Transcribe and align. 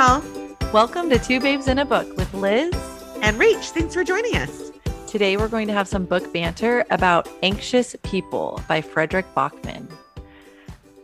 Welcome 0.00 1.10
to 1.10 1.18
Two 1.18 1.40
Babes 1.40 1.68
in 1.68 1.78
a 1.78 1.84
Book 1.84 2.16
with 2.16 2.32
Liz 2.32 2.72
and 3.20 3.38
Rach. 3.38 3.68
Thanks 3.68 3.92
for 3.92 4.02
joining 4.02 4.34
us. 4.34 4.72
Today 5.06 5.36
we're 5.36 5.46
going 5.46 5.66
to 5.66 5.74
have 5.74 5.86
some 5.86 6.06
book 6.06 6.32
banter 6.32 6.86
about 6.88 7.28
Anxious 7.42 7.94
People 8.02 8.62
by 8.66 8.80
Fredrik 8.80 9.26
Backman. 9.34 9.90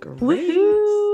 Great. 0.00 0.56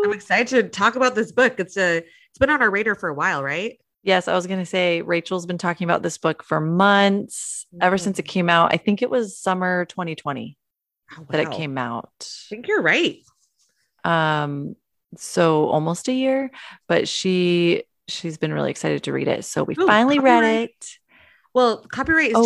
I'm 0.04 0.12
excited 0.12 0.62
to 0.62 0.68
talk 0.68 0.94
about 0.94 1.16
this 1.16 1.32
book. 1.32 1.58
It's 1.58 1.76
a 1.76 1.96
it's 1.96 2.38
been 2.38 2.50
on 2.50 2.62
our 2.62 2.70
radar 2.70 2.94
for 2.94 3.08
a 3.08 3.14
while, 3.14 3.42
right? 3.42 3.80
Yes, 4.04 4.28
I 4.28 4.34
was 4.36 4.46
going 4.46 4.60
to 4.60 4.66
say 4.66 5.02
Rachel's 5.02 5.46
been 5.46 5.58
talking 5.58 5.84
about 5.84 6.04
this 6.04 6.18
book 6.18 6.44
for 6.44 6.60
months, 6.60 7.66
mm-hmm. 7.74 7.82
ever 7.82 7.98
since 7.98 8.20
it 8.20 8.26
came 8.26 8.48
out. 8.48 8.72
I 8.72 8.76
think 8.76 9.02
it 9.02 9.10
was 9.10 9.36
summer 9.36 9.86
2020 9.86 10.56
oh, 11.10 11.16
wow. 11.18 11.26
that 11.30 11.40
it 11.40 11.50
came 11.50 11.76
out. 11.76 12.12
I 12.20 12.48
think 12.48 12.68
you're 12.68 12.80
right. 12.80 13.18
Um 14.04 14.76
so 15.16 15.68
almost 15.68 16.08
a 16.08 16.12
year, 16.12 16.50
but 16.88 17.08
she 17.08 17.84
she's 18.08 18.38
been 18.38 18.52
really 18.52 18.70
excited 18.70 19.04
to 19.04 19.12
read 19.12 19.28
it. 19.28 19.44
So 19.44 19.64
we 19.64 19.74
Ooh, 19.78 19.86
finally 19.86 20.16
copyright. 20.16 20.42
read 20.42 20.62
it. 20.64 20.86
Well, 21.54 21.78
copyright 21.78 22.30
is 22.30 22.36
oh, 22.36 22.44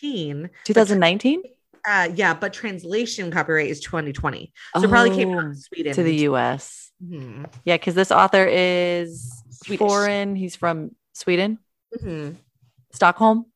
2019. 0.00 0.50
2019? 0.64 1.42
Uh, 1.86 2.08
yeah, 2.14 2.34
but 2.34 2.52
translation 2.52 3.30
copyright 3.30 3.70
is 3.70 3.80
2020. 3.80 4.52
So 4.76 4.84
oh, 4.84 4.88
probably 4.88 5.16
came 5.16 5.34
from 5.34 5.54
Sweden 5.54 5.94
to 5.94 6.02
the 6.02 6.14
US. 6.28 6.90
Mm-hmm. 7.02 7.44
Yeah, 7.64 7.76
because 7.76 7.94
this 7.94 8.10
author 8.10 8.46
is 8.46 9.42
Swedish. 9.50 9.78
foreign. 9.78 10.36
He's 10.36 10.56
from 10.56 10.94
Sweden, 11.14 11.58
mm-hmm. 11.94 12.36
Stockholm. 12.92 13.46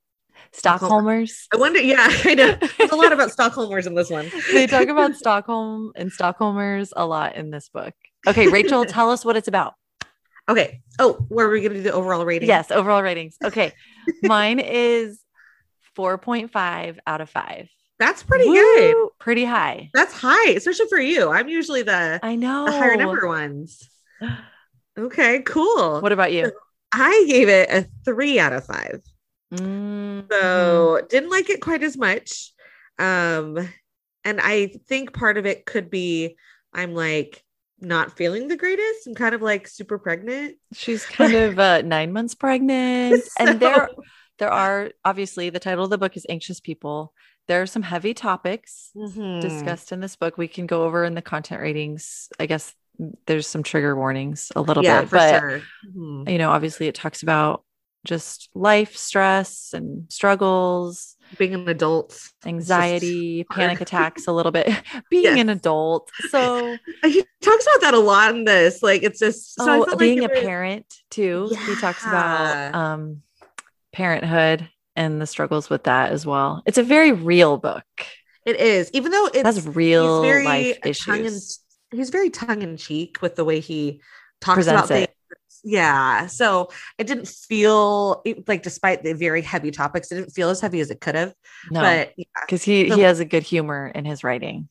Stockholmers. 0.53 1.47
I 1.53 1.57
wonder. 1.57 1.81
Yeah, 1.81 2.07
I 2.25 2.35
know. 2.35 2.57
There's 2.79 2.91
a 2.91 2.97
lot 2.97 3.13
about 3.13 3.31
Stockholmers 3.37 3.87
in 3.87 3.95
this 3.95 4.09
one. 4.09 4.31
they 4.53 4.67
talk 4.67 4.89
about 4.89 5.17
Stockholm 5.17 5.93
and 5.97 6.11
Stockholmers 6.11 6.93
a 6.97 7.05
lot 7.05 7.37
in 7.37 7.51
this 7.51 7.69
book. 7.69 7.95
Okay, 8.27 8.49
Rachel, 8.49 8.85
tell 8.87 9.11
us 9.11 9.25
what 9.25 9.37
it's 9.37 9.49
about. 9.49 9.75
Okay. 10.49 10.83
Oh, 10.99 11.15
where 11.29 11.47
are 11.47 11.51
we 11.51 11.61
going 11.61 11.73
to 11.73 11.79
do 11.79 11.83
the 11.83 11.93
overall 11.93 12.25
rating? 12.25 12.49
Yes, 12.49 12.71
overall 12.71 13.03
ratings. 13.03 13.37
Okay. 13.43 13.73
Mine 14.23 14.59
is 14.61 15.21
4.5 15.97 16.99
out 17.07 17.21
of 17.21 17.31
5. 17.31 17.69
That's 17.99 18.23
pretty 18.23 18.49
Woo, 18.49 18.55
good. 18.55 19.09
Pretty 19.19 19.45
high. 19.45 19.91
That's 19.95 20.13
high, 20.13 20.51
especially 20.51 20.89
for 20.89 20.99
you. 20.99 21.31
I'm 21.31 21.49
usually 21.49 21.83
the 21.83 22.19
I 22.23 22.35
know 22.35 22.67
the 22.67 22.73
higher 22.73 22.97
number 22.97 23.27
ones. 23.27 23.89
Okay, 24.99 25.43
cool. 25.43 26.01
What 26.01 26.13
about 26.13 26.33
you? 26.33 26.53
I 26.93 27.25
gave 27.29 27.49
it 27.49 27.71
a 27.71 27.89
three 28.05 28.39
out 28.39 28.53
of 28.53 28.65
5 28.65 29.01
mm-hmm. 29.55 30.21
So 30.31 31.01
didn't 31.09 31.31
like 31.31 31.51
it 31.51 31.61
quite 31.61 31.83
as 31.83 31.97
much. 31.97 32.53
Um, 32.99 33.69
and 34.25 34.41
I 34.41 34.69
think 34.89 35.13
part 35.13 35.37
of 35.39 35.47
it 35.47 35.67
could 35.67 35.91
be 35.91 36.37
I'm 36.73 36.95
like 36.95 37.44
not 37.85 38.17
feeling 38.17 38.49
the 38.49 38.57
greatest. 38.57 39.07
I'm 39.07 39.15
kind 39.15 39.35
of 39.35 39.43
like 39.43 39.69
super 39.69 39.99
pregnant. 39.99 40.57
She's 40.73 41.05
kind 41.05 41.35
of 41.35 41.59
uh, 41.59 41.83
nine 41.85 42.13
months 42.13 42.35
pregnant. 42.35 43.23
so... 43.23 43.31
And 43.39 43.61
there 43.61 43.89
there 44.39 44.51
are 44.51 44.91
obviously 45.05 45.51
the 45.51 45.61
title 45.61 45.85
of 45.85 45.91
the 45.91 45.99
book 45.99 46.17
is 46.17 46.27
Anxious 46.29 46.61
People. 46.61 47.13
There 47.47 47.63
are 47.63 47.67
some 47.67 47.83
heavy 47.83 48.15
topics 48.15 48.91
mm-hmm. 48.97 49.41
discussed 49.41 49.93
in 49.93 50.01
this 50.01 50.17
book. 50.17 50.39
We 50.39 50.49
can 50.49 50.67
go 50.67 50.85
over 50.85 51.05
in 51.05 51.15
the 51.15 51.23
content 51.23 51.61
ratings. 51.61 52.29
I 52.41 52.47
guess 52.47 52.75
there's 53.27 53.47
some 53.47 53.63
trigger 53.63 53.95
warnings 53.97 54.51
a 54.57 54.63
little 54.63 54.83
yeah, 54.83 55.03
bit, 55.03 55.11
but 55.11 55.41
sure. 55.41 55.63
mm-hmm. 55.87 56.29
you 56.29 56.39
know, 56.39 56.51
obviously 56.51 56.89
it 56.89 56.95
talks 56.95 57.23
about 57.23 57.65
just 58.05 58.51
life 58.55 58.97
stress 58.97 59.73
and 59.73 60.11
struggles 60.11 61.14
being 61.39 61.55
an 61.55 61.69
adult 61.69 62.31
anxiety 62.45 63.45
panic 63.45 63.81
attacks 63.81 64.27
a 64.27 64.33
little 64.33 64.53
bit 64.53 64.67
being 65.11 65.25
yes. 65.25 65.39
an 65.39 65.49
adult 65.49 66.11
so 66.31 66.77
he 67.03 67.25
talks 67.41 67.67
about 67.67 67.81
that 67.81 67.95
a 67.95 67.99
lot 67.99 68.35
in 68.35 68.45
this 68.45 68.83
like 68.83 69.03
it's 69.03 69.19
just 69.19 69.55
so 69.55 69.87
oh, 69.89 69.97
being 69.97 70.21
like 70.21 70.31
a 70.31 70.35
was... 70.35 70.43
parent 70.43 70.95
too 71.11 71.49
yeah. 71.51 71.67
he 71.67 71.77
talks 71.81 72.05
about 72.05 72.75
um 72.75 73.23
parenthood 73.93 74.69
and 74.97 75.21
the 75.21 75.27
struggles 75.27 75.71
with 75.71 75.85
that 75.85 76.13
as 76.13 76.25
well 76.27 76.63
it's 76.67 76.79
a 76.79 76.83
very 76.83 77.13
real 77.13 77.57
book 77.57 77.85
it 78.45 78.57
is 78.57 78.91
even 78.93 79.11
though 79.11 79.27
it 79.27 79.45
has 79.45 79.67
real 79.67 80.23
life 80.45 80.79
issues 80.85 81.61
he's 81.91 82.11
very 82.11 82.31
tongue 82.31 82.63
in 82.63 82.77
cheek 82.77 83.23
with 83.23 83.37
the 83.37 83.45
way 83.45 83.61
he 83.61 84.01
talks 84.41 84.57
Presents 84.57 84.87
about 84.87 84.97
it. 84.97 85.07
things. 85.07 85.17
Yeah. 85.65 86.27
So 86.27 86.69
it 86.99 87.07
didn't 87.07 87.27
feel 87.27 88.23
like, 88.47 88.63
despite 88.63 89.03
the 89.03 89.15
very 89.15 89.41
heavy 89.41 89.71
topics, 89.71 90.13
it 90.13 90.17
didn't 90.17 90.33
feel 90.33 90.51
as 90.51 90.61
heavy 90.61 90.81
as 90.81 90.91
it 90.91 91.01
could 91.01 91.15
have. 91.15 91.35
No, 91.71 91.81
but 91.81 92.13
because 92.17 92.67
yeah. 92.67 92.85
he 92.85 92.91
he 92.91 93.01
has 93.01 93.21
a 93.21 93.25
good 93.25 93.43
humor 93.43 93.91
in 93.95 94.05
his 94.05 94.23
writing. 94.23 94.69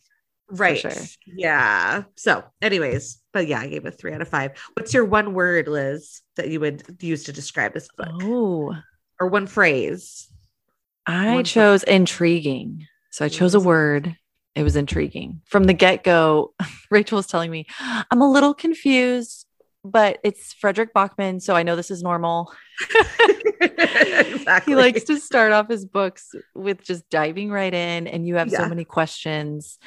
Right. 0.50 0.78
Sure. 0.78 0.92
Yeah. 1.26 2.03
So, 2.16 2.44
anyways, 2.62 3.20
but 3.32 3.48
yeah, 3.48 3.59
I 3.59 3.68
gave 3.68 3.86
it 3.86 3.98
three 3.98 4.14
out 4.14 4.22
of 4.22 4.28
five. 4.28 4.52
What's 4.76 4.94
your 4.94 5.06
one 5.06 5.34
word, 5.34 5.68
Liz, 5.68 6.22
that 6.36 6.50
you 6.50 6.59
would 6.59 6.84
use 7.02 7.24
to 7.24 7.34
describe 7.34 7.74
this 7.74 7.88
book? 7.98 8.09
Oh, 8.22 8.76
or 9.20 9.28
one 9.28 9.48
phrase. 9.48 10.30
I 11.08 11.34
one 11.34 11.44
chose 11.44 11.84
phrase. 11.84 11.96
intriguing. 11.96 12.88
So 13.09 13.26
I 13.26 13.30
chose 13.30 13.56
a 13.56 13.59
word 13.59 14.16
it 14.56 14.64
was 14.64 14.76
intriguing 14.76 15.42
from 15.46 15.64
the 15.64 15.74
get 15.74 16.03
go. 16.03 16.53
Rachel 16.92 17.18
was 17.18 17.28
telling 17.28 17.50
me, 17.50 17.66
I'm 17.80 18.22
a 18.22 18.32
little 18.32 18.53
confused, 18.53 19.46
but 19.84 20.20
it's 20.24 20.54
Fredrik 20.54 20.94
Backman, 20.94 21.42
So 21.42 21.56
I 21.56 21.64
know 21.64 21.76
this 21.76 21.92
is 21.92 22.02
normal. 22.04 22.52
exactly. 23.62 24.72
He 24.72 24.76
likes 24.76 25.04
to 25.06 25.20
start 25.20 25.52
off 25.52 25.68
his 25.70 25.86
books 25.86 26.34
with 26.56 26.84
just 26.84 27.10
diving 27.10 27.52
right 27.52 27.74
in, 27.74 28.08
and 28.08 28.28
you 28.28 28.36
have 28.36 28.50
yeah. 28.50 28.60
so 28.60 28.70
many 28.70 28.86
questions. 28.86 29.80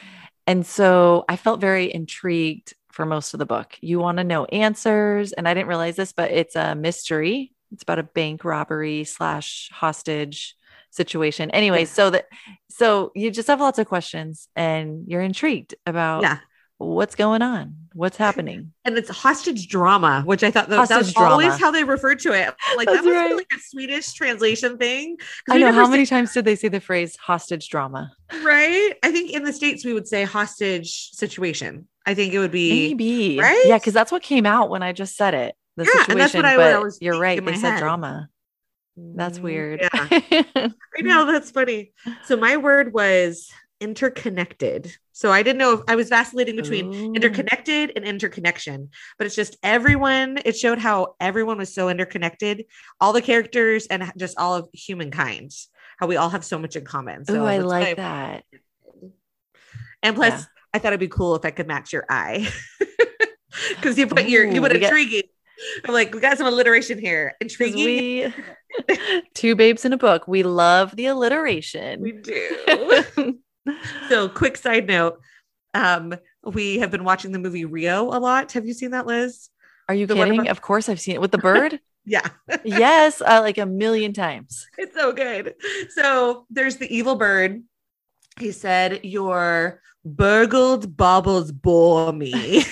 And 0.46 0.64
so 0.64 1.24
I 1.28 1.36
felt 1.36 1.60
very 1.60 1.92
intrigued 1.92 2.74
for 2.96 3.04
most 3.04 3.34
of 3.34 3.38
the 3.38 3.46
book. 3.46 3.76
You 3.80 3.98
want 3.98 4.18
to 4.18 4.24
know 4.24 4.46
answers. 4.46 5.32
And 5.32 5.46
I 5.46 5.54
didn't 5.54 5.68
realize 5.68 5.96
this, 5.96 6.12
but 6.12 6.30
it's 6.30 6.56
a 6.56 6.74
mystery. 6.74 7.52
It's 7.72 7.82
about 7.82 7.98
a 7.98 8.04
bank 8.04 8.44
robbery 8.44 9.04
slash 9.04 9.70
hostage 9.72 10.56
situation. 10.90 11.50
Anyway, 11.50 11.84
so 11.84 12.10
that 12.10 12.26
so 12.70 13.12
you 13.14 13.30
just 13.30 13.48
have 13.48 13.60
lots 13.60 13.78
of 13.78 13.86
questions 13.86 14.48
and 14.56 15.04
you're 15.06 15.20
intrigued 15.20 15.74
about 15.84 16.22
yeah. 16.22 16.38
What's 16.78 17.14
going 17.14 17.42
on, 17.42 17.76
what's 17.92 18.16
happening. 18.26 18.72
And 18.84 18.96
it's 18.96 19.08
hostage 19.08 19.68
drama, 19.68 20.22
which 20.24 20.42
I 20.42 20.50
thought 20.50 20.68
that, 20.68 20.88
that 20.88 20.98
was 20.98 21.12
drama. 21.12 21.30
always 21.30 21.58
how 21.58 21.70
they 21.70 21.84
referred 21.84 22.18
to 22.20 22.32
it. 22.32 22.54
Like 22.76 22.88
that 22.88 23.04
was 23.04 23.14
right. 23.14 23.34
like 23.34 23.48
a 23.56 23.60
Swedish 23.60 24.12
translation 24.12 24.78
thing. 24.78 25.16
I 25.50 25.58
know 25.58 25.72
how 25.72 25.88
many 25.88 26.06
times 26.06 26.32
did 26.32 26.44
they 26.44 26.56
say 26.56 26.68
the 26.68 26.80
phrase 26.80 27.16
hostage 27.16 27.68
drama? 27.68 28.12
Right. 28.42 28.94
I 29.02 29.10
think 29.10 29.32
in 29.32 29.44
the 29.44 29.52
States 29.52 29.84
we 29.84 29.92
would 29.92 30.08
say 30.08 30.24
hostage 30.24 31.10
situation. 31.12 31.88
I 32.06 32.14
think 32.14 32.32
it 32.32 32.38
would 32.38 32.52
be 32.52 32.88
maybe 32.90 33.38
right. 33.40 33.64
Yeah, 33.66 33.78
because 33.78 33.92
that's 33.92 34.12
what 34.12 34.22
came 34.22 34.46
out 34.46 34.70
when 34.70 34.82
I 34.82 34.92
just 34.92 35.16
said 35.16 35.34
it. 35.34 35.56
The 35.76 35.84
yeah, 35.84 35.90
situation, 35.90 36.12
and 36.12 36.20
that's 36.20 36.34
what 36.34 36.44
I, 36.44 36.56
but 36.56 36.74
I 36.74 36.78
was 36.78 36.98
you're 37.00 37.18
right. 37.18 37.44
They 37.44 37.56
said 37.56 37.72
head. 37.72 37.80
drama. 37.80 38.28
That's 38.96 39.38
mm, 39.38 39.42
weird. 39.42 39.80
Yeah. 39.82 39.88
I 40.70 41.02
know 41.02 41.30
that's 41.30 41.50
funny. 41.50 41.92
So 42.24 42.36
my 42.36 42.56
word 42.56 42.94
was 42.94 43.50
interconnected. 43.80 44.96
So 45.16 45.32
I 45.32 45.42
didn't 45.42 45.56
know 45.56 45.72
if 45.72 45.80
I 45.88 45.96
was 45.96 46.10
vacillating 46.10 46.56
between 46.56 46.92
Ooh. 46.92 47.14
interconnected 47.14 47.90
and 47.96 48.04
interconnection, 48.04 48.90
but 49.16 49.26
it's 49.26 49.34
just 49.34 49.56
everyone, 49.62 50.38
it 50.44 50.58
showed 50.58 50.78
how 50.78 51.14
everyone 51.18 51.56
was 51.56 51.74
so 51.74 51.88
interconnected, 51.88 52.66
all 53.00 53.14
the 53.14 53.22
characters 53.22 53.86
and 53.86 54.12
just 54.18 54.38
all 54.38 54.56
of 54.56 54.68
humankind, 54.74 55.52
how 55.98 56.06
we 56.06 56.16
all 56.16 56.28
have 56.28 56.44
so 56.44 56.58
much 56.58 56.76
in 56.76 56.84
common. 56.84 57.24
So 57.24 57.44
Ooh, 57.44 57.46
I 57.46 57.58
like 57.58 57.96
that. 57.96 58.44
And 60.02 60.14
plus, 60.16 60.38
yeah. 60.38 60.44
I 60.74 60.78
thought 60.80 60.88
it'd 60.88 61.00
be 61.00 61.08
cool 61.08 61.34
if 61.34 61.46
I 61.46 61.50
could 61.50 61.66
match 61.66 61.94
your 61.94 62.04
eye. 62.10 62.52
Because 63.70 63.96
you 63.96 64.06
put 64.06 64.26
Ooh, 64.26 64.28
your 64.28 64.44
you 64.44 64.60
put 64.60 64.76
intriguing. 64.76 65.22
I'm 65.86 65.94
like, 65.94 66.12
we 66.12 66.20
got 66.20 66.36
some 66.36 66.46
alliteration 66.46 66.98
here. 66.98 67.32
Intriguing. 67.40 67.84
We, 67.86 68.34
two 69.34 69.56
babes 69.56 69.86
in 69.86 69.94
a 69.94 69.96
book. 69.96 70.28
We 70.28 70.42
love 70.42 70.94
the 70.94 71.06
alliteration. 71.06 72.02
We 72.02 72.12
do. 72.12 73.38
so, 74.08 74.28
quick 74.28 74.56
side 74.56 74.86
note. 74.86 75.20
Um, 75.74 76.14
we 76.44 76.78
have 76.78 76.90
been 76.90 77.04
watching 77.04 77.32
the 77.32 77.38
movie 77.38 77.64
Rio 77.64 78.04
a 78.04 78.18
lot. 78.18 78.52
Have 78.52 78.66
you 78.66 78.72
seen 78.72 78.92
that, 78.92 79.06
Liz? 79.06 79.50
Are 79.88 79.94
you 79.94 80.06
the 80.06 80.14
kidding? 80.14 80.40
About- 80.40 80.50
of 80.50 80.60
course, 80.62 80.88
I've 80.88 81.00
seen 81.00 81.14
it 81.14 81.20
with 81.20 81.32
the 81.32 81.38
bird. 81.38 81.80
yeah. 82.04 82.26
yes, 82.64 83.20
uh, 83.20 83.40
like 83.42 83.58
a 83.58 83.66
million 83.66 84.12
times. 84.12 84.66
It's 84.78 84.94
so 84.94 85.12
good. 85.12 85.54
So 85.90 86.46
there's 86.50 86.76
the 86.76 86.94
evil 86.94 87.16
bird. 87.16 87.62
He 88.38 88.52
said, 88.52 89.04
Your 89.04 89.80
burgled 90.04 90.96
baubles 90.96 91.52
bore 91.52 92.12
me. 92.12 92.64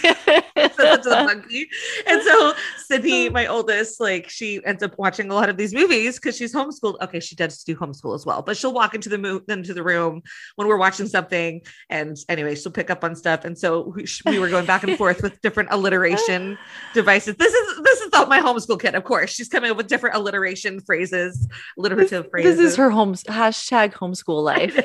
monkey. 1.06 1.68
And 2.06 2.22
so 2.22 2.54
Sydney, 2.76 3.28
my 3.28 3.46
oldest, 3.46 4.00
like 4.00 4.28
she 4.28 4.64
ends 4.64 4.82
up 4.82 4.96
watching 4.98 5.30
a 5.30 5.34
lot 5.34 5.48
of 5.48 5.56
these 5.56 5.72
movies 5.72 6.16
because 6.16 6.36
she's 6.36 6.54
homeschooled. 6.54 7.00
Okay, 7.00 7.20
she 7.20 7.34
does 7.34 7.62
do 7.64 7.74
homeschool 7.76 8.14
as 8.14 8.26
well, 8.26 8.42
but 8.42 8.56
she'll 8.56 8.72
walk 8.72 8.94
into 8.94 9.08
the 9.08 9.18
mo- 9.18 9.42
into 9.48 9.74
the 9.74 9.82
room 9.82 10.22
when 10.56 10.68
we're 10.68 10.76
watching 10.76 11.06
something, 11.06 11.62
and 11.88 12.16
anyway, 12.28 12.54
she'll 12.54 12.72
pick 12.72 12.90
up 12.90 13.04
on 13.04 13.14
stuff. 13.14 13.44
And 13.44 13.58
so 13.58 13.92
we, 13.94 14.06
we 14.26 14.38
were 14.38 14.48
going 14.48 14.66
back 14.66 14.82
and 14.82 14.96
forth 14.96 15.22
with 15.22 15.40
different 15.40 15.70
alliteration 15.72 16.58
devices. 16.92 17.36
This 17.36 17.52
is 17.52 17.82
this 17.82 18.00
is 18.00 18.10
the, 18.10 18.26
my 18.26 18.40
homeschool 18.40 18.80
kid, 18.80 18.94
of 18.94 19.04
course. 19.04 19.30
She's 19.32 19.48
coming 19.48 19.70
up 19.70 19.76
with 19.76 19.88
different 19.88 20.16
alliteration 20.16 20.80
phrases, 20.80 21.48
alliterative 21.78 22.30
phrases. 22.30 22.56
This 22.56 22.72
is 22.72 22.76
her 22.76 22.90
home 22.90 23.14
hashtag 23.14 23.92
homeschool 23.92 24.42
life. 24.42 24.78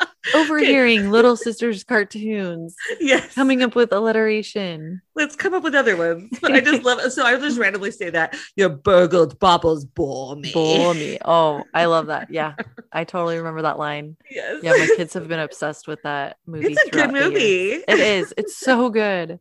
overhearing 0.34 1.10
little 1.12 1.36
sisters 1.36 1.84
cartoons 1.84 2.76
yes. 3.00 3.34
coming 3.34 3.62
up 3.62 3.74
with 3.74 3.92
alliteration. 3.92 5.00
Let's 5.14 5.36
come 5.36 5.54
up 5.54 5.62
with 5.62 5.74
other 5.74 5.96
ones. 5.96 6.38
But 6.40 6.52
i 6.54 6.60
just 6.60 6.82
love 6.82 6.98
it 7.00 7.10
so 7.10 7.24
i 7.24 7.36
just 7.38 7.58
randomly 7.58 7.90
say 7.90 8.10
that. 8.10 8.36
Your 8.56 8.68
burgled 8.68 9.38
baubles 9.38 9.84
bore 9.84 10.36
me. 10.36 10.52
Bore 10.52 10.94
me. 10.94 11.18
Oh 11.24 11.64
i 11.74 11.86
love 11.86 12.06
that. 12.06 12.28
Yeah 12.30 12.54
i 12.92 13.04
totally 13.04 13.38
remember 13.38 13.62
that 13.62 13.78
line. 13.78 14.16
Yes. 14.30 14.60
Yeah 14.62 14.72
my 14.72 14.88
kids 14.96 15.14
have 15.14 15.28
been 15.28 15.40
obsessed 15.40 15.88
with 15.88 16.02
that 16.02 16.36
movie 16.46 16.72
it's 16.72 16.82
a 16.84 16.90
good 16.90 17.12
movie. 17.12 17.72
It 17.72 17.98
is. 17.98 18.34
It's 18.36 18.56
so 18.56 18.90
good. 18.90 19.40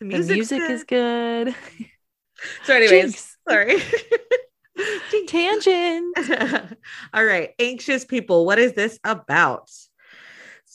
The, 0.00 0.18
the 0.18 0.34
music 0.34 0.62
is 0.62 0.84
good. 0.84 1.54
So 2.64 2.74
anyways 2.74 3.12
Jinx. 3.12 3.36
sorry. 3.48 3.82
Tangent. 5.26 6.16
All 7.14 7.24
right. 7.24 7.54
Anxious 7.58 8.04
people 8.04 8.44
what 8.44 8.58
is 8.58 8.74
this 8.74 8.98
about 9.04 9.70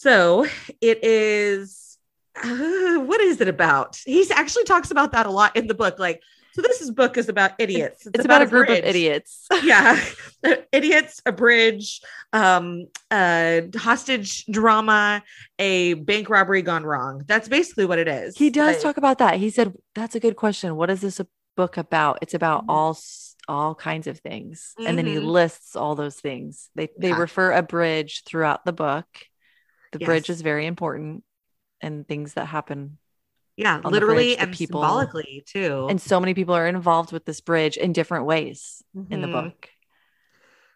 so 0.01 0.45
it 0.81 1.03
is 1.03 1.97
uh, 2.43 2.95
what 3.09 3.21
is 3.21 3.39
it 3.41 3.47
about? 3.47 3.99
He 4.05 4.25
actually 4.33 4.63
talks 4.63 4.89
about 4.89 5.11
that 5.11 5.25
a 5.25 5.29
lot 5.29 5.55
in 5.55 5.67
the 5.67 5.73
book 5.73 5.99
like 5.99 6.21
so 6.53 6.61
this 6.61 6.81
is 6.81 6.89
book 6.91 7.17
is 7.17 7.29
about 7.29 7.51
idiots. 7.59 8.05
It's, 8.07 8.15
it's 8.17 8.25
about, 8.25 8.41
about, 8.41 8.47
a 8.47 8.49
group 8.49 8.67
bridge. 8.67 8.79
of 8.79 8.85
idiots. 8.85 9.47
Yeah 9.63 9.99
idiots 10.71 11.21
a 11.25 11.31
bridge 11.31 12.01
um 12.33 12.87
a 13.11 13.69
hostage 13.77 14.45
drama 14.47 15.23
a 15.59 15.93
bank 15.95 16.29
robbery 16.29 16.61
gone 16.61 16.83
wrong. 16.83 17.23
That's 17.27 17.47
basically 17.47 17.85
what 17.85 17.99
it 17.99 18.07
is. 18.07 18.37
He 18.37 18.49
does 18.49 18.81
talk 18.81 18.97
about 18.97 19.19
that. 19.19 19.35
He 19.35 19.49
said 19.49 19.73
that's 19.93 20.15
a 20.15 20.19
good 20.19 20.35
question. 20.35 20.75
What 20.75 20.89
is 20.89 21.01
this 21.01 21.21
book 21.55 21.77
about? 21.77 22.19
It's 22.23 22.33
about 22.33 22.61
Mm-hmm. 22.63 22.71
all 22.71 22.97
all 23.47 23.75
kinds 23.75 24.07
of 24.07 24.19
things. 24.19 24.73
And 24.85 24.97
then 24.97 25.05
he 25.05 25.15
Mhm. 25.15 25.25
lists 25.25 25.75
all 25.75 25.95
those 25.95 26.15
things. 26.15 26.69
They 26.75 26.89
they 26.97 27.09
Yeah. 27.09 27.19
refer 27.19 27.51
a 27.51 27.61
bridge 27.61 28.23
throughout 28.25 28.65
the 28.65 28.73
book 28.73 29.05
the 29.91 29.99
bridge 29.99 30.29
is 30.29 30.41
very 30.41 30.65
important 30.65 31.23
and 31.81 32.07
things 32.07 32.33
that 32.35 32.45
happen 32.45 32.97
yeah 33.57 33.81
literally 33.83 34.35
bridge, 34.35 34.47
and 34.47 34.53
people- 34.55 34.81
symbolically 34.81 35.43
too. 35.47 35.87
and 35.89 36.01
so 36.01 36.19
many 36.19 36.33
people 36.33 36.55
are 36.55 36.67
involved 36.67 37.11
with 37.11 37.25
this 37.25 37.41
bridge 37.41 37.77
in 37.77 37.91
different 37.93 38.25
ways 38.25 38.83
in 39.09 39.21
the 39.21 39.27
Mhm. 39.27 39.31
book. 39.33 39.69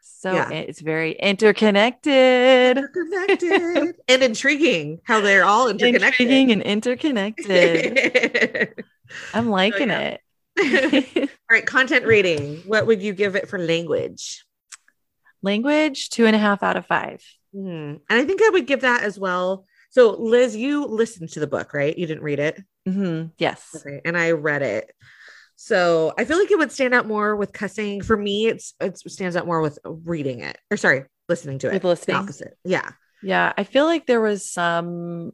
So 0.02 0.34
Yeah. 0.34 0.50
it's 0.52 0.82
very 0.82 1.12
interconnected. 1.14 2.78
Interconnected 2.78 3.96
and 4.08 4.24
intriguing 4.24 5.00
how 5.04 5.22
they're 5.22 5.44
all 5.46 5.68
interconnected. 5.68 6.22
Intriguing 6.30 6.52
and 6.52 6.62
interconnected. 6.62 8.74
I'm 9.34 9.50
liking 9.50 9.90
yeah. 9.90 10.18
it. 10.58 10.58
All 11.30 11.36
right 11.52 11.66
content 11.66 12.06
rating. 12.06 12.58
What 12.66 12.88
would 12.88 13.02
you 13.02 13.14
give 13.14 13.36
it 13.36 13.50
for 13.50 13.60
language? 13.60 14.46
Language 15.42 16.10
two 16.10 16.26
and 16.26 16.36
a 16.36 16.40
half 16.40 16.64
out 16.64 16.76
of 16.78 16.86
five 16.88 17.22
Hmm. 17.56 17.96
and 18.10 18.20
i 18.20 18.26
think 18.26 18.42
i 18.44 18.50
would 18.50 18.68
give 18.68 18.82
that 18.82 19.04
as 19.04 19.18
well 19.18 19.66
so 19.90 20.12
liz 20.20 20.56
you 20.58 20.86
listened 20.86 21.30
to 21.30 21.40
the 21.40 21.48
book 21.48 21.74
right 21.74 21.98
you 21.98 22.06
didn't 22.06 22.24
read 22.24 22.40
it 22.40 22.62
Mhm. 22.88 23.32
yes 23.38 23.76
Okay, 23.76 24.02
and 24.06 24.16
I 24.16 24.32
read 24.32 24.62
it. 24.62 24.92
So 25.56 26.14
I 26.20 26.26
feel 26.26 26.38
like 26.38 26.52
it 26.52 26.58
would 26.60 26.72
stand 26.72 26.94
out 26.94 27.08
more 27.08 27.36
with 27.36 27.52
cussing. 27.54 28.02
For 28.04 28.16
me, 28.18 28.46
it's 28.48 28.76
it 28.80 28.98
stands 29.00 29.36
out 29.36 29.48
more 29.48 29.62
with 29.62 29.80
reading 29.86 30.42
it. 30.42 30.58
Or 30.70 30.78
sorry, 30.78 31.06
listening 31.30 31.58
to 31.60 31.70
it. 31.70 31.74
With 31.74 31.84
listening. 31.86 32.18
opposite. 32.18 32.58
Yeah. 32.64 32.88
Yeah, 33.24 33.54
I 33.58 33.64
feel 33.64 33.86
like 33.86 34.06
there 34.06 34.22
was 34.22 34.48
some 34.52 35.32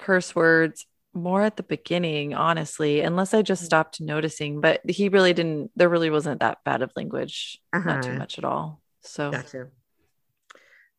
curse 0.00 0.34
words 0.34 0.86
more 1.14 1.42
at 1.42 1.56
the 1.56 1.62
beginning, 1.62 2.34
honestly, 2.34 3.00
unless 3.02 3.32
I 3.34 3.42
Mm. 3.42 3.46
just 3.46 3.64
stopped 3.64 4.00
noticing. 4.00 4.60
But 4.60 4.80
he 4.90 5.08
really 5.08 5.34
didn't, 5.34 5.70
there 5.76 5.88
really 5.88 6.10
wasn't 6.10 6.40
that 6.40 6.58
bad 6.64 6.82
of 6.82 6.90
language, 6.96 7.60
not 7.72 8.02
too 8.02 8.08
Uh-huh. 8.10 8.18
much 8.18 8.38
at 8.38 8.44
all. 8.44 8.80
So 9.02 9.30
Gotcha. 9.30 9.68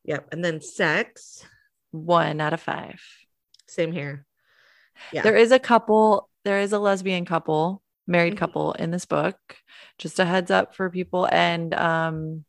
Yep. 0.05 0.29
And 0.31 0.43
then 0.43 0.61
sex. 0.61 1.45
one 1.91 2.39
out 2.39 2.53
of 2.53 2.61
five. 2.61 3.01
Same 3.67 3.91
here. 3.91 4.25
Yeah. 5.11 5.23
There 5.23 5.35
is 5.35 5.51
a 5.51 5.57
couple, 5.57 6.29
there 6.45 6.59
is 6.59 6.71
a 6.71 6.77
lesbian 6.79 7.25
couple, 7.25 7.81
married 8.05 8.35
Mhm. 8.35 8.37
couple 8.37 8.73
in 8.73 8.91
this 8.91 9.05
book. 9.05 9.37
Just 9.97 10.19
a 10.19 10.25
heads 10.25 10.51
up 10.51 10.75
for 10.75 10.89
people. 10.89 11.27
And 11.31 11.73
um 11.73 12.45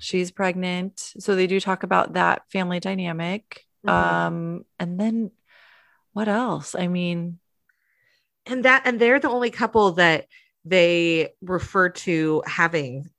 she's 0.00 0.30
pregnant. 0.30 0.98
So 1.18 1.34
they 1.36 1.46
do 1.46 1.60
talk 1.60 1.84
about 1.84 2.14
that 2.14 2.42
family 2.50 2.80
dynamic. 2.80 3.62
Mhm. 3.86 3.90
Um, 3.90 4.64
and 4.80 4.98
then 5.00 5.30
what 6.12 6.28
else? 6.28 6.74
I 6.74 6.88
mean, 6.88 7.38
and 8.46 8.64
that 8.64 8.82
and 8.84 8.98
they're 9.00 9.20
the 9.20 9.30
only 9.30 9.50
couple 9.50 9.92
that 9.92 10.26
they 10.64 11.34
refer 11.40 11.90
to 11.90 12.42
having 12.46 13.10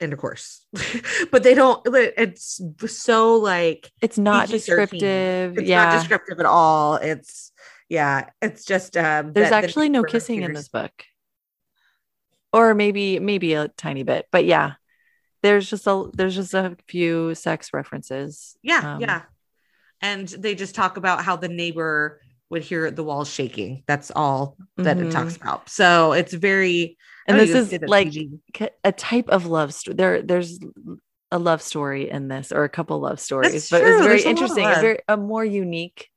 intercourse. 0.00 0.66
but 1.30 1.42
they 1.42 1.54
don't 1.54 1.80
it's 1.86 2.60
so 2.86 3.36
like 3.36 3.90
it's 4.00 4.18
not 4.18 4.46
PG-13. 4.48 4.52
descriptive. 4.66 5.58
it's 5.58 5.68
yeah. 5.68 5.84
not 5.84 5.98
descriptive 5.98 6.40
at 6.40 6.46
all. 6.46 6.94
It's 6.96 7.52
yeah, 7.88 8.30
it's 8.40 8.64
just 8.64 8.96
um 8.96 9.32
There's 9.32 9.50
that- 9.50 9.64
actually 9.64 9.88
no 9.88 10.02
kissing 10.02 10.42
in 10.42 10.52
this 10.52 10.68
book. 10.68 10.92
Or 12.52 12.74
maybe 12.74 13.18
maybe 13.20 13.54
a 13.54 13.68
tiny 13.68 14.02
bit, 14.02 14.26
but 14.32 14.44
yeah. 14.44 14.74
There's 15.42 15.70
just 15.70 15.86
a 15.86 16.10
there's 16.12 16.34
just 16.34 16.52
a 16.52 16.76
few 16.86 17.34
sex 17.34 17.72
references. 17.72 18.56
Yeah, 18.62 18.94
Um, 18.96 19.00
yeah. 19.00 19.22
And 20.02 20.28
they 20.28 20.54
just 20.54 20.74
talk 20.74 20.96
about 20.98 21.24
how 21.24 21.36
the 21.36 21.48
neighbor 21.48 22.20
would 22.50 22.62
hear 22.62 22.90
the 22.90 23.04
walls 23.04 23.30
shaking. 23.30 23.82
That's 23.86 24.10
all 24.10 24.56
that 24.76 24.98
Mhm. 24.98 25.06
it 25.06 25.12
talks 25.12 25.36
about. 25.36 25.70
So 25.70 26.12
it's 26.12 26.34
very 26.34 26.98
And 27.30 27.40
this 27.40 27.72
is 27.72 27.80
like 27.86 28.14
a 28.84 28.92
type 28.92 29.28
of 29.28 29.46
love 29.46 29.72
story. 29.74 29.94
There 29.96 30.22
there's 30.22 30.58
a 31.30 31.38
love 31.38 31.62
story 31.62 32.10
in 32.10 32.28
this 32.28 32.50
or 32.52 32.64
a 32.64 32.68
couple 32.68 32.98
love 33.00 33.20
stories, 33.20 33.52
That's 33.52 33.70
but 33.70 33.80
true. 33.80 33.88
it's 33.96 34.04
very 34.04 34.22
There's 34.22 34.24
a 34.24 34.28
lot 34.28 34.32
of 34.34 34.40
interesting. 34.42 34.66
A 34.66 34.80
very 34.80 34.98
a 35.08 35.16
more 35.16 35.44
unique 35.44 36.08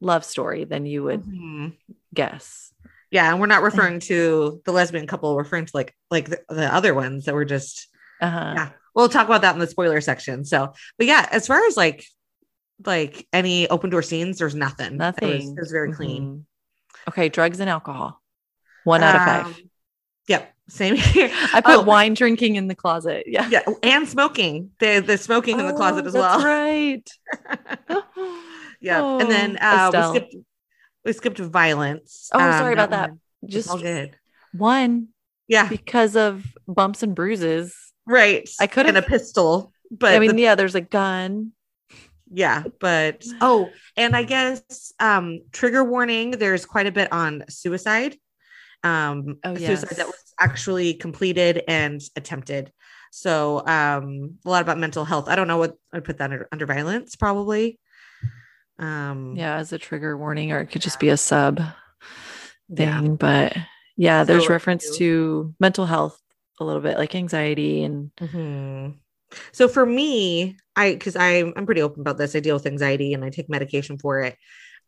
love 0.00 0.24
story 0.24 0.64
than 0.64 0.84
you 0.86 1.04
would 1.04 1.22
Mhm. 1.22 1.76
guess. 2.12 2.72
Yeah, 3.10 3.30
and 3.30 3.40
we're 3.40 3.46
not 3.46 3.62
referring 3.62 4.00
to 4.00 4.60
the 4.64 4.72
lesbian 4.72 5.06
couple, 5.06 5.34
we're 5.34 5.42
referring 5.42 5.66
to 5.66 5.70
like 5.74 5.94
like 6.10 6.28
the, 6.28 6.40
the 6.48 6.74
other 6.74 6.92
ones 6.94 7.26
that 7.26 7.34
were 7.34 7.44
just 7.44 7.88
Uh-huh. 8.20 8.52
yeah. 8.56 8.70
We'll 8.94 9.08
talk 9.08 9.26
about 9.26 9.42
that 9.42 9.54
in 9.54 9.60
the 9.60 9.66
spoiler 9.66 10.00
section. 10.02 10.44
So, 10.44 10.72
but 10.98 11.06
yeah, 11.06 11.26
as 11.30 11.46
far 11.46 11.64
as 11.66 11.76
like 11.76 12.04
like 12.84 13.28
any 13.32 13.68
open 13.68 13.90
door 13.90 14.02
scenes, 14.02 14.38
there's 14.38 14.54
nothing. 14.56 14.86
It 14.86 14.92
was, 14.92 14.98
Nothing. 14.98 15.54
it 15.56 15.60
was 15.60 15.70
very 15.70 15.92
clean. 15.92 16.22
Mhm. 16.24 17.08
Okay, 17.08 17.28
drugs 17.28 17.60
and 17.60 17.70
alcohol. 17.70 18.20
One 18.84 19.02
out 19.04 19.14
of 19.14 19.22
five. 19.22 19.46
Um, 19.46 19.70
Yep, 20.28 20.52
same 20.68 20.94
here. 21.14 21.30
I 21.52 21.60
put 21.60 21.76
Oh, 21.78 21.82
wine 21.82 22.14
drinking 22.14 22.56
in 22.56 22.68
the 22.68 22.74
closet. 22.74 23.24
Yeah. 23.26 23.48
Yeah, 23.48 23.62
and 23.82 24.08
smoking. 24.08 24.70
The 24.78 25.00
the 25.00 25.18
smoking 25.18 25.58
in 25.60 25.66
the 25.66 25.72
closet 25.72 26.04
Oh, 26.04 26.08
as 26.08 26.12
that's 26.14 26.42
well. 26.42 26.44
right. 26.44 27.10
yeah, 28.80 29.02
and 29.20 29.30
then 29.30 29.58
Oh, 29.60 29.66
uh, 29.66 29.90
we 30.12 30.18
skipped 30.18 30.36
we 31.04 31.12
skipped 31.12 31.38
violence. 31.38 32.30
Oh, 32.32 32.38
Um, 32.40 32.52
sorry 32.52 32.72
about 32.72 32.90
that. 32.90 33.10
one- 33.10 33.20
Just 33.46 33.68
all 33.70 33.78
good. 33.78 34.16
one 34.52 35.08
Yeah, 35.48 35.68
because 35.68 36.14
of 36.16 36.44
bumps 36.68 37.02
and 37.02 37.14
bruises. 37.14 37.74
right. 38.06 38.48
I 38.60 38.66
could 38.68 38.86
and 38.86 38.96
a 38.96 39.02
pistol, 39.02 39.72
but 39.90 40.14
I 40.14 40.18
mean, 40.20 40.36
the- 40.36 40.42
yeah, 40.42 40.54
there's 40.54 40.76
a 40.76 40.80
gun. 40.80 41.52
yeah, 42.32 42.62
but 42.80 43.24
oh, 43.40 43.70
and 43.96 44.14
I 44.14 44.22
guess 44.22 44.92
um 45.00 45.40
trigger 45.52 45.82
warning. 45.84 46.30
There's 46.32 46.64
quite 46.64 46.86
a 46.86 46.92
bit 46.92 47.12
on 47.12 47.44
suicide. 47.48 48.16
Um, 48.84 49.36
Oh, 49.44 49.54
suicide 49.56 49.96
that 49.96 50.06
was 50.06 50.34
actually 50.40 50.94
completed 50.94 51.62
and 51.68 52.00
attempted. 52.16 52.72
So 53.10 53.58
um, 53.66 54.38
a 54.44 54.50
lot 54.50 54.62
about 54.62 54.78
mental 54.78 55.04
health. 55.04 55.28
I 55.28 55.36
don't 55.36 55.48
know 55.48 55.58
what 55.58 55.76
I'd 55.92 56.04
put 56.04 56.18
that 56.18 56.24
under, 56.24 56.48
under 56.50 56.66
violence, 56.66 57.14
probably. 57.16 57.78
Um, 58.78 59.34
Yeah, 59.36 59.56
as 59.56 59.72
a 59.72 59.78
trigger 59.78 60.16
warning, 60.16 60.52
or 60.52 60.60
it 60.60 60.66
could 60.66 60.82
just 60.82 60.98
be 61.00 61.10
a 61.10 61.16
sub 61.16 61.60
yeah. 62.68 63.00
thing. 63.00 63.16
But 63.16 63.56
yeah, 63.96 64.24
there's 64.24 64.44
So, 64.44 64.50
reference 64.50 64.96
to 64.98 65.54
mental 65.60 65.86
health 65.86 66.18
a 66.58 66.64
little 66.64 66.80
bit, 66.82 66.98
like 66.98 67.14
anxiety 67.14 67.84
and 67.84 68.10
Mhm. 68.20 68.98
So 69.52 69.68
for 69.68 69.86
me, 69.86 70.56
I 70.76 70.92
because 70.92 71.16
I'm 71.16 71.52
I'm 71.56 71.66
pretty 71.66 71.82
open 71.82 72.00
about 72.00 72.18
this. 72.18 72.34
I 72.36 72.40
deal 72.40 72.56
with 72.56 72.66
anxiety 72.66 73.14
and 73.14 73.24
I 73.24 73.30
take 73.30 73.48
medication 73.48 73.98
for 73.98 74.20
it. 74.22 74.36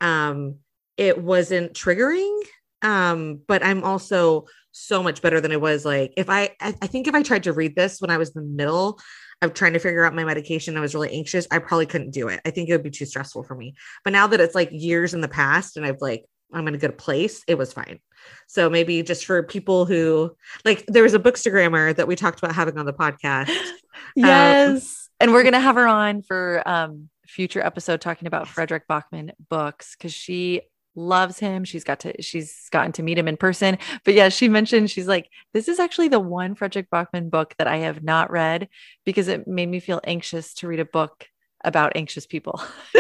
Um, 0.01 0.57
it 0.97 1.21
wasn't 1.23 1.75
triggering. 1.75 2.43
Um, 2.85 3.41
but 3.49 3.65
I'm 3.65 3.83
also 3.83 4.45
so 4.73 5.03
much 5.03 5.23
better 5.23 5.41
than 5.41 5.53
I 5.53 5.57
was 5.57 5.85
like 5.85 6.13
if 6.17 6.29
I, 6.29 6.51
I 6.61 6.75
I 6.83 6.87
think 6.89 7.07
if 7.07 7.15
I 7.15 7.23
tried 7.23 7.45
to 7.45 7.53
read 7.53 7.77
this 7.77 8.01
when 8.01 8.11
I 8.11 8.19
was 8.19 8.35
in 8.35 8.43
the 8.43 8.49
middle 8.49 9.01
of 9.41 9.55
trying 9.55 9.73
to 9.73 9.79
figure 9.79 10.05
out 10.05 10.15
my 10.15 10.25
medication, 10.25 10.77
I 10.77 10.81
was 10.81 10.95
really 10.95 11.13
anxious. 11.13 11.47
I 11.51 11.59
probably 11.59 11.87
couldn't 11.87 12.11
do 12.11 12.29
it. 12.29 12.41
I 12.45 12.51
think 12.51 12.69
it 12.69 12.73
would 12.73 12.83
be 12.83 12.91
too 12.91 13.07
stressful 13.07 13.45
for 13.45 13.55
me. 13.55 13.75
But 14.05 14.13
now 14.13 14.27
that 14.27 14.41
it's 14.41 14.55
like 14.55 14.69
years 14.71 15.15
in 15.15 15.21
the 15.21 15.29
past 15.29 15.77
and 15.77 15.87
I've 15.87 16.01
like 16.01 16.25
I'm 16.53 16.69
in 16.69 16.75
a 16.75 16.79
good 16.79 16.99
place, 16.99 17.43
it 17.49 17.57
was 17.57 17.73
fine. 17.73 18.01
So 18.47 18.69
maybe 18.71 19.03
just 19.03 19.25
for 19.25 19.43
people 19.43 19.87
who 19.87 20.37
like 20.65 20.85
there 20.87 21.03
was 21.03 21.15
a 21.15 21.19
bookstagrammer 21.19 21.97
that 21.97 22.07
we 22.07 22.17
talked 22.17 22.39
about 22.39 22.55
having 22.55 22.79
on 22.79 22.87
the 22.87 22.93
podcast. 22.93 23.51
yes. 24.17 25.09
and 25.21 25.33
we're 25.33 25.45
gonna 25.45 25.61
have 25.61 25.77
her 25.77 25.89
on 25.89 26.23
for 26.23 26.63
um 26.67 27.09
future 27.27 27.65
episode 27.65 28.01
talking 28.01 28.27
about 28.27 28.47
Fredrik 28.47 28.87
Backman 28.89 29.31
books 29.49 29.97
because 29.97 30.13
she 30.13 30.63
loves 30.95 31.39
him. 31.39 31.65
She's 31.65 31.85
got 31.85 32.01
to 32.01 32.23
she's 32.23 32.69
gotten 32.71 32.93
to 32.93 33.03
meet 33.03 33.19
him 33.19 33.29
in 33.29 33.37
person. 33.37 33.79
But 34.05 34.15
yeah, 34.15 34.29
she 34.29 34.49
mentioned 34.49 34.91
she's 34.91 35.09
like, 35.09 35.29
this 35.53 35.69
is 35.69 35.79
actually 35.79 36.09
the 36.09 36.21
one 36.21 36.55
Fredrik 36.55 36.89
Backman 36.91 37.31
book 37.31 37.55
that 37.59 37.67
I 37.67 37.79
have 37.79 38.03
not 38.03 38.31
read 38.31 38.69
because 39.05 39.29
it 39.29 39.47
made 39.47 39.69
me 39.69 39.81
feel 39.81 40.01
anxious 40.05 40.55
to 40.55 40.69
read 40.69 40.81
a 40.81 40.85
book 40.85 41.27
about 41.65 41.93
anxious 41.97 42.27
people. 42.27 42.63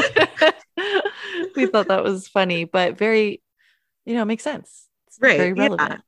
we 1.56 1.66
thought 1.66 1.88
that 1.88 2.02
was 2.02 2.28
funny, 2.28 2.64
but 2.64 2.98
very, 2.98 3.42
you 4.04 4.14
know, 4.14 4.24
makes 4.24 4.42
sense. 4.42 4.88
It's 5.06 5.18
Right, 5.20 5.38
Very 5.38 5.54
yeah. 5.56 5.62
relevant. 5.62 6.02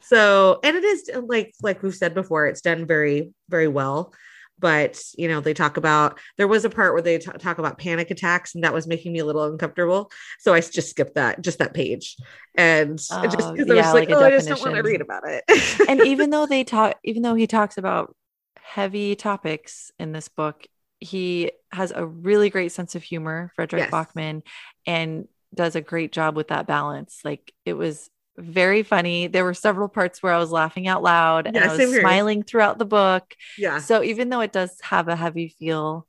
So, 0.00 0.60
and 0.62 0.76
it 0.76 0.84
is 0.84 1.10
like 1.14 1.54
like 1.62 1.82
we've 1.82 1.94
said 1.94 2.14
before, 2.14 2.46
it's 2.46 2.60
done 2.60 2.86
very 2.86 3.32
very 3.48 3.68
well. 3.68 4.12
But 4.58 5.00
you 5.16 5.28
know, 5.28 5.40
they 5.40 5.54
talk 5.54 5.76
about 5.76 6.18
there 6.36 6.48
was 6.48 6.64
a 6.64 6.70
part 6.70 6.92
where 6.92 7.02
they 7.02 7.18
t- 7.18 7.30
talk 7.38 7.58
about 7.58 7.78
panic 7.78 8.10
attacks, 8.10 8.54
and 8.54 8.64
that 8.64 8.74
was 8.74 8.86
making 8.86 9.12
me 9.12 9.20
a 9.20 9.24
little 9.24 9.44
uncomfortable. 9.44 10.10
So 10.38 10.54
I 10.54 10.60
just 10.60 10.90
skipped 10.90 11.14
that, 11.14 11.40
just 11.42 11.58
that 11.58 11.74
page, 11.74 12.16
and 12.56 12.98
just 12.98 13.10
Oh, 13.10 13.52
because 13.52 13.70
I 13.70 13.74
was 13.76 13.86
yeah, 13.86 13.92
like, 13.92 14.08
like 14.08 14.16
oh, 14.16 14.24
I 14.24 14.30
just 14.30 14.48
don't 14.48 14.60
want 14.60 14.74
to 14.74 14.82
read 14.82 15.00
about 15.00 15.22
it. 15.26 15.44
and 15.88 16.00
even 16.04 16.30
though 16.30 16.46
they 16.46 16.64
talk, 16.64 16.96
even 17.04 17.22
though 17.22 17.34
he 17.34 17.46
talks 17.46 17.78
about 17.78 18.14
heavy 18.62 19.14
topics 19.16 19.90
in 19.98 20.12
this 20.12 20.28
book, 20.28 20.66
he 21.00 21.52
has 21.72 21.92
a 21.94 22.04
really 22.06 22.50
great 22.50 22.72
sense 22.72 22.94
of 22.94 23.02
humor, 23.02 23.52
Fredrik 23.56 23.78
Yes. 23.78 23.90
Backman, 23.90 24.42
and 24.86 25.28
does 25.54 25.76
a 25.76 25.80
great 25.80 26.12
job 26.12 26.36
with 26.36 26.48
that 26.48 26.66
balance. 26.66 27.20
Like 27.24 27.52
it 27.64 27.74
was 27.74 28.10
very 28.38 28.82
funny. 28.82 29.26
There 29.26 29.44
were 29.44 29.54
several 29.54 29.88
parts 29.88 30.22
where 30.22 30.32
I 30.32 30.38
was 30.38 30.50
laughing 30.52 30.86
out 30.86 31.02
loud 31.02 31.46
and 31.46 31.56
I 31.58 31.74
was 31.76 31.96
smiling 32.00 32.42
throughout 32.44 32.78
the 32.78 32.84
book. 32.84 33.34
yeah, 33.58 33.78
So 33.78 34.02
even 34.02 34.28
though 34.28 34.40
it 34.40 34.52
does 34.52 34.78
have 34.82 35.08
a 35.08 35.16
heavy 35.16 35.48
feel 35.58 36.06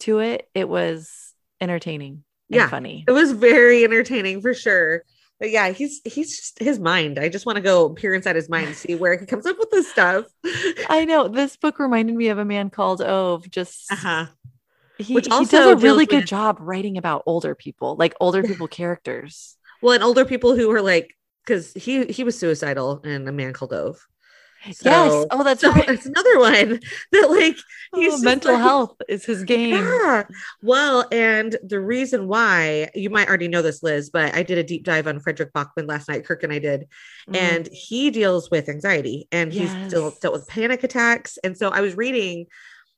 to 0.00 0.18
it, 0.18 0.48
it 0.54 0.68
was 0.68 1.32
entertaining 1.60 2.24
and 2.50 2.56
Yeah. 2.56 2.68
funny. 2.68 3.04
it 3.06 3.12
was 3.12 3.32
very 3.32 3.84
entertaining 3.84 4.40
for 4.42 4.52
sure. 4.54 5.04
But 5.38 5.50
yeah, 5.50 5.70
he's 5.70 6.02
he's 6.04 6.36
just 6.36 6.58
his 6.58 6.78
mind. 6.78 7.18
I 7.18 7.30
just 7.30 7.46
want 7.46 7.56
to 7.56 7.62
go 7.62 7.88
peer 7.88 8.12
inside 8.12 8.36
his 8.36 8.50
mind, 8.50 8.66
and 8.66 8.76
see 8.76 8.94
where 8.94 9.16
he 9.18 9.24
comes 9.24 9.46
up 9.46 9.58
with 9.58 9.70
this 9.70 9.90
stuff. 9.90 10.26
I 10.90 11.06
know 11.06 11.28
this 11.28 11.56
book 11.56 11.78
reminded 11.78 12.14
me 12.14 12.28
of 12.28 12.36
a 12.36 12.44
man 12.44 12.68
called 12.68 13.00
Ove. 13.00 13.48
Just 13.50 13.90
Uh-huh. 13.90 14.26
he, 14.98 15.14
Which 15.14 15.26
he 15.28 15.32
also 15.32 15.56
does 15.56 15.66
a 15.72 15.76
really 15.76 16.04
good 16.04 16.16
with- 16.16 16.26
job 16.26 16.58
writing 16.60 16.98
about 16.98 17.22
older 17.24 17.54
people, 17.54 17.96
like 17.96 18.14
older 18.20 18.42
people 18.42 18.68
characters. 18.68 19.56
Well, 19.80 19.94
and 19.94 20.04
older 20.04 20.26
people 20.26 20.54
who 20.56 20.68
were 20.68 20.82
like, 20.82 21.16
because 21.44 21.72
he 21.74 22.04
he 22.06 22.24
was 22.24 22.38
suicidal 22.38 23.00
in 23.04 23.26
a 23.28 23.32
man 23.32 23.52
called 23.52 23.72
Ove. 23.72 23.98
yes. 24.66 25.26
Oh, 25.30 25.42
that's 25.42 25.62
So 25.62 25.70
right. 25.72 25.88
it's 25.88 26.04
another 26.04 26.38
one 26.38 26.80
that 27.12 27.30
like 27.30 27.56
he's 27.94 28.14
Oh, 28.14 28.18
mental 28.18 28.52
like- 28.52 28.62
health 28.62 28.96
is 29.08 29.24
his 29.24 29.42
game. 29.44 29.74
Yeah. 29.74 30.24
Well, 30.62 31.06
and 31.10 31.56
the 31.62 31.80
reason 31.80 32.28
why 32.28 32.90
you 32.94 33.08
might 33.08 33.26
already 33.28 33.48
know 33.48 33.62
this, 33.62 33.82
Liz, 33.82 34.10
but 34.10 34.34
I 34.34 34.42
did 34.42 34.58
a 34.58 34.62
deep 34.62 34.84
dive 34.84 35.06
on 35.06 35.18
Fredrik 35.20 35.52
Backman 35.52 35.88
last 35.88 36.08
night. 36.08 36.26
Kirk 36.26 36.42
and 36.42 36.52
I 36.52 36.58
did, 36.58 36.88
Mm. 37.28 37.36
and 37.36 37.68
he 37.72 38.10
deals 38.10 38.50
with 38.50 38.68
anxiety 38.68 39.28
and 39.32 39.50
he's 39.52 39.70
still 39.88 40.10
dealt 40.20 40.34
with 40.34 40.46
panic 40.48 40.84
attacks. 40.84 41.38
And 41.42 41.56
so 41.56 41.70
I 41.70 41.80
was 41.80 41.96
reading 41.96 42.46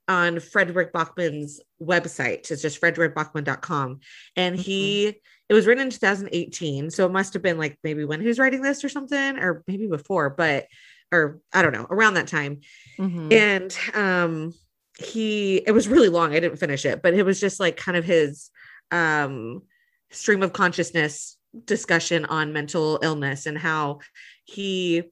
on 0.09 0.37
Fredrik 0.41 0.93
Backman's 0.93 1.61
website. 1.83 2.51
It's 2.51 2.63
just 2.63 2.81
fredrikbackman.com. 2.81 4.01
And 4.37 4.57
he 4.57 5.15
it 5.49 5.55
was 5.55 5.67
written 5.67 5.85
in 5.85 5.91
2018. 5.91 6.91
So 6.91 7.07
it 7.07 7.13
must 7.13 7.35
have 7.35 7.43
been 7.43 7.59
like 7.59 7.79
maybe 7.85 8.05
when 8.05 8.21
he 8.21 8.27
was 8.27 8.39
writing 8.39 8.63
this 8.63 8.85
or 8.85 8.89
something, 8.89 9.39
or 9.39 9.63
maybe 9.67 9.87
before, 9.87 10.31
but 10.31 10.67
or 11.13 11.41
I 11.53 11.61
don't 11.63 11.73
know, 11.73 11.87
around 11.91 12.15
that 12.15 12.29
time 12.29 12.61
Mhm. 12.99 13.33
and 13.33 13.79
um 13.95 14.55
he 14.99 15.57
it 15.57 15.73
was 15.73 15.89
really 15.89 16.11
long 16.11 16.33
i 16.35 16.41
didn't 16.41 16.59
finish 16.59 16.85
it 16.85 17.01
but 17.03 17.15
it 17.15 17.23
was 17.25 17.41
just 17.41 17.59
like 17.59 17.79
kind 17.79 17.97
of 17.97 18.05
his 18.05 18.51
um 18.91 19.63
stream 20.11 20.43
of 20.43 20.53
consciousness 20.53 21.39
discussion 21.65 22.27
on 22.27 22.53
mental 22.53 22.99
illness 23.03 23.47
and 23.47 23.57
how 23.57 24.01
he 24.45 25.03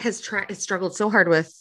has 0.00 0.20
tried 0.20 0.56
struggled 0.56 0.96
so 0.96 1.08
hard 1.08 1.28
with 1.28 1.52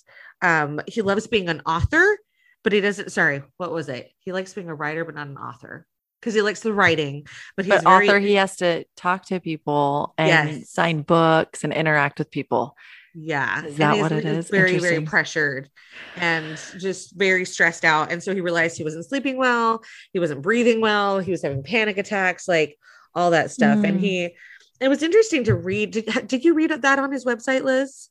um 0.41 0.79
he 0.87 1.01
loves 1.01 1.27
being 1.27 1.49
an 1.49 1.61
author 1.65 2.17
but 2.63 2.73
he 2.73 2.81
doesn't 2.81 3.11
sorry 3.11 3.43
what 3.57 3.71
was 3.71 3.89
it 3.89 4.11
he 4.19 4.31
likes 4.31 4.53
being 4.53 4.69
a 4.69 4.75
writer 4.75 5.03
but 5.05 5.15
not 5.15 5.27
an 5.27 5.37
author 5.37 5.85
because 6.19 6.33
he 6.33 6.41
likes 6.41 6.59
the 6.61 6.73
writing 6.73 7.25
but 7.55 7.65
he's 7.65 7.73
But 7.73 7.83
very 7.83 8.07
author, 8.09 8.19
he 8.19 8.35
has 8.35 8.57
to 8.57 8.85
talk 8.95 9.25
to 9.25 9.39
people 9.39 10.13
and 10.17 10.49
Yes. 10.49 10.69
sign 10.69 11.01
books 11.01 11.63
and 11.63 11.73
interact 11.73 12.19
with 12.19 12.29
people. 12.29 12.75
Yeah. 13.15 13.65
Is 13.65 13.77
that 13.77 13.97
what 13.97 14.11
it 14.11 14.23
is? 14.25 14.49
Very, 14.49 14.77
very 14.77 15.01
pressured 15.01 15.69
and 16.15 16.55
just 16.77 17.15
very 17.15 17.43
stressed 17.45 17.83
out. 17.83 18.11
And 18.11 18.21
so 18.21 18.33
he 18.35 18.41
realized 18.41 18.77
he 18.77 18.83
wasn't 18.83 19.05
sleeping 19.05 19.37
well, 19.37 19.83
he 20.13 20.19
wasn't 20.19 20.43
breathing 20.43 20.79
well, 20.79 21.19
he 21.19 21.31
was 21.31 21.41
having 21.41 21.63
panic 21.63 21.97
attacks, 21.97 22.47
like 22.47 22.77
all 23.15 23.31
that 23.31 23.49
stuff. 23.51 23.83
And 23.83 23.97
Mm. 23.97 24.01
he 24.01 24.35
it 24.79 24.87
was 24.89 25.03
interesting 25.03 25.43
to 25.45 25.55
read. 25.55 25.91
Did, 25.91 26.05
did 26.27 26.45
you 26.45 26.53
read 26.53 26.69
that 26.71 26.99
on 26.99 27.11
his 27.11 27.25
website, 27.25 27.63
Liz? 27.63 28.09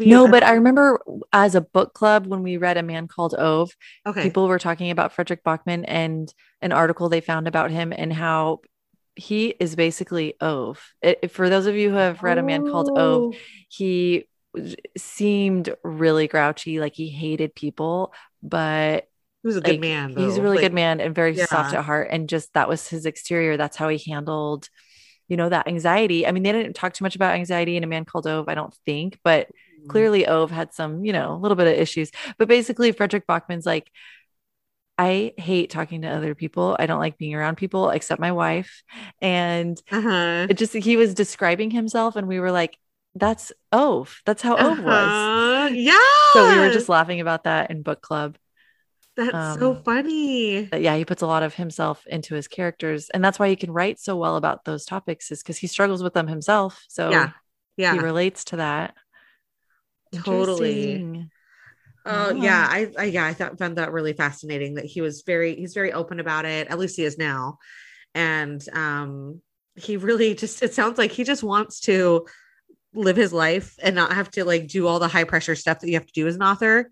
No, 0.00 0.28
but 0.28 0.42
I 0.42 0.52
remember 0.54 1.00
as 1.32 1.54
a 1.54 1.60
book 1.60 1.94
club 1.94 2.26
when 2.26 2.42
we 2.42 2.56
read 2.56 2.76
A 2.76 2.82
Man 2.82 3.08
Called 3.08 3.34
Ove, 3.36 3.70
okay. 4.06 4.22
people 4.22 4.48
were 4.48 4.58
talking 4.58 4.90
about 4.90 5.12
Fredrik 5.12 5.42
Backman 5.42 5.84
and 5.86 6.32
an 6.60 6.72
article 6.72 7.08
they 7.08 7.20
found 7.20 7.46
about 7.48 7.70
him 7.70 7.92
and 7.96 8.12
how 8.12 8.60
he 9.14 9.48
is 9.60 9.76
basically 9.76 10.34
Ove. 10.40 10.80
It, 11.02 11.30
for 11.32 11.48
those 11.48 11.66
of 11.66 11.74
you 11.74 11.90
who 11.90 11.96
have 11.96 12.22
read 12.22 12.38
A 12.38 12.42
Man 12.42 12.66
Called 12.70 12.90
Ove, 12.90 13.34
Oh, 13.34 13.38
he 13.68 14.26
seemed 14.96 15.74
really 15.84 16.28
grouchy, 16.28 16.80
like 16.80 16.94
he 16.94 17.08
hated 17.08 17.54
people, 17.54 18.12
but 18.42 19.06
He 19.42 19.46
was 19.46 19.56
a 19.56 19.60
good 19.60 19.72
like, 19.72 19.80
man. 19.80 20.16
he's 20.16 20.36
a 20.36 20.42
really 20.42 20.56
Like, 20.56 20.64
good 20.64 20.74
man 20.74 21.00
and 21.00 21.14
very 21.14 21.36
soft 21.36 21.74
at 21.74 21.84
heart. 21.84 22.08
And 22.10 22.28
just 22.28 22.52
that 22.54 22.68
was 22.68 22.88
his 22.88 23.06
exterior. 23.06 23.56
That's 23.56 23.76
how 23.76 23.88
he 23.88 24.10
handled, 24.10 24.68
you 25.28 25.36
know, 25.36 25.48
that 25.48 25.68
anxiety. 25.68 26.26
I 26.26 26.32
mean, 26.32 26.42
they 26.42 26.52
didn't 26.52 26.74
talk 26.74 26.94
too 26.94 27.04
much 27.04 27.16
about 27.16 27.34
anxiety 27.34 27.76
in 27.76 27.84
A 27.84 27.86
Man 27.86 28.04
Called 28.04 28.26
Ove, 28.26 28.48
I 28.48 28.54
don't 28.54 28.74
think, 28.86 29.18
but 29.24 29.48
Mm-hmm. 29.78 29.88
clearly 29.88 30.26
Ove 30.26 30.50
had 30.50 30.74
some, 30.74 31.04
you 31.04 31.12
know, 31.12 31.34
a 31.34 31.38
little 31.38 31.56
bit 31.56 31.66
of 31.68 31.74
issues. 31.74 32.10
But 32.38 32.48
basically, 32.48 32.92
Fredrik 32.92 33.26
Backman's 33.26 33.66
like, 33.66 33.90
I 34.96 35.32
hate 35.36 35.70
talking 35.70 36.02
to 36.02 36.08
other 36.08 36.34
people. 36.34 36.76
I 36.78 36.86
don't 36.86 36.98
like 36.98 37.18
being 37.18 37.34
around 37.34 37.56
people 37.56 37.90
except 37.90 38.20
my 38.20 38.32
wife. 38.32 38.82
And 39.20 39.80
Uh-huh. 39.90 40.48
it 40.48 40.58
just, 40.58 40.74
he 40.74 40.96
was 40.96 41.14
describing 41.14 41.70
himself, 41.70 42.16
and 42.16 42.28
we 42.28 42.40
were 42.40 42.52
like, 42.52 42.78
that's 43.14 43.52
Ove. 43.72 44.22
That's 44.26 44.42
how 44.42 44.58
Ove 44.58 44.80
was. 44.80 45.30
Uh-huh. 45.34 45.68
Yeah. 45.72 45.98
So 46.30 46.46
we 46.46 46.58
were 46.58 46.70
just 46.70 46.88
laughing 46.88 47.20
about 47.20 47.44
that 47.44 47.70
in 47.70 47.82
book 47.82 48.02
club. 48.02 48.36
That's 49.26 49.58
so 49.58 49.74
um, 49.74 49.82
funny. 49.84 50.64
But 50.70 50.80
yeah, 50.82 50.96
he 50.96 51.04
puts 51.04 51.22
a 51.22 51.26
lot 51.26 51.42
of 51.42 51.54
himself 51.54 52.06
into 52.06 52.34
his 52.34 52.48
characters. 52.48 53.10
And 53.10 53.24
that's 53.24 53.38
why 53.38 53.48
he 53.48 53.56
can 53.56 53.70
write 53.70 53.98
so 53.98 54.16
well 54.16 54.36
about 54.36 54.64
those 54.64 54.84
topics, 54.84 55.30
is 55.30 55.42
because 55.42 55.58
he 55.58 55.66
struggles 55.66 56.02
with 56.02 56.14
them 56.14 56.26
himself. 56.26 56.84
So 56.88 57.10
Yeah. 57.10 57.30
Yeah. 57.76 57.94
he 57.94 58.00
relates 58.00 58.44
to 58.44 58.56
that. 58.56 58.94
Totally. 60.12 61.28
Oh 62.06 62.30
Yeah. 62.30 62.42
yeah, 62.42 62.66
I, 62.70 62.92
I 62.98 63.04
yeah, 63.04 63.26
I 63.26 63.34
thought 63.34 63.58
found 63.58 63.76
that 63.76 63.92
really 63.92 64.14
fascinating 64.14 64.74
that 64.74 64.86
he 64.86 65.00
was 65.00 65.22
very 65.26 65.54
he's 65.54 65.74
very 65.74 65.92
open 65.92 66.20
about 66.20 66.46
it. 66.46 66.68
At 66.68 66.78
least 66.78 66.96
he 66.96 67.04
is 67.04 67.18
now, 67.18 67.58
and 68.14 68.64
um, 68.72 69.42
he 69.76 69.96
really 69.96 70.34
just 70.42 70.62
it 70.62 70.72
sounds 70.72 70.96
like 70.96 71.12
he 71.12 71.24
just 71.24 71.42
wants 71.42 71.80
to 71.80 72.26
live 72.94 73.16
his 73.16 73.32
life 73.32 73.76
and 73.82 73.94
not 73.94 74.12
have 74.12 74.30
to 74.32 74.44
like 74.44 74.68
do 74.68 74.86
all 74.86 74.98
the 74.98 75.08
high 75.08 75.24
pressure 75.24 75.54
stuff 75.54 75.80
that 75.80 75.88
you 75.88 75.94
have 75.94 76.06
to 76.06 76.12
do 76.12 76.26
as 76.26 76.36
an 76.36 76.42
author. 76.42 76.90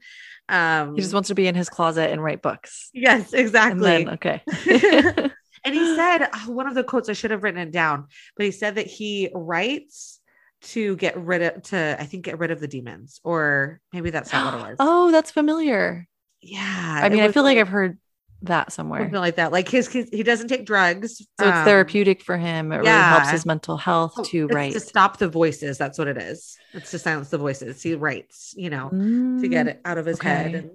Um, 0.48 0.94
He 0.94 1.00
just 1.02 1.14
wants 1.14 1.28
to 1.28 1.34
be 1.34 1.46
in 1.48 1.54
his 1.54 1.68
closet 1.68 2.10
and 2.10 2.22
write 2.22 2.42
books. 2.42 2.90
yes, 2.94 3.32
And 3.32 3.40
exactly. 3.40 4.04
then, 4.04 4.08
okay. 4.10 4.42
and 5.64 5.74
he 5.74 5.84
said 5.96 6.28
oh, 6.32 6.50
one 6.52 6.66
of 6.68 6.74
the 6.74 6.84
quotes 6.84 7.08
I 7.08 7.12
should 7.14 7.30
have 7.32 7.42
written 7.42 7.60
it 7.60 7.72
down, 7.72 8.06
but 8.36 8.46
he 8.46 8.52
said 8.52 8.76
that 8.76 8.86
he 8.86 9.30
writes 9.34 10.20
to 10.62 10.96
get 10.96 11.16
rid 11.18 11.42
of 11.42 11.62
to 11.64 11.96
I 12.00 12.04
think 12.06 12.24
get 12.24 12.38
rid 12.38 12.50
of 12.50 12.60
the 12.60 12.68
demons, 12.68 13.20
or 13.24 13.80
maybe 13.92 14.10
that's 14.10 14.32
not 14.32 14.44
what 14.44 14.54
it 14.54 14.70
was. 14.70 14.76
oh, 14.80 15.10
that's 15.10 15.30
familiar. 15.30 16.06
yeah. 16.40 17.00
I 17.02 17.08
mean, 17.08 17.20
I 17.20 17.28
feel 17.28 17.42
like 17.42 17.58
I've 17.58 17.68
heard 17.68 17.98
that 18.46 18.72
somewhere. 18.72 19.02
something 19.02 19.20
like 19.20 19.36
that. 19.36 19.52
Like 19.52 19.68
his, 19.68 19.88
his 19.88 20.08
he 20.10 20.22
doesn't 20.22 20.48
take 20.48 20.66
drugs, 20.66 21.26
So 21.38 21.48
it's 21.48 21.60
um, 21.60 21.60
therapeutic 21.60 22.22
for 22.22 22.36
him. 22.38 22.72
It 22.72 22.78
really 22.78 23.02
helps 23.02 23.30
his 23.30 23.44
mental 23.46 23.76
health 23.76 24.18
oh, 24.18 24.22
to 24.22 24.48
it's 24.48 24.48
write. 24.48 24.72
to 24.72 24.80
stop 24.80 25.18
the 25.18 25.28
voices. 25.28 25.78
That's 25.78 25.98
what 25.98 26.08
it 26.08 26.16
is. 26.18 26.60
It's 26.74 26.90
to 26.90 26.98
silence 26.98 27.30
the 27.30 27.38
voices. 27.38 27.82
He 27.82 27.94
writes, 27.94 28.54
you 28.56 28.70
know, 28.70 28.94
to 29.38 29.48
get 29.48 29.66
Mm, 29.66 29.68
it 29.68 29.80
out 29.84 29.98
of 29.98 30.06
his 30.06 30.20
head. 30.20 30.54
And 30.54 30.70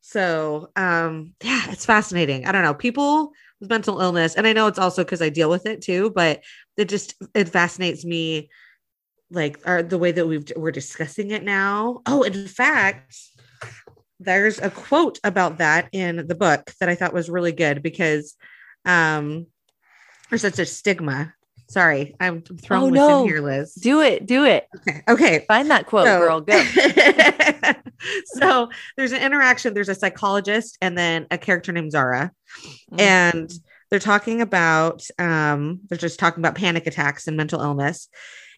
so, 0.00 0.70
um, 0.76 1.34
yeah, 1.44 1.64
it's 1.70 1.86
fascinating. 1.86 2.46
I 2.46 2.52
don't 2.52 2.62
know 2.64 2.74
people 2.74 3.32
with 3.60 3.70
mental 3.70 4.00
illness, 4.00 4.34
and 4.36 4.46
I 4.46 4.52
know 4.54 4.68
it's 4.68 4.78
also 4.80 5.04
because 5.04 5.22
I 5.22 5.30
deal 5.30 5.50
with 5.50 5.66
it 5.66 5.82
too. 5.82 6.10
But 6.10 6.42
it 6.76 6.88
just 6.88 7.14
it 7.34 7.48
fascinates 7.50 8.04
me, 8.04 8.50
like 9.30 9.58
our 9.66 9.82
the 9.82 9.98
way 9.98 10.12
that 10.12 10.26
we've 10.26 10.44
we're 10.56 10.72
discussing 10.72 11.30
it 11.30 11.44
now. 11.44 12.02
Oh, 12.06 12.22
in 12.22 12.46
fact, 12.48 13.16
there's 14.24 14.58
a 14.60 14.70
quote 14.70 15.18
about 15.24 15.58
that 15.58 15.88
in 15.92 16.26
the 16.26 16.34
book 16.34 16.72
that 16.80 16.88
I 16.88 16.94
thought 16.94 17.12
was 17.14 17.30
really 17.30 17.52
good 17.52 17.82
because 17.82 18.34
um 18.84 19.46
there's 20.30 20.42
such 20.42 20.58
a 20.58 20.66
stigma. 20.66 21.34
Sorry, 21.68 22.14
I'm 22.20 22.42
throwing 22.42 22.84
Oh, 22.84 22.90
this 22.90 23.08
no. 23.08 23.22
in 23.22 23.28
here, 23.28 23.40
Liz. 23.40 23.74
Do 23.74 24.00
it. 24.00 24.26
Do 24.26 24.44
it. 24.44 24.66
Okay. 24.76 25.02
Okay. 25.08 25.44
Find 25.48 25.70
that 25.70 25.86
quote, 25.86 26.06
So- 26.06 26.18
girl. 26.18 26.40
Go. 26.40 26.62
so 28.24 28.68
there's 28.96 29.12
an 29.12 29.22
interaction. 29.22 29.74
There's 29.74 29.88
a 29.88 29.94
psychologist 29.94 30.76
and 30.82 30.96
then 30.96 31.26
a 31.30 31.38
character 31.38 31.72
named 31.72 31.92
Zara. 31.92 32.32
Mm. 32.92 33.00
And 33.00 33.52
they're 33.90 33.98
talking 33.98 34.40
about 34.42 35.06
um, 35.18 35.80
they're 35.88 35.98
just 35.98 36.18
talking 36.18 36.40
about 36.42 36.54
panic 36.56 36.86
attacks 36.86 37.26
and 37.28 37.36
mental 37.36 37.60
illness. 37.60 38.08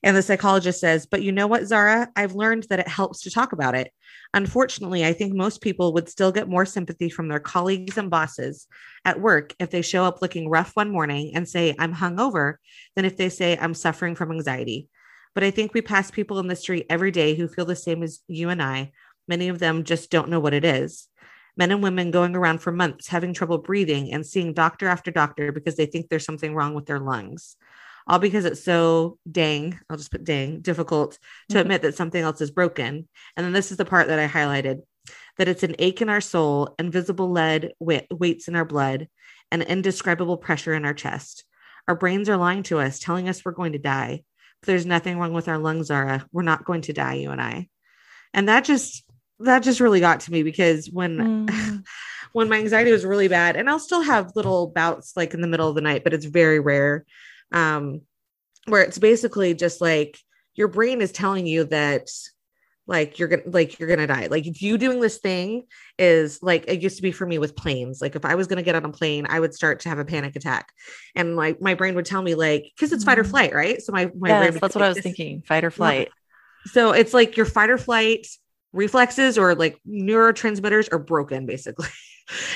And 0.03 0.17
the 0.17 0.23
psychologist 0.23 0.81
says, 0.81 1.07
But 1.07 1.23
you 1.23 1.33
know 1.33 1.47
what, 1.47 1.65
Zara? 1.67 2.09
I've 2.15 2.35
learned 2.35 2.67
that 2.71 2.79
it 2.81 2.89
helps 2.89 3.23
to 3.23 3.31
talk 3.31 3.53
about 3.53 3.75
it. 3.75 3.93
Unfortunately, 4.35 5.07
I 5.07 5.13
think 5.13 5.33
most 5.33 5.61
people 5.61 5.95
would 5.95 6.09
still 6.09 6.33
get 6.33 6.49
more 6.49 6.67
sympathy 6.67 7.09
from 7.09 7.29
their 7.29 7.39
colleagues 7.39 7.97
and 7.97 8.11
bosses 8.11 8.67
at 9.05 9.21
work 9.21 9.55
if 9.61 9.71
they 9.71 9.81
show 9.81 10.05
up 10.05 10.21
looking 10.21 10.51
rough 10.51 10.73
one 10.75 10.91
morning 10.91 11.31
and 11.35 11.49
say, 11.49 11.75
I'm 11.79 11.95
hungover, 11.95 12.57
than 12.97 13.05
if 13.05 13.17
they 13.17 13.29
say, 13.29 13.57
I'm 13.57 13.75
suffering 13.75 14.17
from 14.17 14.33
anxiety. 14.33 14.89
But 15.35 15.45
I 15.45 15.53
think 15.53 15.73
we 15.73 15.83
pass 15.83 16.11
people 16.11 16.41
in 16.41 16.49
the 16.49 16.57
street 16.57 16.87
every 16.91 17.13
day 17.13 17.37
who 17.37 17.47
feel 17.49 17.65
the 17.65 17.77
same 17.77 18.03
as 18.03 18.21
you 18.27 18.49
and 18.51 18.61
I. 18.61 18.91
Many 19.29 19.49
of 19.49 19.61
them 19.61 19.85
just 19.85 20.11
don't 20.11 20.29
know 20.29 20.41
what 20.41 20.53
it 20.53 20.65
is 20.65 21.09
men 21.57 21.71
and 21.71 21.83
women 21.83 22.11
going 22.11 22.35
around 22.35 22.59
for 22.59 22.73
months 22.73 23.09
having 23.09 23.33
trouble 23.33 23.59
breathing 23.59 24.13
and 24.13 24.27
seeing 24.27 24.53
doctor 24.53 24.89
after 24.89 25.11
doctor 25.11 25.53
because 25.53 25.77
they 25.77 25.87
think 25.87 26.09
there's 26.09 26.25
something 26.25 26.55
wrong 26.55 26.75
with 26.75 26.87
their 26.87 26.99
lungs. 26.99 27.57
All 28.07 28.19
because 28.19 28.45
it's 28.45 28.63
so 28.63 29.19
dang, 29.31 29.81
I'll 29.89 29.97
just 29.97 30.11
put 30.11 30.25
dang, 30.25 30.61
difficult 30.61 31.13
to 31.13 31.19
mm-hmm. 31.55 31.61
admit 31.61 31.83
that 31.83 31.95
something 31.95 32.23
else 32.23 32.41
is 32.41 32.51
broken. 32.51 33.09
And 33.37 33.47
then 33.47 33.53
this 33.53 33.71
is 33.71 33.79
the 33.79 33.85
part 33.85 34.09
that 34.09 34.19
I 34.19 34.29
highlighted 34.29 34.83
that 35.37 35.49
it's 35.49 35.63
an 35.63 35.75
ache 35.79 36.01
in 36.01 36.09
our 36.09 36.21
soul, 36.21 36.75
invisible 36.79 37.31
lead 37.31 37.73
weights 37.81 38.49
in 38.49 38.57
our 38.57 38.65
blood, 38.65 39.09
and 39.51 39.63
indescribable 39.63 40.37
pressure 40.37 40.75
in 40.75 40.85
our 40.85 40.95
chest. 40.95 41.45
Our 41.89 41.95
brains 41.95 42.29
are 42.29 42.37
lying 42.37 42.63
to 42.65 42.79
us, 42.79 42.99
telling 42.99 43.29
us 43.29 43.45
we're 43.45 43.53
going 43.53 43.73
to 43.73 43.79
die. 43.79 44.23
But 44.61 44.67
there's 44.69 44.87
nothing 44.87 45.19
wrong 45.19 45.33
with 45.33 45.49
our 45.49 45.59
lungs, 45.59 45.89
Zara. 45.89 46.27
We're 46.33 46.43
not 46.43 46.65
going 46.65 46.83
to 46.83 46.93
die, 46.93 47.15
you 47.15 47.31
and 47.31 47.41
I. 47.41 47.69
And 48.33 48.49
that 48.49 48.65
just 48.65 49.05
that 49.41 49.63
just 49.63 49.81
really 49.81 50.01
got 50.01 50.21
to 50.21 50.33
me 50.33 50.43
because 50.43 50.89
when 50.91 51.47
mm. 51.47 51.85
when 52.33 52.49
my 52.49 52.57
anxiety 52.57 52.93
was 52.93 53.05
really 53.05 53.29
bad 53.29 53.57
and 53.57 53.69
I'll 53.69 53.79
still 53.79 54.03
have 54.03 54.37
little 54.37 54.69
bouts 54.69 55.17
like 55.17 55.35
in 55.35 55.41
the 55.41 55.49
middle 55.49 55.69
of 55.69 55.75
the 55.75 55.81
night 55.81 56.05
but 56.05 56.15
it's 56.15 56.25
very 56.25 56.61
rare 56.61 57.05
um 57.53 58.01
where 58.67 58.83
it's 58.83 58.99
basically 58.99 59.55
just 59.55 59.81
like 59.81 60.19
your 60.55 60.69
brain 60.69 61.01
is 61.01 61.13
telling 61.13 61.47
you 61.47 61.65
that 61.65 62.09
like 62.87 63.19
you're 63.19 63.29
gonna 63.29 63.43
like 63.47 63.79
you're 63.79 63.89
gonna 63.89 64.07
die. 64.07 64.27
Like 64.27 64.61
you 64.61 64.77
doing 64.77 65.01
this 65.01 65.19
thing 65.19 65.65
is 65.99 66.43
like 66.43 66.65
it 66.69 66.83
used 66.83 66.97
to 66.97 67.03
be 67.03 67.13
for 67.13 67.27
me 67.27 67.39
with 67.39 67.57
planes. 67.57 68.03
Like 68.03 68.15
if 68.15 68.25
i 68.25 68.35
was 68.35 68.47
gonna 68.47 68.63
get 68.63 68.75
on 68.75 68.85
a 68.85 68.91
plane 68.91 69.27
i 69.29 69.41
would 69.41 69.55
start 69.55 69.81
to 69.81 69.89
have 69.89 69.99
a 69.99 70.05
panic 70.05 70.37
attack. 70.37 70.71
And 71.15 71.37
like 71.37 71.61
my 71.61 71.75
brain 71.75 71.95
would 71.95 72.05
tell 72.05 72.21
me 72.21 72.35
like 72.35 72.71
because 72.75 72.93
it's 72.93 73.05
fight 73.05 73.19
or 73.19 73.25
mm. 73.25 73.31
flight 73.31 73.55
right? 73.55 73.81
So 73.81 73.93
my, 73.93 74.11
my 74.17 74.29
yes, 74.29 74.59
that's 74.61 74.75
what 74.75 74.85
i 74.85 74.89
was 74.89 75.01
thinking 75.01 75.43
fight 75.43 75.65
or 75.65 75.71
flight. 75.71 76.11
So 76.67 76.93
it's 76.93 77.15
like 77.15 77.37
your 77.37 77.47
fight 77.47 77.71
or 77.71 77.79
flight 77.79 78.27
reflexes 78.73 79.39
or 79.39 79.55
like 79.55 79.79
neurotransmitters 79.89 80.93
are 80.93 80.99
broken 80.99 81.47
basically. 81.47 81.89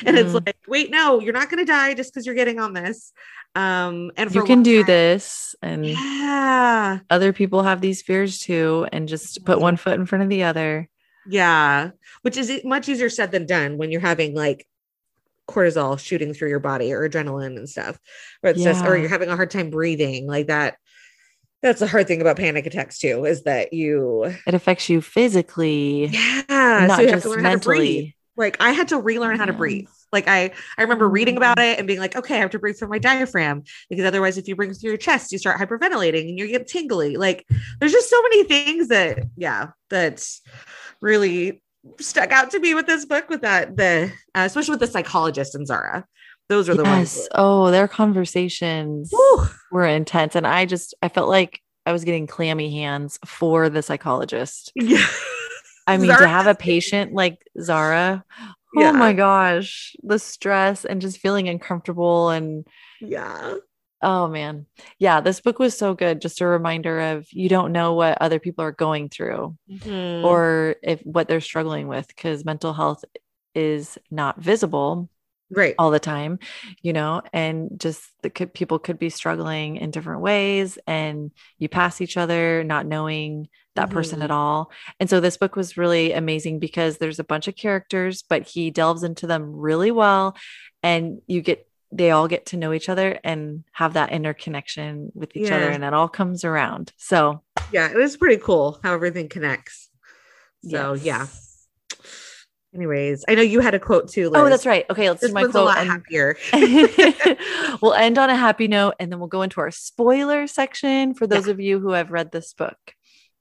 And 0.06 0.16
mm. 0.16 0.24
it's 0.24 0.32
like 0.32 0.56
wait 0.66 0.90
no 0.90 1.20
you're 1.20 1.34
not 1.34 1.50
to 1.50 1.64
die 1.66 1.92
just 1.92 2.10
because 2.10 2.24
you're 2.24 2.34
getting 2.34 2.58
on 2.58 2.72
this 2.72 3.12
um 3.58 4.12
and 4.16 4.34
you 4.34 4.44
can 4.44 4.62
do 4.62 4.78
time, 4.78 4.86
this 4.86 5.54
and 5.62 5.84
yeah. 5.84 7.00
other 7.10 7.32
people 7.32 7.62
have 7.64 7.80
these 7.80 8.02
fears 8.02 8.38
too 8.38 8.86
and 8.92 9.08
just 9.08 9.44
put 9.44 9.60
one 9.60 9.76
foot 9.76 9.98
in 9.98 10.06
front 10.06 10.22
of 10.22 10.28
the 10.28 10.44
other. 10.44 10.88
Yeah 11.26 11.90
which 12.22 12.36
is 12.36 12.60
much 12.64 12.88
easier 12.88 13.10
said 13.10 13.30
than 13.32 13.46
done 13.46 13.78
when 13.78 13.90
you're 13.90 14.00
having 14.00 14.34
like 14.34 14.66
cortisol 15.48 15.98
shooting 15.98 16.34
through 16.34 16.50
your 16.50 16.60
body 16.60 16.92
or 16.92 17.08
adrenaline 17.08 17.56
and 17.56 17.68
stuff 17.68 17.98
or 18.42 18.50
it's 18.50 18.60
yeah. 18.60 18.72
just 18.72 18.84
or 18.84 18.96
you're 18.96 19.08
having 19.08 19.30
a 19.30 19.36
hard 19.36 19.50
time 19.50 19.70
breathing 19.70 20.26
like 20.26 20.46
that 20.48 20.76
that's 21.62 21.80
the 21.80 21.86
hard 21.86 22.06
thing 22.06 22.20
about 22.20 22.36
panic 22.36 22.66
attacks 22.66 22.98
too 22.98 23.24
is 23.24 23.44
that 23.44 23.72
you 23.72 24.24
it 24.46 24.54
affects 24.54 24.88
you 24.88 25.00
physically 25.00 26.06
yeah 26.06 26.86
not 26.86 26.96
so 26.96 27.02
you 27.02 27.08
have 27.08 27.22
to 27.22 27.30
learn 27.30 27.42
mentally. 27.42 27.76
how 27.76 27.80
to 27.80 27.80
breathe. 27.80 28.12
Like 28.36 28.56
i 28.60 28.70
had 28.70 28.88
to 28.88 28.98
relearn 28.98 29.38
how 29.38 29.46
to 29.46 29.52
breathe 29.54 29.88
like 30.12 30.26
i 30.28 30.50
i 30.76 30.82
remember 30.82 31.08
reading 31.08 31.34
mm. 31.34 31.38
about 31.38 31.58
it 31.58 31.78
and 31.78 31.86
being 31.86 31.98
like 32.00 32.16
okay 32.16 32.36
i 32.36 32.38
have 32.38 32.50
to 32.50 32.58
breathe 32.58 32.78
through 32.78 32.88
my 32.88 32.98
diaphragm 32.98 33.62
because 33.88 34.04
otherwise 34.04 34.38
if 34.38 34.48
you 34.48 34.56
breathe 34.56 34.78
through 34.78 34.90
your 34.90 34.96
chest 34.98 35.32
you 35.32 35.38
start 35.38 35.58
hyperventilating 35.58 36.28
and 36.28 36.38
you 36.38 36.46
get 36.48 36.66
tingly 36.66 37.16
like 37.16 37.46
there's 37.80 37.92
just 37.92 38.10
so 38.10 38.20
many 38.22 38.44
things 38.44 38.88
that 38.88 39.18
yeah 39.36 39.68
that's 39.90 40.42
really 41.00 41.62
stuck 42.00 42.32
out 42.32 42.50
to 42.50 42.58
me 42.58 42.74
with 42.74 42.86
this 42.86 43.04
book 43.04 43.28
with 43.28 43.42
that 43.42 43.76
the 43.76 44.12
uh, 44.34 44.42
especially 44.42 44.72
with 44.72 44.80
the 44.80 44.86
psychologist 44.86 45.54
and 45.54 45.66
zara 45.66 46.04
those 46.48 46.68
are 46.68 46.74
the 46.74 46.82
yes. 46.82 47.16
ones. 47.16 47.28
Oh, 47.34 47.70
their 47.70 47.88
conversations 47.88 49.10
Woo. 49.12 49.46
were 49.70 49.86
intense. 49.86 50.34
And 50.34 50.46
I 50.46 50.64
just, 50.64 50.94
I 51.02 51.08
felt 51.08 51.28
like 51.28 51.60
I 51.84 51.92
was 51.92 52.04
getting 52.04 52.26
clammy 52.26 52.70
hands 52.70 53.18
for 53.24 53.68
the 53.68 53.82
psychologist. 53.82 54.72
Yeah. 54.74 55.06
I 55.86 55.96
mean, 55.98 56.06
Zara. 56.06 56.22
to 56.22 56.28
have 56.28 56.46
a 56.46 56.54
patient 56.54 57.12
like 57.12 57.38
Zara, 57.60 58.24
oh 58.76 58.80
yeah. 58.80 58.92
my 58.92 59.12
gosh, 59.12 59.94
the 60.02 60.18
stress 60.18 60.84
and 60.84 61.00
just 61.00 61.18
feeling 61.18 61.48
uncomfortable. 61.48 62.30
And 62.30 62.66
yeah. 63.00 63.54
Oh 64.00 64.28
man. 64.28 64.66
Yeah, 64.98 65.20
this 65.20 65.40
book 65.40 65.58
was 65.58 65.76
so 65.76 65.94
good. 65.94 66.20
Just 66.20 66.40
a 66.40 66.46
reminder 66.46 67.00
of 67.00 67.26
you 67.32 67.48
don't 67.48 67.72
know 67.72 67.94
what 67.94 68.18
other 68.20 68.38
people 68.38 68.64
are 68.64 68.72
going 68.72 69.08
through 69.08 69.56
mm-hmm. 69.70 70.24
or 70.24 70.76
if 70.82 71.00
what 71.02 71.26
they're 71.28 71.40
struggling 71.40 71.88
with 71.88 72.06
because 72.08 72.44
mental 72.44 72.72
health 72.72 73.04
is 73.54 73.98
not 74.10 74.40
visible 74.40 75.08
right 75.50 75.74
all 75.78 75.90
the 75.90 76.00
time 76.00 76.38
you 76.82 76.92
know 76.92 77.22
and 77.32 77.70
just 77.78 78.02
the 78.22 78.30
could, 78.30 78.52
people 78.52 78.78
could 78.78 78.98
be 78.98 79.10
struggling 79.10 79.76
in 79.76 79.90
different 79.90 80.20
ways 80.20 80.78
and 80.86 81.30
you 81.58 81.68
pass 81.68 82.00
each 82.00 82.16
other 82.16 82.62
not 82.64 82.86
knowing 82.86 83.48
that 83.74 83.86
mm-hmm. 83.86 83.94
person 83.94 84.22
at 84.22 84.30
all 84.30 84.70
and 85.00 85.08
so 85.08 85.20
this 85.20 85.36
book 85.36 85.56
was 85.56 85.76
really 85.76 86.12
amazing 86.12 86.58
because 86.58 86.98
there's 86.98 87.18
a 87.18 87.24
bunch 87.24 87.48
of 87.48 87.56
characters 87.56 88.22
but 88.22 88.46
he 88.46 88.70
delves 88.70 89.02
into 89.02 89.26
them 89.26 89.52
really 89.54 89.90
well 89.90 90.36
and 90.82 91.20
you 91.26 91.40
get 91.40 91.66
they 91.90 92.10
all 92.10 92.28
get 92.28 92.46
to 92.46 92.58
know 92.58 92.74
each 92.74 92.90
other 92.90 93.18
and 93.24 93.64
have 93.72 93.94
that 93.94 94.12
interconnection 94.12 95.10
with 95.14 95.34
each 95.34 95.48
yeah. 95.48 95.56
other 95.56 95.70
and 95.70 95.84
it 95.84 95.94
all 95.94 96.08
comes 96.08 96.44
around 96.44 96.92
so 96.98 97.42
yeah 97.72 97.88
it 97.88 97.96
was 97.96 98.16
pretty 98.16 98.36
cool 98.36 98.78
how 98.82 98.92
everything 98.92 99.28
connects 99.28 99.88
so 100.62 100.92
yes. 100.92 101.04
yeah 101.04 101.26
Anyways, 102.78 103.24
I 103.26 103.34
know 103.34 103.42
you 103.42 103.58
had 103.58 103.74
a 103.74 103.80
quote 103.80 104.08
too. 104.08 104.26
Oh, 104.26 104.30
Liz. 104.30 104.40
Oh, 104.40 104.48
that's 104.48 104.66
right. 104.66 104.86
Okay, 104.88 105.08
let's 105.08 105.20
this 105.20 105.30
do 105.30 105.34
my 105.34 105.42
quote. 105.42 105.56
A 105.56 105.62
lot 105.62 105.78
and... 105.78 105.90
happier. 105.90 106.36
we'll 107.82 107.94
end 107.94 108.18
on 108.18 108.30
a 108.30 108.36
happy 108.36 108.68
note, 108.68 108.94
and 109.00 109.10
then 109.10 109.18
we'll 109.18 109.26
go 109.26 109.42
into 109.42 109.60
our 109.60 109.72
spoiler 109.72 110.46
section 110.46 111.12
for 111.12 111.26
those 111.26 111.46
yeah. 111.46 111.52
of 111.54 111.60
you 111.60 111.80
who 111.80 111.90
have 111.90 112.12
read 112.12 112.30
this 112.30 112.54
book. 112.54 112.78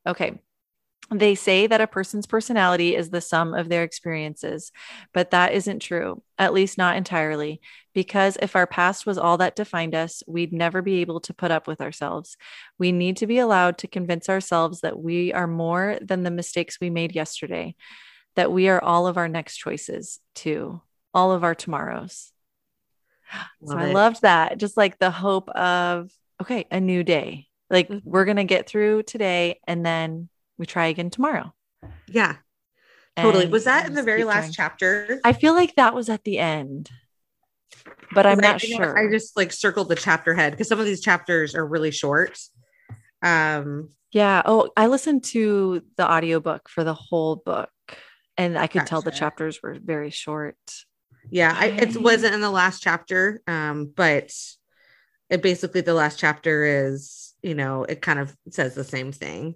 Okay. 0.08 0.40
They 1.14 1.36
say 1.36 1.68
that 1.68 1.82
a 1.82 1.88
person's 1.88 2.26
personality 2.26 2.96
is 2.96 3.12
the 3.12 3.22
sum 3.22 3.54
of 3.54 3.70
their 3.70 3.84
experiences, 3.84 4.72
but 5.14 5.30
that 5.30 5.54
isn't 5.54 5.84
true, 5.84 6.24
at 6.40 6.52
least 6.52 6.80
not 6.80 6.98
entirely. 6.98 7.62
Because 7.94 8.38
if 8.42 8.56
our 8.56 8.68
past 8.68 9.06
was 9.06 9.20
all 9.20 9.38
that 9.38 9.56
defined 9.56 9.94
us, 9.94 10.24
we'd 10.28 10.52
never 10.52 10.82
be 10.82 11.02
able 11.02 11.20
to 11.22 11.34
put 11.34 11.52
up 11.52 11.68
with 11.68 11.80
ourselves. 11.80 12.38
We 12.80 12.92
need 12.92 13.18
to 13.18 13.28
be 13.28 13.38
allowed 13.38 13.78
to 13.78 13.88
convince 13.88 14.30
ourselves 14.30 14.82
that 14.82 15.00
we 15.00 15.32
are 15.32 15.48
more 15.48 16.00
than 16.02 16.24
the 16.24 16.32
mistakes 16.32 16.80
we 16.82 16.90
made 16.90 17.16
yesterday 17.16 17.76
that 18.38 18.52
we 18.52 18.70
are 18.70 18.82
all 18.82 19.08
of 19.08 19.18
our 19.18 19.28
next 19.28 19.58
choices 19.58 20.20
too, 20.36 20.80
all 21.14 21.32
of 21.32 21.44
our 21.44 21.56
tomorrows. 21.56 22.32
Love 23.62 23.82
so 23.82 23.88
I 23.88 23.92
loved 23.92 24.22
that. 24.22 24.58
Just 24.60 24.78
like 24.78 25.00
the 25.00 25.12
hope 25.12 25.50
of, 25.50 26.12
okay, 26.42 26.66
a 26.72 26.80
new 26.80 27.04
day. 27.04 27.48
Like 27.70 27.90
mm-hmm. 27.90 28.10
we're 28.10 28.26
going 28.26 28.38
to 28.38 28.44
get 28.44 28.70
through 28.70 29.04
today 29.04 29.60
and 29.68 29.86
then 29.86 30.30
we 30.58 30.66
try 30.66 30.86
again 30.86 31.10
tomorrow. 31.10 31.54
Yeah. 32.08 32.38
Totally. 33.18 33.46
And 33.46 33.52
was 33.52 33.64
that 33.64 33.88
in 33.88 33.96
the 33.96 34.04
very 34.04 34.24
last 34.24 34.54
chapter? 34.54 35.20
I 35.24 35.34
feel 35.34 35.54
like 35.54 35.74
that 35.76 35.96
was 35.96 36.08
at 36.08 36.24
the 36.24 36.38
end, 36.38 36.92
but 38.14 38.28
I'm 38.28 38.40
not 38.40 38.56
I, 38.56 38.58
sure. 38.58 38.98
I 38.98 39.12
just 39.12 39.36
like 39.36 39.52
circled 39.52 39.90
the 39.90 39.96
chapter 39.96 40.36
head 40.36 40.52
because 40.52 40.68
some 40.68 40.80
of 40.80 40.86
these 40.86 41.02
chapters 41.02 41.56
are 41.56 41.66
really 41.66 41.90
short. 41.90 42.38
Um, 43.24 43.90
yeah. 44.12 44.44
Oh, 44.46 44.70
I 44.78 44.86
listened 44.86 45.24
to 45.26 45.82
the 45.98 46.10
audiobook 46.10 46.70
for 46.70 46.84
the 46.84 46.94
whole 46.94 47.38
book 47.38 47.72
and 48.38 48.58
I 48.58 48.68
could 48.68 48.80
gotcha. 48.80 48.90
tell 48.90 49.02
the 49.02 49.12
chapters 49.12 49.62
were 49.62 49.78
very 49.82 50.10
short. 50.10 50.58
Yeah, 51.30 51.56
I, 51.58 51.68
it 51.68 51.98
wasn't 51.98 52.36
in 52.36 52.42
the 52.42 52.52
last 52.52 52.82
chapter, 52.82 53.42
um, 53.48 53.92
but 53.96 54.32
it 55.30 55.42
basically 55.42 55.82
the 55.82 55.94
last 55.94 56.20
chapter 56.20 56.88
is 56.88 57.34
you 57.42 57.56
know 57.56 57.84
it 57.84 58.02
kind 58.02 58.20
of 58.20 58.36
says 58.50 58.76
the 58.76 58.84
same 58.84 59.12
thing, 59.12 59.56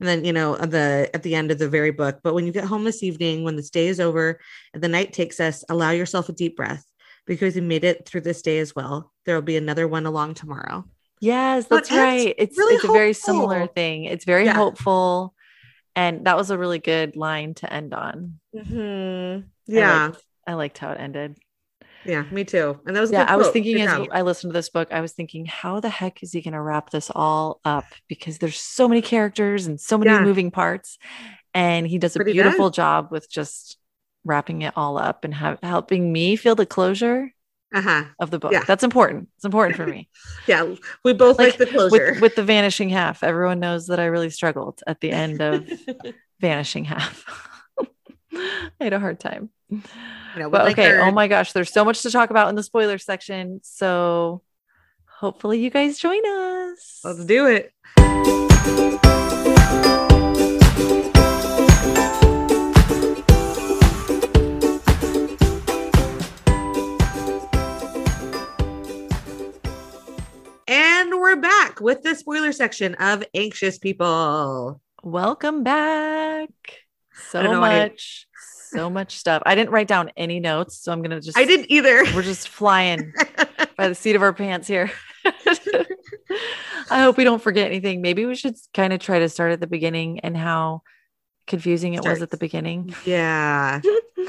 and 0.00 0.08
then 0.08 0.24
you 0.24 0.32
know 0.32 0.56
the 0.56 1.10
at 1.14 1.22
the 1.22 1.34
end 1.34 1.50
of 1.50 1.58
the 1.58 1.68
very 1.68 1.92
book. 1.92 2.20
But 2.22 2.34
when 2.34 2.46
you 2.46 2.52
get 2.52 2.64
home 2.64 2.84
this 2.84 3.02
evening, 3.02 3.44
when 3.44 3.56
this 3.56 3.70
day 3.70 3.86
is 3.86 4.00
over 4.00 4.40
and 4.72 4.82
the 4.82 4.88
night 4.88 5.12
takes 5.12 5.38
us, 5.38 5.64
allow 5.68 5.90
yourself 5.90 6.28
a 6.28 6.32
deep 6.32 6.56
breath 6.56 6.84
because 7.26 7.56
you 7.56 7.62
made 7.62 7.84
it 7.84 8.06
through 8.06 8.22
this 8.22 8.42
day 8.42 8.58
as 8.58 8.74
well. 8.74 9.12
There 9.24 9.34
will 9.34 9.42
be 9.42 9.56
another 9.56 9.86
one 9.86 10.06
along 10.06 10.34
tomorrow. 10.34 10.84
Yes, 11.20 11.66
that's 11.66 11.88
but 11.88 11.96
right. 11.96 12.34
It's 12.36 12.58
really 12.58 12.74
it's 12.74 12.84
a 12.84 12.92
very 12.92 13.12
similar 13.12 13.66
thing. 13.66 14.04
It's 14.04 14.24
very 14.24 14.44
yeah. 14.44 14.54
hopeful 14.54 15.34
and 15.96 16.26
that 16.26 16.36
was 16.36 16.50
a 16.50 16.58
really 16.58 16.78
good 16.78 17.16
line 17.16 17.54
to 17.54 17.72
end 17.72 17.94
on. 17.94 18.40
Mm-hmm. 18.54 19.46
Yeah, 19.66 19.90
I 19.90 20.06
liked, 20.06 20.24
I 20.48 20.54
liked, 20.54 20.78
how 20.78 20.92
it 20.92 21.00
ended. 21.00 21.38
Yeah, 22.04 22.24
me 22.30 22.44
too. 22.44 22.78
And 22.86 22.94
that 22.94 23.00
was 23.00 23.10
yeah. 23.10 23.24
I 23.26 23.36
was 23.36 23.48
thinking 23.48 23.76
good 23.76 23.88
as 23.88 23.96
job. 23.96 24.08
I 24.12 24.22
listened 24.22 24.52
to 24.52 24.58
this 24.58 24.68
book, 24.68 24.88
I 24.90 25.00
was 25.00 25.12
thinking, 25.12 25.46
how 25.46 25.80
the 25.80 25.88
heck 25.88 26.22
is 26.22 26.32
he 26.32 26.42
going 26.42 26.52
to 26.52 26.60
wrap 26.60 26.90
this 26.90 27.10
all 27.14 27.60
up? 27.64 27.86
Because 28.08 28.38
there's 28.38 28.58
so 28.58 28.88
many 28.88 29.00
characters 29.00 29.66
and 29.66 29.80
so 29.80 29.96
many 29.96 30.10
yeah. 30.10 30.22
moving 30.22 30.50
parts, 30.50 30.98
and 31.54 31.86
he 31.86 31.98
does 31.98 32.14
a 32.14 32.18
Pretty 32.18 32.32
beautiful 32.32 32.70
job 32.70 33.08
with 33.10 33.30
just 33.30 33.78
wrapping 34.24 34.62
it 34.62 34.74
all 34.76 34.98
up 34.98 35.24
and 35.24 35.34
ha- 35.34 35.58
helping 35.62 36.12
me 36.12 36.36
feel 36.36 36.54
the 36.54 36.66
closure. 36.66 37.30
Uh-huh. 37.74 38.04
of 38.18 38.30
the 38.30 38.38
book. 38.38 38.52
Yeah. 38.52 38.62
That's 38.66 38.84
important. 38.84 39.28
It's 39.36 39.44
important 39.44 39.76
for 39.76 39.86
me. 39.86 40.08
Yeah, 40.46 40.74
we 41.02 41.14
both 41.14 41.38
like, 41.38 41.58
Like, 41.58 41.58
the 41.58 41.66
closure. 41.66 42.12
with 42.12 42.20
with 42.20 42.34
the 42.36 42.42
vanishing 42.44 42.90
half, 42.90 43.24
everyone 43.24 43.60
knows 43.60 43.86
that 43.86 43.98
I 43.98 44.06
really 44.06 44.28
struggled 44.30 44.82
at 44.86 45.00
the 45.00 45.10
end 45.10 45.40
of 45.40 45.66
vanishing 46.40 46.84
half. 46.84 47.24
I 48.34 48.70
had 48.80 48.92
a 48.92 49.00
hard 49.00 49.18
time. 49.20 49.48
You 49.70 49.80
know, 50.36 50.48
we 50.48 50.52
But 50.52 50.72
okay, 50.72 50.98
oh 50.98 51.10
my 51.10 51.28
gosh, 51.28 51.52
there's 51.52 51.72
so 51.72 51.84
much 51.84 52.02
to 52.02 52.10
talk 52.10 52.30
about 52.30 52.48
in 52.50 52.56
the 52.56 52.62
spoiler 52.62 52.98
section. 52.98 53.60
So 53.62 54.42
hopefully 55.06 55.60
you 55.60 55.70
guys 55.70 55.98
join 55.98 56.20
us. 56.26 57.00
Let's 57.04 57.24
do 57.24 57.46
it. 57.46 57.72
We're 71.34 71.40
back 71.40 71.80
with 71.80 72.00
the 72.02 72.14
spoiler 72.14 72.52
section 72.52 72.94
of 72.94 73.24
Anxious 73.34 73.76
People. 73.76 74.80
Welcome 75.02 75.64
back. 75.64 76.50
So 77.28 77.42
don't 77.42 77.54
know 77.54 77.60
why- 77.60 77.88
much, 77.88 78.28
so 78.70 78.88
much 78.88 79.16
stuff. 79.16 79.42
I 79.44 79.56
didn't 79.56 79.70
write 79.70 79.88
down 79.88 80.12
any 80.16 80.38
notes, 80.38 80.76
so 80.76 80.92
I'm 80.92 81.02
gonna 81.02 81.20
just 81.20 81.36
I 81.36 81.44
didn't 81.44 81.72
either. 81.72 82.04
we're 82.14 82.22
just 82.22 82.48
flying 82.48 83.12
by 83.76 83.88
the 83.88 83.96
seat 83.96 84.14
of 84.14 84.22
our 84.22 84.32
pants 84.32 84.68
here. 84.68 84.92
I 85.24 87.02
hope 87.02 87.16
we 87.16 87.24
don't 87.24 87.42
forget 87.42 87.66
anything. 87.66 88.00
Maybe 88.00 88.26
we 88.26 88.36
should 88.36 88.54
kind 88.72 88.92
of 88.92 89.00
try 89.00 89.18
to 89.18 89.28
start 89.28 89.50
at 89.50 89.60
the 89.60 89.66
beginning 89.66 90.20
and 90.20 90.36
how 90.36 90.82
confusing 91.48 91.94
it 91.94 92.04
was 92.04 92.22
at 92.22 92.30
the 92.30 92.36
beginning. 92.36 92.94
yeah. 93.04 93.80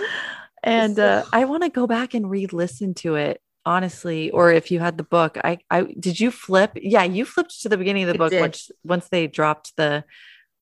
and 0.63 0.97
uh, 0.97 1.23
I 1.31 1.45
want 1.45 1.61
to 1.61 1.69
go 1.69 1.85
back 1.85 2.15
and 2.15 2.27
re-listen 2.27 2.95
to 2.95 3.13
it 3.13 3.41
honestly 3.65 4.29
or 4.31 4.51
if 4.51 4.69
you 4.71 4.79
had 4.79 4.97
the 4.97 5.03
book 5.03 5.37
I 5.43 5.57
I 5.71 5.83
did 5.99 6.19
you 6.19 6.31
flip 6.31 6.71
yeah 6.75 7.03
you 7.03 7.25
flipped 7.25 7.61
to 7.61 7.69
the 7.69 7.77
beginning 7.77 8.03
of 8.03 8.09
the 8.13 8.17
book 8.17 8.33
once 8.33 8.69
once 8.83 9.07
they 9.09 9.27
dropped 9.27 9.75
the 9.77 10.03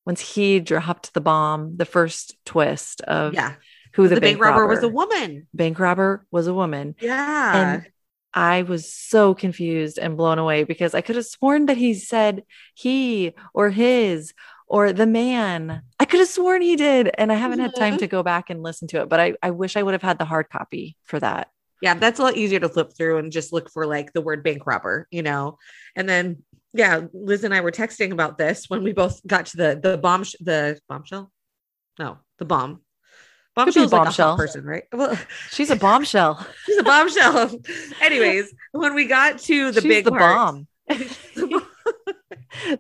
once 0.06 0.22
he 0.36 0.60
dropped 0.60 1.14
the 1.14 1.22
bomb 1.22 1.78
the 1.78 1.86
first 1.86 2.36
twist 2.46 3.02
of 3.02 3.34
Yeah. 3.34 3.54
who 3.94 4.08
The, 4.08 4.16
the, 4.16 4.22
bank, 4.22 4.40
robber, 4.42 4.68
was 4.68 4.84
a 4.84 4.88
woman. 4.90 5.48
bank 5.54 5.80
robber 5.80 6.26
was 6.32 6.48
a 6.48 6.54
woman 6.54 6.96
Yeah. 7.02 7.56
and 7.58 7.88
I 8.34 8.64
was 8.64 8.92
so 8.92 9.34
confused 9.36 10.00
and 10.00 10.18
blown 10.18 10.40
away 10.40 10.64
because 10.64 10.96
I 10.96 11.02
could 11.02 11.16
have 11.18 11.26
sworn 11.26 11.68
that 11.68 11.78
he 11.78 11.94
said 11.94 12.44
he 12.74 13.34
or 13.54 13.70
his 13.70 14.34
or 14.68 14.92
the 14.92 15.06
man. 15.06 15.84
I 16.00 16.06
could 16.06 16.20
have 16.20 16.30
sworn 16.30 16.64
he 16.64 16.76
did. 16.76 17.12
And 17.16 17.32
I 17.32 17.36
haven't 17.36 17.60
had 17.60 17.76
time 17.76 17.96
Mhm. 17.96 18.00
to 18.00 18.08
go 18.08 18.24
back 18.24 18.50
and 18.50 18.64
listen 18.64 18.88
to 18.88 19.02
it, 19.02 19.10
but 19.10 19.20
I, 19.20 19.36
I 19.44 19.52
wish 19.52 19.78
I 19.78 19.84
would 19.84 19.94
have 19.94 20.02
had 20.02 20.18
the 20.18 20.26
hard 20.26 20.50
copy 20.50 20.98
for 21.04 21.20
that. 21.20 21.50
Yeah, 21.84 21.94
that's 21.96 22.18
a 22.20 22.24
lot 22.24 22.38
easier 22.38 22.62
to 22.62 22.70
flip 22.70 22.94
through 22.98 23.18
and 23.18 23.30
just 23.30 23.52
look 23.52 23.70
for 23.70 23.86
like 23.86 24.14
the 24.14 24.22
word 24.22 24.42
bank 24.42 24.66
robber, 24.66 25.06
you 25.12 25.22
know. 25.22 25.58
And 25.98 26.08
then 26.08 26.44
yeah, 26.74 27.02
Liz 27.14 27.44
and 27.44 27.54
I 27.54 27.60
were 27.60 27.72
texting 27.72 28.12
about 28.14 28.38
this 28.38 28.70
when 28.70 28.84
we 28.84 28.94
both 28.94 29.20
got 29.28 29.48
to 29.48 29.58
the 29.58 29.80
the 29.84 29.98
bomb 29.98 30.24
sh- 30.24 30.38
the 30.40 30.80
bombshell. 30.88 31.30
No, 32.00 32.18
the 32.40 32.46
bomb. 32.46 32.80
Could 33.56 33.66
be 33.66 33.72
Bombshell's 33.72 33.92
like 33.92 34.02
a 34.02 34.06
bombshell. 34.06 34.38
person, 34.38 34.64
right? 34.66 34.84
Well, 34.94 35.16
She's 35.52 35.70
a 35.70 35.76
bombshell. 35.76 36.44
she's 36.66 36.78
a 36.78 36.84
bombshell. 36.84 37.52
Anyways, 38.02 38.52
when 38.72 38.96
we 38.96 39.06
got 39.06 39.38
to 39.40 39.72
the 39.72 39.82
She's 39.82 39.90
big 39.92 40.06
the 40.06 40.12
part- 40.12 40.22
bomb. 40.36 40.68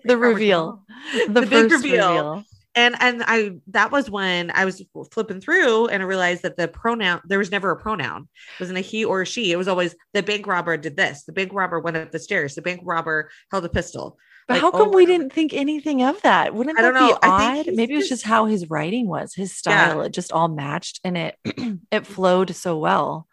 the 0.05 0.17
reveal. 0.17 0.83
The, 1.27 1.41
The 1.41 1.41
big 1.45 1.71
reveal. 1.71 2.07
reveal. 2.09 2.43
And 2.75 2.95
and 2.99 3.23
I 3.25 3.51
that 3.67 3.91
was 3.91 4.09
when 4.09 4.51
I 4.51 4.65
was 4.65 4.83
flipping 5.11 5.39
through 5.41 5.87
and 5.87 6.01
I 6.01 6.05
realized 6.05 6.41
that 6.43 6.57
the 6.57 6.67
pronoun 6.67 7.21
there 7.25 7.39
was 7.39 7.51
never 7.51 7.71
a 7.71 7.77
pronoun. 7.77 8.27
It 8.55 8.59
wasn't 8.59 8.77
a 8.79 8.81
he 8.81 9.05
or 9.05 9.21
a 9.21 9.25
she. 9.25 9.51
It 9.51 9.57
was 9.57 9.67
always 9.67 9.95
the 10.13 10.23
bank 10.23 10.47
robber 10.47 10.75
did 10.77 10.97
this. 10.97 11.23
The 11.23 11.33
bank 11.33 11.51
robber 11.53 11.79
went 11.79 11.97
up 11.97 12.11
the 12.11 12.19
stairs. 12.19 12.55
The 12.55 12.61
bank 12.61 12.81
robber 12.83 13.29
held 13.51 13.65
a 13.65 13.69
pistol. 13.69 14.17
But 14.47 14.55
Like, 14.55 14.61
how 14.61 14.71
come 14.71 14.81
over 14.89 14.97
we 14.97 15.05
didn't 15.05 15.31
think 15.31 15.53
anything 15.53 16.03
of 16.03 16.21
that? 16.23 16.53
Wouldn't 16.53 16.77
that 16.77 16.93
be 16.93 16.99
know. 16.99 17.17
I 17.21 17.55
think 17.55 17.67
odd? 17.69 17.75
Maybe 17.75 17.93
it 17.93 17.97
was 17.97 18.09
just- 18.09 18.23
how 18.25 18.45
his 18.45 18.69
writing 18.69 19.07
was, 19.07 19.33
his 19.33 19.51
Yeah. 19.65 19.87
style. 19.87 20.01
It 20.01 20.09
just 20.11 20.33
all 20.33 20.49
matched 20.49 20.99
and 21.05 21.17
it 21.17 21.37
it 21.91 22.05
flowed 22.05 22.53
so 22.55 22.77
well 22.77 23.27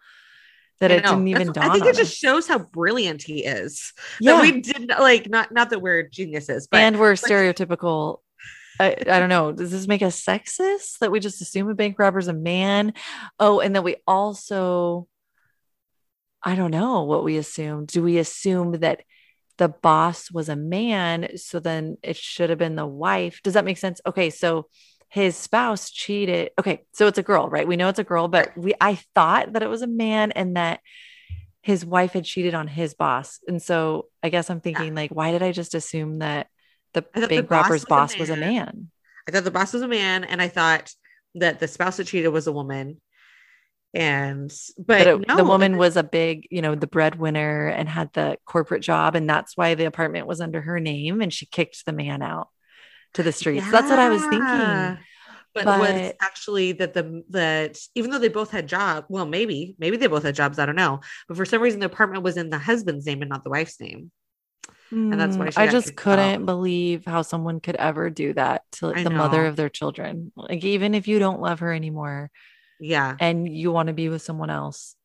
that 0.79 0.93
I 0.93 0.95
it 0.97 1.05
know. 1.05 1.11
didn't 1.15 1.29
even 1.29 1.47
That's- 1.49 1.67
dawn 1.67 1.71
I 1.71 1.75
think 1.81 1.87
it 1.95 1.97
just 1.99 2.17
shows 2.17 2.47
how 2.47 2.59
brilliant 2.59 3.23
he 3.25 3.45
is. 3.45 3.93
Yeah. 4.21 4.35
That 4.37 4.43
we 4.43 4.61
did 4.61 4.87
not 4.89 5.01
like 5.01 5.29
not 5.29 5.51
not 5.51 5.71
that 5.71 5.81
we're 5.81 6.05
geniuses, 6.05 6.69
but 6.71 6.79
and 6.81 6.99
we're 7.01 7.15
stereotypical. 7.15 8.19
I, 8.79 8.97
I 9.01 9.19
don't 9.19 9.29
know. 9.29 9.53
Does 9.53 9.71
this 9.71 9.87
make 9.87 10.03
us 10.03 10.23
sexist 10.23 10.99
that 11.01 11.11
we 11.11 11.21
just 11.21 11.43
assume 11.43 11.69
a 11.69 11.75
bank 11.75 11.99
robber's 11.99 12.29
a 12.29 12.33
man? 12.33 12.95
Oh, 13.39 13.61
and 13.61 13.75
then 13.75 13.83
we 13.83 13.97
also, 14.07 15.07
I 16.43 16.55
don't 16.55 16.71
know 16.71 17.03
what 17.03 17.25
we 17.25 17.37
assume. 17.37 17.87
Do 17.87 18.03
we 18.03 18.19
assume 18.19 18.73
that 18.81 19.03
the 19.59 19.69
boss 19.69 20.31
was 20.31 20.49
a 20.49 20.57
man? 20.57 21.37
So 21.37 21.61
then 21.61 21.99
it 22.03 22.17
should 22.17 22.49
have 22.49 22.59
been 22.59 22.77
the 22.77 22.87
wife. 22.87 23.41
Does 23.43 23.55
that 23.55 23.65
make 23.67 23.79
sense? 23.79 24.01
Okay. 24.07 24.31
So 24.31 24.69
his 25.09 25.37
spouse 25.37 25.91
cheated. 25.91 26.51
Okay. 26.59 26.85
So 26.93 27.07
it's 27.07 27.19
a 27.19 27.23
girl, 27.23 27.49
right? 27.51 27.69
We 27.69 27.77
know 27.77 27.89
it's 27.89 27.99
a 27.99 28.05
girl, 28.05 28.29
but 28.29 28.57
we, 28.57 28.75
I 28.81 28.95
thought 29.15 29.53
that 29.53 29.63
it 29.63 29.69
was 29.69 29.83
a 29.83 29.87
man 29.87 30.33
and 30.33 30.57
that 30.57 30.81
his 31.63 31.85
wife 31.85 32.13
had 32.13 32.25
cheated 32.25 32.55
on 32.55 32.69
his 32.69 32.95
boss. 32.95 33.41
And 33.47 33.61
so 33.61 34.07
I 34.23 34.31
guess 34.31 34.49
I'm 34.49 34.63
thinking, 34.63 34.95
like, 34.95 35.11
why 35.11 35.33
did 35.33 35.43
I 35.43 35.53
just 35.53 35.75
assume 35.75 36.21
that 36.21 36.47
the 36.95 37.03
thought 37.03 37.15
the 37.15 37.29
bank 37.29 37.49
boss 37.49 37.65
robber's 37.65 37.81
was 37.81 37.85
a 37.85 37.87
boss 37.89 38.17
was 38.19 38.31
a 38.31 38.37
man. 38.37 38.91
I 39.29 39.33
thought 39.33 39.45
the 39.45 39.51
boss 39.51 39.73
was 39.73 39.83
a 39.83 39.89
man, 39.89 40.25
and 40.25 40.41
I 40.43 40.49
thought 40.49 40.93
that 41.37 41.61
the 41.61 41.69
spouse 41.69 41.99
that 41.99 42.07
cheated 42.07 42.33
was 42.33 42.47
a 42.47 42.53
woman. 42.53 43.01
And 43.93 44.51
but, 44.79 44.87
But 44.99 45.07
it- 45.09 45.29
no, 45.29 45.37
the 45.37 45.45
woman 45.45 45.77
was 45.77 45.97
a 45.97 46.03
big, 46.05 46.47
you 46.51 46.63
know, 46.63 46.75
the 46.77 46.87
breadwinner 46.87 47.67
and 47.69 47.89
had 47.89 48.13
the 48.13 48.37
corporate 48.45 48.83
job. 48.83 49.17
And 49.17 49.29
that's 49.29 49.57
why 49.57 49.75
the 49.75 49.85
apartment 49.87 50.27
was 50.29 50.41
under 50.41 50.61
her 50.61 50.79
name 50.79 51.21
and 51.21 51.33
she 51.33 51.47
kicked 51.47 51.85
the 51.87 51.93
man 51.93 52.23
out 52.23 52.49
to 53.15 53.25
the 53.25 53.33
streets. 53.33 53.69
That's 53.69 53.91
what 53.91 53.99
I 53.99 54.09
was 54.09 54.23
thinking. 54.23 54.99
But, 55.53 55.65
But- 55.65 55.81
what's 55.81 56.17
actually 56.23 56.73
that 56.73 56.95
the 56.95 57.25
that 57.31 57.79
even 57.97 58.13
though 58.13 58.21
they 58.21 58.29
both 58.29 58.53
had 58.53 58.69
job, 58.69 59.07
well, 59.09 59.27
maybe 59.27 59.75
maybe 59.81 59.97
they 59.97 60.07
both 60.07 60.23
had 60.23 60.37
jobs. 60.37 60.61
I 60.61 60.67
don't 60.67 60.77
know. 60.77 61.01
But 61.27 61.37
for 61.37 61.45
some 61.45 61.61
reason, 61.61 61.81
the 61.81 61.87
apartment 61.87 62.23
was 62.23 62.37
in 62.37 62.51
the 62.51 62.59
husband's 62.59 63.07
name 63.07 63.23
and 63.23 63.29
not 63.29 63.43
the 63.43 63.51
wife's 63.51 63.81
name. 63.81 64.13
And 65.11 65.21
that's 65.21 65.39
why 65.39 65.47
Mm, 65.47 65.51
she 65.51 65.57
I 65.57 65.67
just 65.67 65.97
couldn't 65.97 66.45
out. 66.45 66.47
believe 66.47 67.05
how 67.05 67.23
someone 67.23 67.61
could 67.61 67.77
ever 67.77 68.11
do 68.11 68.33
that 68.35 68.63
to 68.73 68.95
I 68.95 69.03
the 69.03 69.11
mother 69.11 69.47
of 69.47 69.57
their 69.57 69.69
children. 69.69 70.33
Like, 70.37 70.65
even 70.65 70.95
if 70.95 71.09
you 71.09 71.19
don't 71.19 71.41
love 71.41 71.61
her 71.61 71.73
anymore 71.73 72.31
Yeah, 72.79 73.19
and 73.21 73.49
you 73.49 73.73
want 73.73 73.89
to 73.89 73.93
be 73.95 74.09
with 74.09 74.23
someone 74.23 74.51
else, 74.51 74.97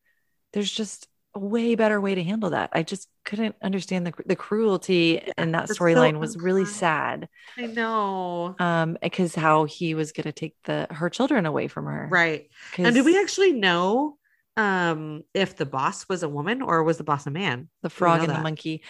there's 0.52 0.72
just 0.72 1.08
a 1.34 1.40
way 1.40 1.74
better 1.76 2.00
way 2.00 2.14
to 2.16 2.24
handle 2.24 2.50
that. 2.50 2.70
I 2.72 2.82
just 2.84 3.08
couldn't 3.24 3.56
understand 3.62 4.06
the, 4.06 4.14
the 4.26 4.36
cruelty 4.36 5.22
in 5.38 5.52
that 5.52 5.68
that's 5.68 5.78
so 5.78 5.78
storyline 5.78 6.20
was 6.20 6.36
really 6.36 6.64
sad. 6.66 7.28
I 7.58 7.66
know. 7.66 8.56
Um, 8.58 8.96
because 9.02 9.34
how 9.34 9.64
he 9.64 9.94
was 9.94 10.12
going 10.12 10.24
to 10.24 10.32
take 10.32 10.56
the 10.64 10.86
her 10.90 11.10
children 11.10 11.44
away 11.44 11.68
from 11.68 11.84
her. 11.86 12.08
Right. 12.10 12.48
And 12.82 12.94
do 12.94 13.04
we 13.04 13.18
actually 13.20 13.52
know 13.52 14.18
um 14.58 15.22
if 15.34 15.56
the 15.56 15.66
boss 15.66 16.08
was 16.08 16.22
a 16.22 16.28
woman 16.30 16.62
or 16.62 16.82
was 16.82 16.96
the 16.96 17.04
boss 17.04 17.26
a 17.26 17.30
man? 17.30 17.68
the 17.82 17.90
frog 17.90 18.20
know 18.20 18.24
and 18.24 18.34
the 18.34 18.38
monkey? 18.38 18.82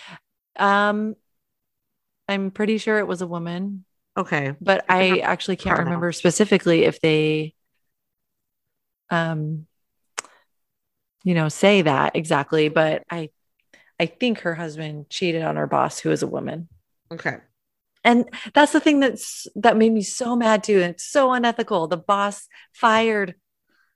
Um, 0.57 1.16
I'm 2.29 2.51
pretty 2.51 2.79
sure 2.79 2.99
it 2.99 3.07
was 3.07 3.23
a 3.23 3.27
woman, 3.27 3.85
Okay. 4.16 4.55
but 4.61 4.85
I 4.88 5.19
actually 5.21 5.57
can't 5.57 5.79
remember 5.79 6.11
specifically 6.12 6.85
if 6.85 7.01
they, 7.01 7.55
um, 9.11 9.66
you 11.23 11.35
know, 11.35 11.49
say 11.49 11.83
that 11.83 12.16
exactly. 12.16 12.69
But 12.69 13.03
I, 13.11 13.31
I 14.01 14.07
think 14.07 14.40
her 14.40 14.55
husband 14.55 15.09
cheated 15.11 15.42
on 15.42 15.57
her 15.57 15.66
boss, 15.66 15.99
who 15.99 16.11
is 16.11 16.23
a 16.23 16.27
woman. 16.27 16.69
Okay. 17.12 17.37
And 18.05 18.29
that's 18.55 18.73
the 18.73 18.81
thing 18.81 19.01
that's 19.01 19.49
that 19.57 19.77
made 19.77 19.92
me 19.92 20.03
so 20.03 20.37
mad 20.37 20.62
too. 20.62 20.81
And 20.81 20.92
it's 20.95 21.05
so 21.05 21.33
unethical. 21.33 21.88
The 21.88 21.97
boss 21.97 22.47
fired 22.73 23.35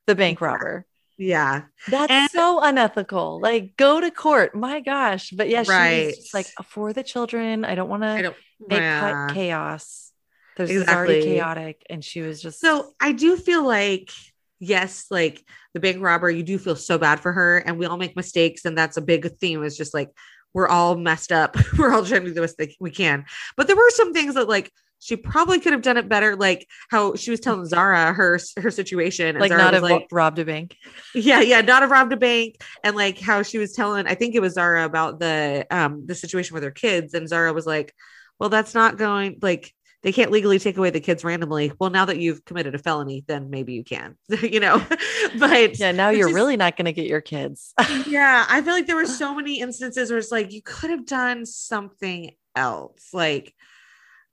the 0.07 0.16
bank 0.16 0.40
robber. 0.40 0.87
Yeah. 1.21 1.65
That's 1.89 2.11
And- 2.11 2.31
so 2.31 2.61
unethical. 2.61 3.41
Like, 3.41 3.77
go 3.77 4.01
to 4.01 4.11
court. 4.11 4.55
My 4.55 4.81
gosh. 4.81 5.31
But 5.31 5.51
yeah, 5.51 5.65
Right. 5.69 6.07
was 6.17 6.31
like 6.33 6.47
for 6.65 6.95
the 6.95 7.03
children. 7.03 7.67
I 7.67 7.75
don't 7.75 7.91
want 7.91 8.03
to 8.05 8.35
make 8.67 8.81
yeah. 8.81 9.29
chaos. 9.31 10.13
There's 10.57 10.71
it's 10.71 10.91
already 10.91 11.23
chaotic, 11.23 11.83
and 11.89 12.05
she 12.05 12.23
was 12.23 12.41
just 12.43 12.59
So 12.61 12.93
I 13.01 13.13
do 13.13 13.37
feel 13.37 13.65
like, 13.67 14.11
yes, 14.59 15.07
like 15.11 15.45
the 15.75 15.81
bank 15.81 15.99
robber, 16.03 16.31
you 16.31 16.43
do 16.43 16.59
feel 16.59 16.77
so 16.77 16.97
bad 16.99 17.21
for 17.21 17.33
her, 17.33 17.59
and 17.59 17.79
we 17.79 17.87
all 17.87 17.97
make 17.99 18.17
mistakes, 18.17 18.65
and 18.65 18.77
that's 18.77 18.97
a 18.97 19.03
big 19.03 19.31
theme. 19.39 19.63
Is 19.63 19.77
just 19.77 19.95
like 19.95 20.11
we're 20.55 20.69
all 20.69 20.97
messed 20.97 21.33
up. 21.33 21.57
we're 21.79 21.93
all 21.93 22.05
trying 22.05 22.23
to 22.23 22.29
do 22.29 22.35
the 22.35 22.41
best 22.41 22.59
that 22.59 22.73
we 22.81 22.91
can, 22.91 23.27
but 23.57 23.67
there 23.67 23.77
were 23.77 23.91
some 23.91 24.13
things 24.13 24.35
that 24.35 24.49
like 24.49 24.73
she 25.01 25.17
probably 25.17 25.59
could 25.59 25.73
have 25.73 25.83
done 25.83 25.97
it 25.97 26.09
better, 26.09 26.37
like 26.37 26.69
how 26.91 27.15
she 27.17 27.31
was 27.31 27.41
telling 27.41 27.67
Zara 27.67 28.13
her 28.13 28.39
her 28.59 28.71
situation, 28.71 29.29
and 29.29 29.41
like 29.41 29.51
Zara 29.51 29.63
not 29.63 29.75
have 29.75 29.83
like, 29.83 30.07
robbed 30.13 30.39
a 30.39 30.45
bank. 30.45 30.77
yeah, 31.15 31.41
yeah, 31.41 31.61
not 31.63 31.83
have 31.83 31.91
robbed 31.91 32.13
a 32.13 32.17
bank, 32.17 32.63
and 32.85 32.95
like 32.95 33.19
how 33.19 33.43
she 33.43 33.59
was 33.59 33.73
telling, 33.73 34.07
I 34.07 34.15
think 34.15 34.35
it 34.35 34.41
was 34.41 34.55
Zara 34.55 34.85
about 34.85 35.19
the 35.19 35.67
um 35.71 36.07
the 36.07 36.15
situation 36.15 36.55
with 36.55 36.63
her 36.63 36.71
kids, 36.71 37.15
and 37.15 37.29
Zara 37.29 37.53
was 37.53 37.67
like, 37.67 37.95
well, 38.39 38.51
that's 38.51 38.75
not 38.75 38.99
going 38.99 39.39
like 39.43 39.75
they 40.03 40.13
can't 40.13 40.31
legally 40.31 40.59
take 40.59 40.79
away 40.79 40.91
the 40.91 41.01
kids 41.01 41.25
randomly. 41.25 41.73
Well, 41.79 41.91
now 41.91 42.07
that 42.07 42.19
you've 42.19 42.45
committed 42.45 42.75
a 42.75 42.79
felony, 42.79 43.25
then 43.27 43.51
maybe 43.51 43.75
you 43.75 43.85
can, 43.85 44.17
you 44.43 44.61
know. 44.61 44.85
but 45.39 45.79
yeah, 45.79 45.93
now 45.93 46.11
you're 46.11 46.29
just, 46.29 46.35
really 46.35 46.57
not 46.57 46.77
going 46.77 46.87
to 46.87 46.93
get 46.93 47.07
your 47.07 47.21
kids. 47.21 47.75
yeah, 48.07 48.47
I 48.49 48.63
feel 48.63 48.73
like 48.73 48.87
there 48.87 48.97
were 48.97 49.07
so 49.07 49.35
many 49.35 49.61
instances 49.61 50.11
where 50.11 50.19
it's 50.19 50.33
like 50.33 50.53
you 50.53 50.63
could 50.63 50.91
have 50.91 51.07
done 51.07 51.45
something 51.45 52.33
else. 52.57 53.09
Like, 53.13 53.55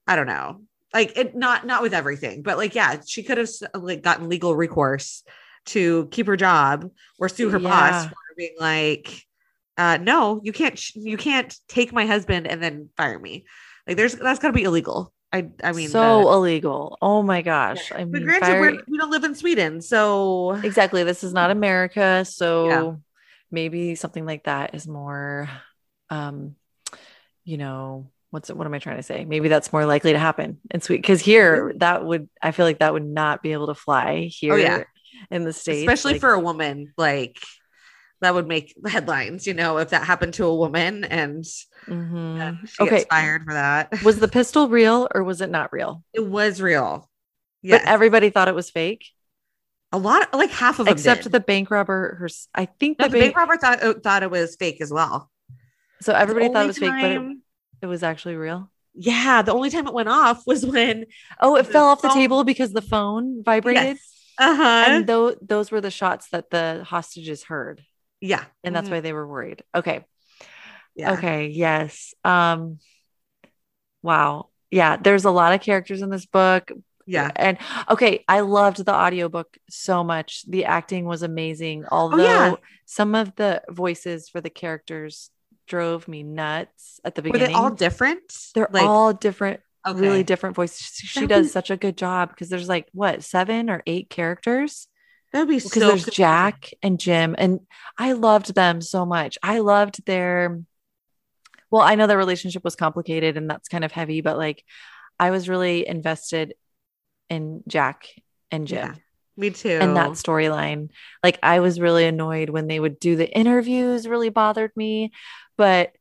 I 0.07 0.15
don't 0.15 0.27
know, 0.27 0.61
like 0.93 1.17
it 1.17 1.35
not 1.35 1.65
not 1.65 1.81
with 1.81 1.93
everything, 1.93 2.41
but 2.41 2.57
like 2.57 2.75
yeah, 2.75 2.97
she 3.05 3.23
could 3.23 3.37
have 3.37 3.49
like 3.73 4.01
gotten 4.01 4.29
legal 4.29 4.55
recourse 4.55 5.23
to 5.65 6.07
keep 6.11 6.27
her 6.27 6.37
job 6.37 6.89
or 7.19 7.29
sue 7.29 7.49
her 7.49 7.59
yeah. 7.59 7.69
boss 7.69 8.05
for 8.05 8.15
being 8.37 8.55
like, 8.59 9.21
uh, 9.77 9.97
no, 10.01 10.41
you 10.43 10.53
can't 10.53 10.95
you 10.95 11.17
can't 11.17 11.55
take 11.67 11.93
my 11.93 12.05
husband 12.05 12.47
and 12.47 12.63
then 12.63 12.89
fire 12.97 13.19
me. 13.19 13.45
Like 13.85 13.97
there's 13.97 14.15
that's 14.15 14.39
got 14.39 14.47
to 14.47 14.53
be 14.53 14.63
illegal. 14.63 15.13
I 15.31 15.49
I 15.61 15.73
mean 15.73 15.89
so 15.89 16.21
the, 16.21 16.27
illegal. 16.29 16.97
Oh 17.01 17.21
my 17.21 17.41
gosh. 17.41 17.91
Yeah. 17.91 17.97
I 17.97 17.99
mean, 18.05 18.11
but 18.13 18.23
granted, 18.23 18.45
fire... 18.45 18.83
we 18.87 18.97
don't 18.97 19.11
live 19.11 19.23
in 19.23 19.35
Sweden, 19.35 19.81
so 19.81 20.51
exactly. 20.51 21.03
This 21.03 21.23
is 21.23 21.33
not 21.33 21.51
America, 21.51 22.23
so 22.25 22.67
yeah. 22.67 22.95
maybe 23.51 23.95
something 23.95 24.25
like 24.25 24.45
that 24.45 24.73
is 24.73 24.87
more, 24.87 25.49
um, 26.09 26.55
you 27.43 27.57
know, 27.57 28.09
what's 28.37 28.51
what 28.51 28.67
am 28.67 28.73
I 28.73 28.79
trying 28.79 28.97
to 28.97 29.03
say? 29.03 29.25
Maybe 29.25 29.49
that's 29.49 29.73
more 29.73 29.85
likely 29.85 30.13
to 30.13 30.19
happen 30.19 30.59
in 30.69 30.81
Sweden 30.81 31.01
because 31.01 31.21
here 31.21 31.73
that 31.77 32.05
would 32.05 32.29
I 32.41 32.51
feel 32.51 32.65
like 32.65 32.79
that 32.79 32.93
would 32.93 33.05
not 33.05 33.41
be 33.41 33.53
able 33.53 33.67
to 33.67 33.75
fly 33.75 34.29
here. 34.31 34.53
Oh, 34.53 34.57
yeah. 34.57 34.83
In 35.31 35.43
the 35.43 35.53
states, 35.53 35.79
especially 35.79 36.13
like, 36.13 36.21
for 36.21 36.31
a 36.31 36.39
woman, 36.39 36.93
like 36.95 37.39
that 38.21 38.35
would 38.35 38.47
make 38.47 38.75
headlines, 38.87 39.47
you 39.47 39.53
know, 39.53 39.77
if 39.77 39.89
that 39.89 40.03
happened 40.03 40.35
to 40.35 40.45
a 40.45 40.55
woman 40.55 41.03
and 41.03 41.43
mm-hmm. 41.87 42.41
uh, 42.41 42.53
she 42.65 42.83
okay. 42.83 42.97
gets 42.97 43.05
fired 43.05 43.43
for 43.43 43.53
that. 43.53 44.01
Was 44.03 44.19
the 44.19 44.27
pistol 44.27 44.69
real 44.69 45.07
or 45.13 45.23
was 45.23 45.41
it 45.41 45.49
not 45.49 45.73
real? 45.73 46.03
It 46.13 46.25
was 46.25 46.61
real. 46.61 47.09
Yes. 47.61 47.81
But 47.81 47.89
everybody 47.89 48.29
thought 48.29 48.47
it 48.47 48.55
was 48.55 48.69
fake. 48.69 49.05
A 49.91 49.97
lot, 49.97 50.33
like 50.33 50.51
half 50.51 50.79
of 50.79 50.87
except 50.87 51.23
did. 51.23 51.31
the 51.31 51.39
bank 51.39 51.71
robber. 51.71 52.17
Her, 52.19 52.29
I 52.53 52.65
think 52.65 52.99
no, 52.99 53.07
the, 53.07 53.13
bank, 53.13 53.35
bank, 53.35 53.37
robber 53.37 53.57
thought 53.57 54.03
thought 54.03 54.21
it 54.21 54.29
was 54.29 54.55
fake 54.55 54.81
as 54.81 54.91
well. 54.91 55.31
So 56.01 56.13
everybody 56.13 56.49
thought 56.49 56.65
it 56.65 56.67
was 56.67 56.77
time, 56.77 57.01
fake, 57.01 57.01
but 57.01 57.11
it, 57.11 57.37
it, 57.81 57.85
was 57.85 58.03
actually 58.03 58.35
real. 58.35 58.69
Yeah, 58.93 59.41
the 59.41 59.53
only 59.53 59.69
time 59.69 59.87
it 59.87 59.93
went 59.93 60.09
off 60.09 60.45
was 60.45 60.65
when 60.65 61.05
oh, 61.39 61.55
it 61.55 61.67
fell 61.67 61.85
off 61.85 62.01
the 62.01 62.09
table 62.09 62.43
because 62.43 62.73
the 62.73 62.81
phone 62.81 63.43
vibrated. 63.43 63.83
Yes. 63.83 64.13
Uh 64.39 64.55
huh. 64.55 64.83
And 64.87 65.07
those 65.07 65.35
those 65.41 65.71
were 65.71 65.81
the 65.81 65.91
shots 65.91 66.29
that 66.29 66.49
the 66.49 66.83
hostages 66.87 67.43
heard. 67.43 67.83
Yeah. 68.21 68.43
And 68.63 68.75
that's 68.75 68.85
mm-hmm. 68.85 68.95
why 68.95 69.01
they 69.01 69.13
were 69.13 69.27
worried. 69.27 69.63
Okay. 69.75 70.05
Yeah. 70.95 71.13
Okay. 71.13 71.47
Yes. 71.47 72.13
Um, 72.23 72.79
wow. 74.01 74.49
Yeah. 74.71 74.97
There's 74.97 75.25
a 75.25 75.31
lot 75.31 75.53
of 75.53 75.61
characters 75.61 76.01
in 76.01 76.09
this 76.09 76.25
book. 76.25 76.71
Yeah. 77.05 77.31
And 77.35 77.57
okay, 77.89 78.25
I 78.27 78.41
loved 78.41 78.83
the 78.83 78.93
audiobook 78.93 79.57
so 79.69 80.03
much. 80.03 80.43
The 80.47 80.65
acting 80.65 81.05
was 81.05 81.23
amazing. 81.23 81.85
Although 81.89 82.17
oh, 82.17 82.23
yeah. 82.23 82.55
some 82.85 83.15
of 83.15 83.35
the 83.35 83.61
voices 83.69 84.29
for 84.29 84.41
the 84.41 84.49
characters 84.49 85.29
drove 85.67 86.07
me 86.07 86.23
nuts 86.23 86.99
at 87.03 87.15
the 87.15 87.21
beginning. 87.21 87.47
Were 87.47 87.47
they 87.47 87.53
all 87.53 87.69
different? 87.69 88.21
They're 88.55 88.67
like, 88.71 88.83
all 88.83 89.13
different, 89.13 89.59
okay. 89.85 89.99
really 89.99 90.23
different 90.23 90.55
voices. 90.55 90.79
She, 90.79 91.27
does 91.27 91.51
such 91.51 91.69
a 91.69 91.77
good 91.77 91.97
job 91.97 92.29
because 92.29 92.49
there's 92.49 92.69
like 92.69 92.87
what 92.93 93.23
seven 93.23 93.69
or 93.69 93.83
eight 93.85 94.09
characters. 94.09 94.87
That 95.33 95.39
would 95.39 95.49
be 95.49 95.57
because 95.57 95.73
so 95.73 95.87
there's. 95.89 96.05
Jack 96.05 96.71
and 96.81 96.99
Jim, 96.99 97.35
and 97.37 97.59
I 97.97 98.13
loved 98.13 98.55
them 98.55 98.81
so 98.81 99.05
much. 99.05 99.37
I 99.43 99.59
loved 99.59 100.05
their. 100.05 100.61
Well, 101.69 101.81
I 101.81 101.95
know 101.95 102.07
their 102.07 102.17
relationship 102.17 102.63
was 102.63 102.77
complicated 102.77 103.35
and 103.35 103.49
that's 103.49 103.67
kind 103.67 103.83
of 103.83 103.91
heavy, 103.91 104.21
but 104.21 104.37
like, 104.37 104.63
I 105.19 105.31
was 105.31 105.49
really 105.49 105.85
invested 105.85 106.53
in 107.29 107.61
Jack 107.67 108.07
and 108.51 108.65
Jim. 108.65 108.93
Yeah, 108.93 108.95
me 109.35 109.49
too. 109.49 109.77
And 109.81 109.97
that 109.97 110.11
storyline. 110.11 110.91
Like, 111.21 111.39
I 111.43 111.59
was 111.59 111.77
really 111.79 112.05
annoyed 112.05 112.49
when 112.49 112.67
they 112.67 112.79
would 112.79 113.01
do 113.01 113.17
the 113.17 113.29
interviews. 113.29 114.07
Really 114.07 114.29
bothered 114.29 114.71
me, 114.77 115.11
but 115.57 115.93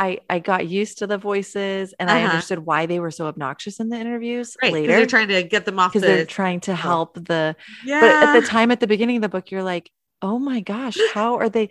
I 0.00 0.20
I 0.30 0.38
got 0.38 0.66
used 0.66 0.98
to 0.98 1.06
the 1.06 1.18
voices 1.18 1.94
and 2.00 2.08
uh-huh. 2.08 2.18
I 2.18 2.24
understood 2.24 2.60
why 2.60 2.86
they 2.86 3.00
were 3.00 3.10
so 3.10 3.26
obnoxious 3.26 3.80
in 3.80 3.90
the 3.90 3.98
interviews 3.98 4.56
right, 4.62 4.72
later. 4.72 4.88
They're 4.88 5.06
trying 5.06 5.28
to 5.28 5.42
get 5.42 5.66
them 5.66 5.78
off 5.78 5.92
because 5.92 6.02
the- 6.02 6.14
they're 6.14 6.24
trying 6.24 6.60
to 6.60 6.74
help 6.74 7.14
the. 7.14 7.54
Yeah. 7.84 8.00
But 8.00 8.10
at 8.10 8.40
the 8.40 8.46
time, 8.46 8.70
at 8.70 8.80
the 8.80 8.86
beginning 8.86 9.16
of 9.16 9.22
the 9.22 9.28
book, 9.28 9.50
you're 9.50 9.62
like, 9.62 9.90
oh 10.22 10.38
my 10.38 10.60
gosh, 10.60 10.96
how 11.12 11.36
are 11.36 11.50
they? 11.50 11.68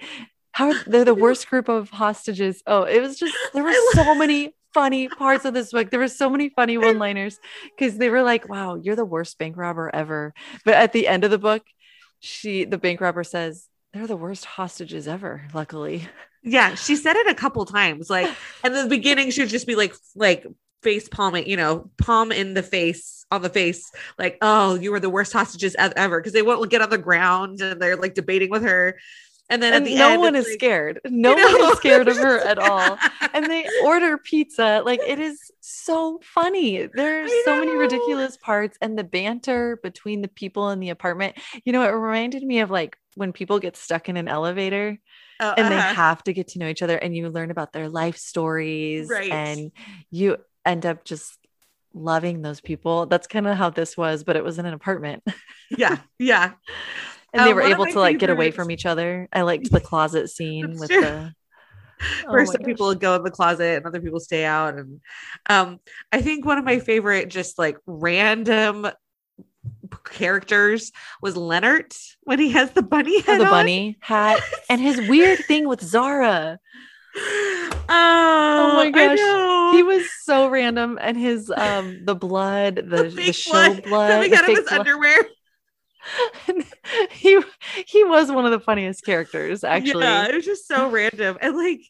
How 0.51 0.71
are, 0.71 0.83
they're 0.85 1.05
the 1.05 1.15
worst 1.15 1.49
group 1.49 1.69
of 1.69 1.89
hostages. 1.89 2.61
Oh, 2.67 2.83
it 2.83 3.01
was 3.01 3.17
just 3.17 3.35
there 3.53 3.63
were 3.63 3.73
so 3.93 4.13
many 4.13 4.53
funny 4.75 5.07
parts 5.07 5.45
of 5.45 5.55
this 5.55 5.71
book. 5.71 5.89
There 5.89 5.99
were 5.99 6.07
so 6.07 6.29
many 6.29 6.49
funny 6.49 6.77
one-liners 6.89 7.39
because 7.77 7.97
they 7.97 8.09
were 8.09 8.21
like, 8.21 8.47
"Wow, 8.47 8.75
you're 8.75 8.95
the 8.95 9.05
worst 9.05 9.39
bank 9.39 9.57
robber 9.57 9.89
ever." 9.93 10.35
But 10.65 10.75
at 10.75 10.93
the 10.93 11.07
end 11.07 11.23
of 11.23 11.31
the 11.31 11.39
book, 11.39 11.63
she 12.19 12.65
the 12.65 12.77
bank 12.77 13.01
robber 13.01 13.23
says, 13.23 13.69
"They're 13.93 14.07
the 14.07 14.15
worst 14.15 14.45
hostages 14.45 15.07
ever." 15.07 15.47
Luckily. 15.53 16.07
Yeah, 16.43 16.75
she 16.75 16.95
said 16.95 17.15
it 17.15 17.27
a 17.27 17.35
couple 17.35 17.65
times. 17.65 18.09
Like, 18.09 18.33
and 18.63 18.75
the 18.75 18.87
beginning, 18.87 19.31
she 19.31 19.41
would 19.41 19.49
just 19.49 19.67
be 19.67 19.75
like, 19.75 19.93
like 20.15 20.45
face 20.81 21.09
palming, 21.09 21.47
you 21.47 21.57
know, 21.57 21.89
palm 21.97 22.31
in 22.31 22.53
the 22.53 22.63
face 22.63 23.25
on 23.31 23.41
the 23.41 23.49
face, 23.49 23.91
like, 24.17 24.37
oh, 24.41 24.75
you 24.75 24.91
were 24.91 24.99
the 24.99 25.09
worst 25.09 25.33
hostages 25.33 25.75
ever. 25.79 26.21
Cause 26.21 26.33
they 26.33 26.41
won't 26.41 26.69
get 26.69 26.81
on 26.81 26.89
the 26.89 26.97
ground 26.97 27.61
and 27.61 27.81
they're 27.81 27.97
like 27.97 28.13
debating 28.13 28.49
with 28.49 28.63
her. 28.63 28.97
And 29.49 29.63
then 29.63 29.73
and 29.73 29.83
at 29.83 29.89
the 29.89 29.95
no 29.95 30.11
end, 30.11 30.21
one 30.21 30.35
is 30.35 30.45
like, 30.45 30.53
scared. 30.53 31.01
No 31.09 31.33
one 31.33 31.41
know? 31.41 31.71
is 31.71 31.77
scared 31.77 32.07
of 32.07 32.17
her 32.17 32.39
at 32.39 32.59
all. 32.59 32.97
And 33.33 33.45
they 33.45 33.67
order 33.83 34.17
pizza. 34.17 34.81
Like 34.83 34.99
it 35.05 35.19
is 35.19 35.51
so 35.61 36.19
funny. 36.23 36.87
There's 36.91 37.31
so 37.45 37.59
many 37.59 37.75
ridiculous 37.75 38.37
parts 38.37 38.77
and 38.81 38.97
the 38.97 39.03
banter 39.03 39.79
between 39.81 40.21
the 40.21 40.27
people 40.27 40.69
in 40.71 40.79
the 40.79 40.89
apartment. 40.89 41.37
You 41.63 41.73
know, 41.73 41.83
it 41.83 41.89
reminded 41.89 42.43
me 42.43 42.59
of 42.59 42.71
like 42.71 42.97
when 43.15 43.31
people 43.31 43.59
get 43.59 43.77
stuck 43.77 44.09
in 44.09 44.17
an 44.17 44.27
elevator 44.27 44.97
oh, 45.39 45.53
and 45.55 45.67
uh-huh. 45.67 45.69
they 45.69 45.95
have 45.95 46.23
to 46.23 46.33
get 46.33 46.49
to 46.49 46.59
know 46.59 46.67
each 46.67 46.81
other 46.81 46.97
and 46.97 47.15
you 47.15 47.29
learn 47.29 47.51
about 47.51 47.71
their 47.71 47.87
life 47.87 48.17
stories 48.17 49.09
right. 49.09 49.31
and 49.31 49.71
you 50.09 50.37
end 50.65 50.85
up 50.85 51.05
just 51.05 51.37
loving 51.93 52.41
those 52.41 52.61
people. 52.61 53.05
That's 53.05 53.27
kind 53.27 53.47
of 53.47 53.57
how 53.57 53.69
this 53.69 53.95
was, 53.95 54.23
but 54.23 54.35
it 54.35 54.43
was 54.43 54.59
in 54.59 54.65
an 54.65 54.73
apartment. 54.73 55.23
yeah. 55.69 55.97
Yeah. 56.17 56.53
And 57.33 57.45
they 57.45 57.51
um, 57.51 57.55
were 57.55 57.61
able 57.61 57.85
to 57.85 57.99
like 57.99 58.19
get 58.19 58.29
away 58.29 58.51
from 58.51 58.71
each 58.71 58.85
other. 58.85 59.27
I 59.31 59.41
liked 59.41 59.71
the 59.71 59.79
closet 59.81 60.29
scene 60.29 60.77
with 60.79 60.89
true. 60.89 61.01
the 61.01 61.33
where 62.27 62.41
oh 62.41 62.45
some 62.45 62.61
gosh. 62.61 62.65
people 62.65 62.95
go 62.95 63.15
in 63.15 63.23
the 63.23 63.31
closet 63.31 63.77
and 63.77 63.85
other 63.85 64.01
people 64.01 64.19
stay 64.19 64.45
out. 64.45 64.75
And 64.75 65.01
um, 65.49 65.79
I 66.11 66.21
think 66.21 66.45
one 66.45 66.57
of 66.57 66.65
my 66.65 66.79
favorite, 66.79 67.29
just 67.29 67.59
like 67.59 67.77
random 67.85 68.87
characters 70.05 70.91
was 71.21 71.35
Leonard 71.35 71.93
when 72.21 72.39
he 72.39 72.51
has 72.51 72.71
the 72.71 72.81
bunny 72.81 73.17
oh, 73.17 73.21
hat. 73.21 73.35
Oh, 73.35 73.37
the 73.37 73.45
on. 73.45 73.51
bunny 73.51 73.97
hat 74.01 74.41
and 74.69 74.81
his 74.81 75.07
weird 75.07 75.39
thing 75.39 75.67
with 75.67 75.81
Zara. 75.81 76.59
Oh, 77.17 77.69
oh 77.89 78.73
my 78.75 78.91
gosh. 78.91 79.75
He 79.75 79.83
was 79.83 80.07
so 80.23 80.47
random. 80.47 80.99
And 81.01 81.17
his 81.17 81.51
um 81.55 82.05
the 82.05 82.15
blood, 82.15 82.75
the, 82.75 83.03
the, 83.03 83.09
the 83.09 83.33
show 83.33 83.51
blood, 83.51 83.83
blood 83.83 84.09
coming 84.11 84.33
out 84.33 84.43
of 84.43 84.49
his 84.49 84.69
blood. 84.69 84.79
underwear. 84.79 85.17
He 87.11 87.41
he 87.85 88.03
was 88.03 88.31
one 88.31 88.45
of 88.45 88.51
the 88.51 88.59
funniest 88.59 89.05
characters, 89.05 89.63
actually. 89.63 90.05
Yeah, 90.05 90.27
it 90.27 90.35
was 90.35 90.45
just 90.45 90.67
so 90.67 90.89
random. 90.89 91.37
And 91.41 91.55
like 91.57 91.81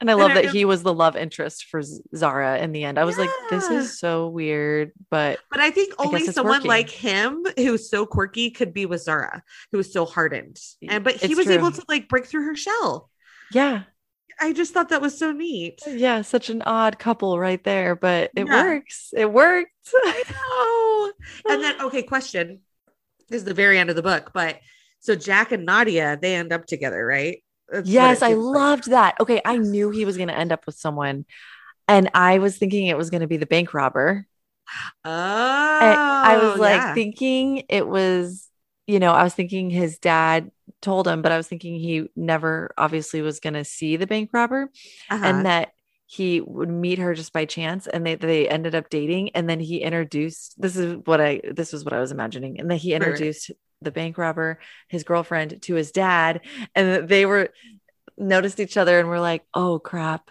and 0.00 0.10
I 0.10 0.14
love 0.14 0.32
and 0.32 0.38
that 0.38 0.46
I, 0.46 0.50
he 0.50 0.64
was 0.64 0.82
the 0.82 0.92
love 0.92 1.16
interest 1.16 1.66
for 1.66 1.80
Zara 2.14 2.58
in 2.58 2.72
the 2.72 2.84
end. 2.84 2.98
I 2.98 3.04
was 3.04 3.16
yeah. 3.16 3.22
like, 3.22 3.30
this 3.48 3.70
is 3.70 3.98
so 3.98 4.28
weird, 4.28 4.92
but 5.08 5.38
but 5.50 5.60
I 5.60 5.70
think 5.70 5.94
only 5.98 6.22
I 6.22 6.26
someone 6.26 6.56
working. 6.56 6.68
like 6.68 6.90
him 6.90 7.44
who's 7.56 7.88
so 7.88 8.04
quirky 8.04 8.50
could 8.50 8.74
be 8.74 8.86
with 8.86 9.02
Zara, 9.02 9.42
who 9.70 9.78
was 9.78 9.92
so 9.92 10.04
hardened. 10.04 10.58
And 10.88 11.04
but 11.04 11.14
he 11.14 11.28
it's 11.28 11.36
was 11.36 11.46
true. 11.46 11.54
able 11.54 11.70
to 11.70 11.82
like 11.88 12.08
break 12.08 12.26
through 12.26 12.44
her 12.44 12.56
shell. 12.56 13.10
Yeah. 13.52 13.84
I 14.40 14.52
just 14.52 14.74
thought 14.74 14.88
that 14.88 15.00
was 15.00 15.16
so 15.16 15.30
neat. 15.30 15.80
Yeah, 15.86 16.22
such 16.22 16.50
an 16.50 16.62
odd 16.62 16.98
couple 16.98 17.38
right 17.38 17.62
there, 17.62 17.94
but 17.94 18.32
it 18.36 18.46
yeah. 18.48 18.64
works. 18.64 19.14
It 19.16 19.32
worked. 19.32 19.70
I 19.94 21.12
know. 21.46 21.52
And 21.52 21.62
then 21.62 21.80
okay, 21.82 22.02
question. 22.02 22.60
This 23.28 23.38
is 23.38 23.44
the 23.44 23.54
very 23.54 23.78
end 23.78 23.90
of 23.90 23.96
the 23.96 24.02
book, 24.02 24.30
but 24.34 24.58
so 25.00 25.14
Jack 25.14 25.52
and 25.52 25.66
Nadia, 25.66 26.18
they 26.20 26.34
end 26.34 26.52
up 26.52 26.66
together, 26.66 27.04
right? 27.04 27.42
That's 27.68 27.88
yes, 27.88 28.22
I 28.22 28.34
loved 28.34 28.90
that. 28.90 29.16
Okay, 29.20 29.40
I 29.44 29.56
knew 29.56 29.90
he 29.90 30.04
was 30.04 30.16
going 30.16 30.28
to 30.28 30.36
end 30.36 30.52
up 30.52 30.66
with 30.66 30.76
someone, 30.76 31.24
and 31.88 32.10
I 32.14 32.38
was 32.38 32.56
thinking 32.56 32.86
it 32.86 32.96
was 32.96 33.10
going 33.10 33.20
to 33.22 33.26
be 33.26 33.36
the 33.36 33.46
bank 33.46 33.74
robber. 33.74 34.26
Oh, 35.04 35.10
I 35.10 36.38
was 36.42 36.58
like 36.58 36.80
yeah. 36.80 36.94
thinking 36.94 37.64
it 37.68 37.86
was, 37.86 38.48
you 38.86 38.98
know, 38.98 39.12
I 39.12 39.24
was 39.24 39.34
thinking 39.34 39.70
his 39.70 39.98
dad 39.98 40.50
told 40.80 41.06
him, 41.06 41.22
but 41.22 41.32
I 41.32 41.36
was 41.36 41.48
thinking 41.48 41.78
he 41.78 42.08
never 42.16 42.72
obviously 42.78 43.20
was 43.22 43.40
going 43.40 43.54
to 43.54 43.64
see 43.64 43.96
the 43.96 44.06
bank 44.06 44.30
robber, 44.32 44.70
uh-huh. 45.10 45.24
and 45.24 45.46
that 45.46 45.72
he 46.14 46.40
would 46.40 46.68
meet 46.68 46.98
her 46.98 47.14
just 47.14 47.32
by 47.32 47.44
chance 47.44 47.86
and 47.86 48.06
they 48.06 48.14
they 48.14 48.48
ended 48.48 48.74
up 48.74 48.88
dating 48.88 49.30
and 49.34 49.48
then 49.48 49.60
he 49.60 49.78
introduced 49.78 50.54
this 50.60 50.76
is 50.76 50.96
what 51.04 51.20
I 51.20 51.40
this 51.52 51.72
was 51.72 51.84
what 51.84 51.94
I 51.94 52.00
was 52.00 52.12
imagining 52.12 52.60
and 52.60 52.70
then 52.70 52.78
he 52.78 52.94
introduced 52.94 53.50
right 53.50 53.58
the 53.84 53.90
bank 53.90 54.16
robber, 54.16 54.58
his 54.88 55.04
girlfriend, 55.04 55.60
to 55.60 55.74
his 55.74 55.92
dad, 55.92 56.40
and 56.74 57.06
they 57.06 57.26
were 57.26 57.50
noticed 58.16 58.58
each 58.58 58.78
other 58.78 58.98
and 58.98 59.08
were 59.08 59.20
like, 59.20 59.42
"Oh 59.52 59.78
crap, 59.78 60.30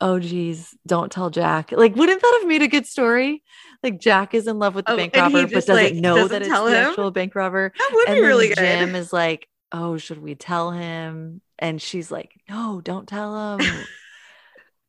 oh 0.00 0.18
geez, 0.18 0.76
don't 0.86 1.12
tell 1.12 1.30
Jack. 1.30 1.72
Like, 1.72 1.94
wouldn't 1.94 2.20
that 2.20 2.38
have 2.40 2.48
made 2.48 2.62
a 2.62 2.68
good 2.68 2.86
story? 2.86 3.42
Like 3.82 4.00
Jack 4.00 4.34
is 4.34 4.46
in 4.46 4.58
love 4.58 4.74
with 4.74 4.86
the 4.86 4.92
Oh, 4.92 4.96
bank 4.96 5.16
robber, 5.16 5.42
but 5.42 5.50
doesn't 5.50 5.74
like, 5.74 5.94
know 5.94 6.16
doesn't 6.16 6.30
that 6.30 6.42
it's 6.42 6.50
tell 6.50 6.66
the 6.66 6.76
actual 6.76 7.10
bank 7.10 7.34
robber. 7.34 7.72
That 7.76 7.90
would 7.94 8.08
and 8.08 8.16
be 8.16 8.22
really 8.22 8.48
good. 8.48 8.56
Jim 8.56 8.94
is 8.94 9.12
like, 9.12 9.48
oh, 9.72 9.96
should 9.96 10.20
we 10.20 10.34
tell 10.34 10.70
him? 10.70 11.40
And 11.58 11.80
she's 11.80 12.10
like, 12.10 12.32
no, 12.48 12.80
don't 12.80 13.08
tell 13.08 13.58
him. 13.58 13.84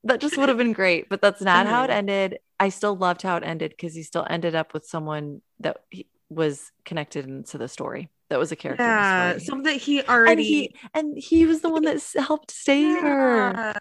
That 0.03 0.19
just 0.19 0.37
would 0.37 0.49
have 0.49 0.57
been 0.57 0.73
great, 0.73 1.09
but 1.09 1.21
that's 1.21 1.41
not 1.41 1.67
how 1.67 1.83
it 1.83 1.89
ended. 1.89 2.39
I 2.59 2.69
still 2.69 2.95
loved 2.95 3.21
how 3.21 3.37
it 3.37 3.43
ended 3.43 3.71
because 3.71 3.93
he 3.93 4.03
still 4.03 4.25
ended 4.29 4.55
up 4.55 4.73
with 4.73 4.85
someone 4.85 5.41
that 5.59 5.77
he 5.89 6.07
was 6.29 6.71
connected 6.85 7.25
into 7.25 7.57
the 7.57 7.67
story. 7.67 8.09
That 8.29 8.39
was 8.39 8.51
a 8.51 8.55
character. 8.55 8.83
yeah, 8.83 9.31
in 9.31 9.33
the 9.33 9.39
story. 9.39 9.45
something 9.45 9.73
that 9.73 9.81
he 9.81 9.99
and 9.99 10.09
already. 10.09 10.43
he 10.43 10.75
and 10.93 11.17
he 11.17 11.45
was 11.45 11.61
the 11.61 11.69
one 11.69 11.83
that 11.83 12.01
helped 12.17 12.51
save 12.51 13.01
her. 13.01 13.73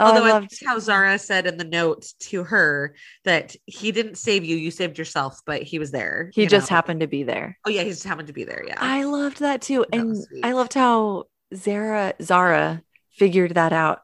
Oh, 0.00 0.06
Although 0.06 0.24
I 0.24 0.28
I 0.28 0.32
loved 0.32 0.44
loved 0.44 0.62
how 0.66 0.78
Zara 0.80 1.18
said 1.18 1.46
in 1.46 1.56
the 1.56 1.64
note 1.64 2.06
to 2.20 2.42
her 2.42 2.96
that 3.24 3.54
he 3.66 3.92
didn't 3.92 4.16
save 4.16 4.44
you, 4.44 4.56
you 4.56 4.72
saved 4.72 4.98
yourself, 4.98 5.40
but 5.46 5.62
he 5.62 5.78
was 5.78 5.92
there. 5.92 6.30
he 6.34 6.46
just 6.46 6.68
know? 6.70 6.74
happened 6.76 7.00
to 7.00 7.06
be 7.06 7.22
there. 7.22 7.58
Oh 7.64 7.70
yeah, 7.70 7.82
he 7.82 7.90
just 7.90 8.04
happened 8.04 8.26
to 8.26 8.32
be 8.32 8.44
there. 8.44 8.64
Yeah. 8.66 8.78
I 8.78 9.04
loved 9.04 9.38
that 9.40 9.62
too. 9.62 9.84
That 9.92 10.00
and. 10.00 10.16
I 10.42 10.52
loved 10.52 10.74
how 10.74 11.24
Zara 11.54 12.14
Zara 12.20 12.82
figured 13.12 13.54
that 13.54 13.72
out 13.72 14.00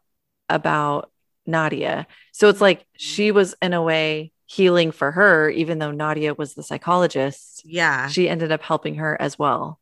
about 0.48 1.09
Nadia. 1.50 2.06
So 2.32 2.48
it's 2.48 2.60
like 2.60 2.86
she 2.96 3.32
was 3.32 3.54
in 3.60 3.72
a 3.74 3.82
way 3.82 4.32
healing 4.46 4.90
for 4.90 5.12
her, 5.12 5.48
even 5.50 5.78
though 5.78 5.90
Nadia 5.90 6.34
was 6.34 6.54
the 6.54 6.62
psychologist. 6.62 7.62
yeah. 7.64 8.08
She 8.08 8.28
ended 8.28 8.50
up 8.50 8.62
helping 8.62 8.96
her 8.96 9.16
as 9.20 9.38
well. 9.38 9.78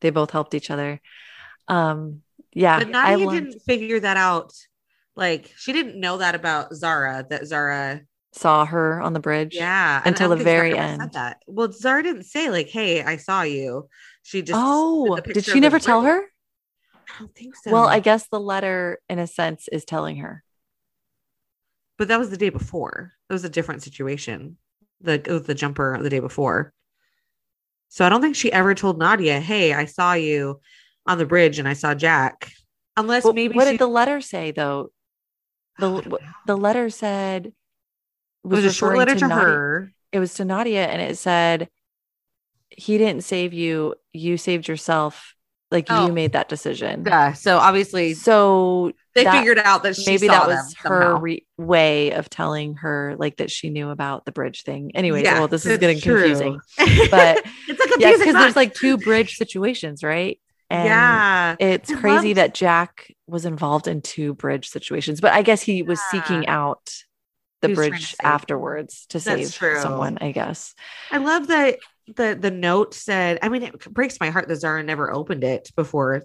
They 0.00 0.10
both 0.10 0.30
helped 0.30 0.54
each 0.54 0.70
other. 0.70 1.00
Um, 1.68 2.22
yeah, 2.52 2.78
but 2.78 2.88
I 2.88 2.90
Nadia 2.90 3.26
loved, 3.26 3.38
didn't 3.38 3.62
figure 3.62 4.00
that 4.00 4.16
out. 4.16 4.52
Like 5.16 5.52
she 5.56 5.72
didn't 5.72 5.98
know 5.98 6.18
that 6.18 6.34
about 6.34 6.74
Zara. 6.74 7.24
That 7.28 7.46
Zara. 7.46 8.02
saw 8.32 8.64
her 8.64 9.00
on 9.00 9.12
the 9.12 9.20
bridge. 9.20 9.54
Yeah. 9.54 10.02
Until 10.04 10.30
the 10.30 10.36
Zara 10.36 10.44
very 10.44 10.70
said 10.72 11.00
end. 11.00 11.12
That. 11.12 11.38
Well, 11.46 11.70
Zara 11.72 12.02
didn't 12.02 12.24
say 12.24 12.50
like, 12.50 12.68
"Hey, 12.68 13.02
I 13.02 13.16
saw 13.16 13.42
you." 13.42 13.88
She 14.22 14.42
just. 14.42 14.58
Oh, 14.60 15.18
did 15.20 15.44
she 15.44 15.60
never 15.60 15.78
tell 15.78 16.02
her? 16.02 16.22
I 16.94 17.18
don't 17.18 17.34
think 17.34 17.56
so. 17.56 17.70
Well, 17.70 17.86
I 17.86 18.00
guess 18.00 18.28
the 18.28 18.40
letter, 18.40 19.00
in 19.08 19.18
a 19.18 19.26
sense, 19.26 19.68
is 19.70 19.84
telling 19.84 20.16
her. 20.18 20.42
But 22.02 22.08
that 22.08 22.18
was 22.18 22.30
the 22.30 22.36
day 22.36 22.48
before. 22.48 23.12
That 23.28 23.32
was 23.34 23.44
a 23.44 23.48
different 23.48 23.84
situation. 23.84 24.56
The 25.02 25.12
it 25.12 25.28
was 25.28 25.44
the 25.44 25.54
jumper 25.54 25.96
the 26.02 26.10
day 26.10 26.18
before. 26.18 26.72
So 27.90 28.04
I 28.04 28.08
don't 28.08 28.20
think 28.20 28.34
she 28.34 28.52
ever 28.52 28.74
told 28.74 28.98
Nadia, 28.98 29.38
"Hey, 29.38 29.72
I 29.72 29.84
saw 29.84 30.14
you 30.14 30.60
on 31.06 31.18
the 31.18 31.26
bridge 31.26 31.60
and 31.60 31.68
I 31.68 31.74
saw 31.74 31.94
Jack." 31.94 32.50
Unless 32.96 33.22
Well, 33.22 33.34
maybe 33.34 33.54
what 33.54 33.66
she 33.66 33.72
did 33.72 33.78
the 33.80 33.86
letter 33.86 34.20
say 34.20 34.50
though? 34.50 34.90
The 35.78 35.86
I 35.86 35.90
don't 36.00 36.06
know. 36.08 36.18
the 36.48 36.56
letter 36.56 36.90
said 36.90 37.46
it 37.46 37.52
was 38.42 38.64
a 38.64 38.72
short 38.72 38.96
letter 38.98 39.14
to, 39.14 39.28
Nadia- 39.28 39.44
her. 39.44 39.92
It 40.10 40.18
was 40.18 40.34
to 40.34 40.44
Nadia, 40.44 40.84
and 40.88 41.00
it 41.00 41.16
said, 41.18 41.68
"He 42.70 42.98
didn't 42.98 43.22
save 43.22 43.52
you. 43.52 43.94
You 44.12 44.36
saved 44.38 44.66
yourself. 44.66 45.36
Like 45.70 45.86
Oh. 45.88 46.08
you 46.08 46.12
made 46.12 46.32
that 46.32 46.48
decision." 46.48 47.04
Yeah. 47.06 47.32
So 47.34 47.58
obviously 47.58 48.14
So 48.14 48.92
they 49.14 49.24
that- 49.24 49.38
figured 49.38 49.58
out 49.58 49.82
that 49.82 49.96
she 49.96 50.04
maybe 50.10 50.28
that 50.28 50.46
was 50.46 50.74
her 50.78 51.16
re- 51.16 51.46
way 51.58 52.12
of 52.12 52.28
telling 52.30 52.74
her 52.76 53.14
like 53.18 53.36
that 53.36 53.50
she 53.50 53.70
knew 53.70 53.90
about 53.90 54.24
the 54.24 54.32
bridge 54.32 54.62
thing. 54.62 54.92
Anyways, 54.94 55.24
Yeah, 55.24 55.38
well, 55.38 55.48
this 55.48 55.66
is 55.66 55.78
getting 55.78 56.00
true. 56.00 56.18
confusing, 56.20 56.60
but 57.10 57.44
it's 57.68 57.96
yeah, 57.98 58.12
because 58.16 58.34
there's 58.34 58.56
like 58.56 58.74
two 58.74 58.96
bridge 58.98 59.36
situations, 59.36 60.02
right? 60.02 60.40
And 60.70 60.86
yeah. 60.88 61.56
it's 61.58 61.90
I 61.90 61.96
crazy 62.00 62.28
loved- 62.28 62.38
that 62.38 62.54
Jack 62.54 63.12
was 63.26 63.44
involved 63.44 63.86
in 63.88 64.00
two 64.00 64.32
bridge 64.34 64.68
situations, 64.68 65.20
but 65.20 65.32
I 65.32 65.42
guess 65.42 65.60
he 65.62 65.82
was 65.82 66.00
seeking 66.10 66.46
out 66.48 66.90
the 67.60 67.68
He 67.68 67.74
was 67.74 67.76
trying 67.76 67.90
to 67.90 67.90
bridge 67.98 68.16
afterwards 68.22 69.06
to 69.10 69.18
That's 69.18 69.24
save 69.50 69.54
true. 69.54 69.80
someone, 69.80 70.18
I 70.20 70.32
guess. 70.32 70.74
I 71.10 71.18
love 71.18 71.48
that 71.48 71.78
the 72.16 72.36
the 72.40 72.50
note 72.50 72.94
said. 72.94 73.38
I 73.42 73.48
mean, 73.50 73.62
it 73.62 73.78
breaks 73.92 74.18
my 74.18 74.30
heart 74.30 74.48
that 74.48 74.56
Zara 74.56 74.82
never 74.82 75.12
opened 75.12 75.44
it 75.44 75.70
before. 75.76 76.22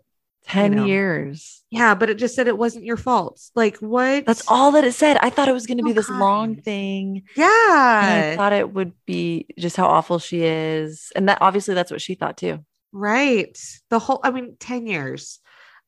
10 0.48 0.72
know. 0.76 0.86
years. 0.86 1.64
Yeah, 1.70 1.96
but 1.96 2.10
it 2.10 2.18
just 2.18 2.36
said 2.36 2.48
it 2.48 2.58
wasn't 2.58 2.86
your 2.86 2.98
fault. 2.98 3.42
Like 3.56 3.78
what? 3.78 4.26
That's 4.26 4.44
all 4.48 4.72
that 4.72 4.84
it 4.86 4.94
said. 4.94 5.18
I 5.18 5.30
thought 5.30 5.50
it 5.50 5.54
was 5.54 5.68
going 5.68 5.78
to 5.80 5.84
So 5.84 5.86
be 5.86 5.92
oh, 5.92 5.94
this 5.94 6.10
long 6.10 6.56
kind. 6.56 6.64
thing. 6.64 7.24
And 7.38 7.46
I 7.46 8.36
thought 8.36 8.54
it 8.54 8.72
would 8.74 8.94
be 9.06 9.48
just 9.58 9.76
how 9.78 9.88
awful 9.88 10.20
she 10.20 10.44
is. 10.44 11.12
And 11.16 11.28
that 11.30 11.40
obviously 11.42 11.74
that's 11.76 11.92
what 11.92 12.02
she 12.02 12.16
thought 12.16 12.38
too. 12.38 12.64
Right. 12.94 13.58
The 13.90 14.00
whole. 14.00 14.20
I 14.24 14.32
mean, 14.32 14.56
ten 14.60 14.88
years 14.88 15.40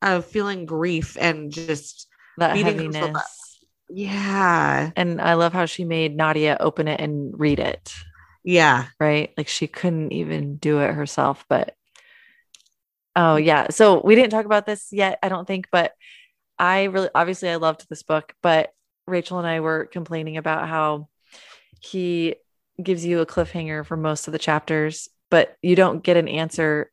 of 0.02 0.26
feeling 0.26 0.66
grief 0.66 1.16
and 1.20 1.50
just 1.50 2.08
That 2.38 2.56
heaviness. 2.56 3.58
yeah, 3.88 4.90
And 4.96 5.20
I 5.20 5.34
love 5.34 5.52
how 5.52 5.66
she 5.66 5.84
made 5.84 6.16
Nadia 6.16 6.56
open 6.60 6.88
it 6.88 7.00
and 7.00 7.38
read 7.38 7.58
it, 7.58 7.92
yeah. 8.44 8.86
right? 8.98 9.32
Like 9.36 9.48
she 9.48 9.66
couldn't 9.66 10.12
even 10.12 10.56
do 10.56 10.80
it 10.80 10.94
herself. 10.94 11.44
But 11.48 11.74
oh, 13.16 13.36
mm. 13.36 13.44
yeah. 13.44 13.68
So 13.70 14.00
we 14.04 14.14
didn't 14.14 14.30
talk 14.30 14.46
about 14.46 14.66
this 14.66 14.88
yet, 14.92 15.18
I 15.22 15.28
don't 15.28 15.46
think, 15.46 15.68
but 15.70 15.92
I 16.58 16.84
really, 16.84 17.08
obviously, 17.14 17.48
I 17.48 17.56
loved 17.56 17.86
this 17.88 18.02
book, 18.02 18.34
but 18.42 18.72
Rachel 19.06 19.38
and 19.38 19.46
I 19.46 19.60
were 19.60 19.86
complaining 19.86 20.36
about 20.36 20.68
how 20.68 21.08
he 21.80 22.36
gives 22.82 23.04
you 23.04 23.20
a 23.20 23.26
cliffhanger 23.26 23.84
for 23.84 23.96
most 23.96 24.26
of 24.26 24.32
the 24.32 24.38
chapters, 24.38 25.08
but 25.30 25.56
you 25.62 25.76
don't 25.76 26.02
get 26.02 26.16
an 26.16 26.28
answer 26.28 26.90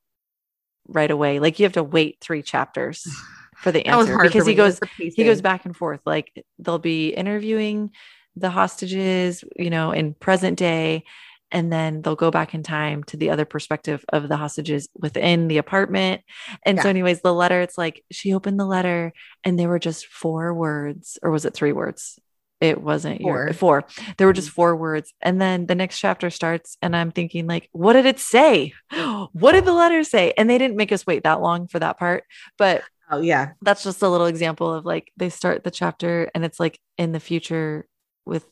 right 0.87 1.11
away. 1.11 1.39
Like 1.39 1.59
you 1.59 1.65
have 1.65 1.73
to 1.73 1.83
wait 1.83 2.17
three 2.21 2.41
chapters 2.41 3.07
for 3.57 3.71
the 3.71 3.85
answer 3.85 4.17
because 4.17 4.43
for 4.45 4.49
he 4.49 4.55
me. 4.55 4.61
It 4.61 4.63
was 4.63 4.79
goes 4.79 4.89
he 4.97 5.23
goes 5.23 5.41
back 5.41 5.65
and 5.65 5.75
forth 5.75 6.01
like 6.05 6.45
they'll 6.59 6.79
be 6.79 7.09
interviewing 7.09 7.91
the 8.35 8.49
hostages 8.49 9.43
you 9.55 9.69
know 9.69 9.91
in 9.91 10.13
present 10.13 10.57
day 10.57 11.03
and 11.51 11.71
then 11.71 12.01
they'll 12.01 12.15
go 12.15 12.31
back 12.31 12.53
in 12.53 12.63
time 12.63 13.03
to 13.05 13.17
the 13.17 13.29
other 13.29 13.45
perspective 13.45 14.03
of 14.09 14.27
the 14.27 14.37
hostages 14.37 14.89
within 14.97 15.47
the 15.47 15.57
apartment. 15.57 16.21
And 16.63 16.79
so 16.79 16.89
anyways 16.89 17.21
the 17.21 17.33
letter 17.33 17.61
it's 17.61 17.77
like 17.77 18.03
she 18.11 18.33
opened 18.33 18.59
the 18.59 18.65
letter 18.65 19.13
and 19.43 19.57
there 19.57 19.69
were 19.69 19.79
just 19.79 20.07
four 20.07 20.53
words 20.53 21.17
or 21.21 21.31
was 21.31 21.45
it 21.45 21.53
three 21.53 21.71
words? 21.71 22.19
It 22.59 22.81
wasn't 22.81 23.21
your 23.21 23.53
Four. 23.53 23.83
four. 23.83 24.05
There 24.17 24.25
were 24.25 24.33
just 24.33 24.49
mm-hmm. 24.49 24.55
four 24.55 24.75
words. 24.75 25.13
And 25.21 25.39
then 25.39 25.67
the 25.67 25.75
next 25.75 25.99
chapter 25.99 26.31
starts 26.31 26.75
and 26.81 26.95
i'm 26.95 27.11
thinking 27.11 27.47
like 27.47 27.69
what 27.71 27.93
did 27.93 28.05
it 28.05 28.19
say? 28.19 28.73
What 29.33 29.51
did 29.51 29.65
the 29.65 29.73
letter 29.73 30.03
say? 30.03 30.33
And 30.37 30.49
they 30.49 30.57
didn't 30.57 30.77
make 30.77 30.91
us 30.91 31.05
wait 31.05 31.23
that 31.23 31.41
long 31.41 31.67
for 31.67 31.79
that 31.79 31.97
part 31.97 32.23
but 32.57 32.83
Oh 33.09 33.21
yeah. 33.21 33.51
that's 33.61 33.83
just 33.83 34.01
a 34.01 34.09
little 34.09 34.27
example 34.27 34.73
of 34.73 34.85
like 34.85 35.11
they 35.15 35.29
start 35.29 35.63
the 35.63 35.71
chapter 35.71 36.29
and 36.35 36.43
it's 36.43 36.59
like 36.59 36.79
in 36.97 37.13
the 37.13 37.19
future 37.19 37.87
with 38.25 38.45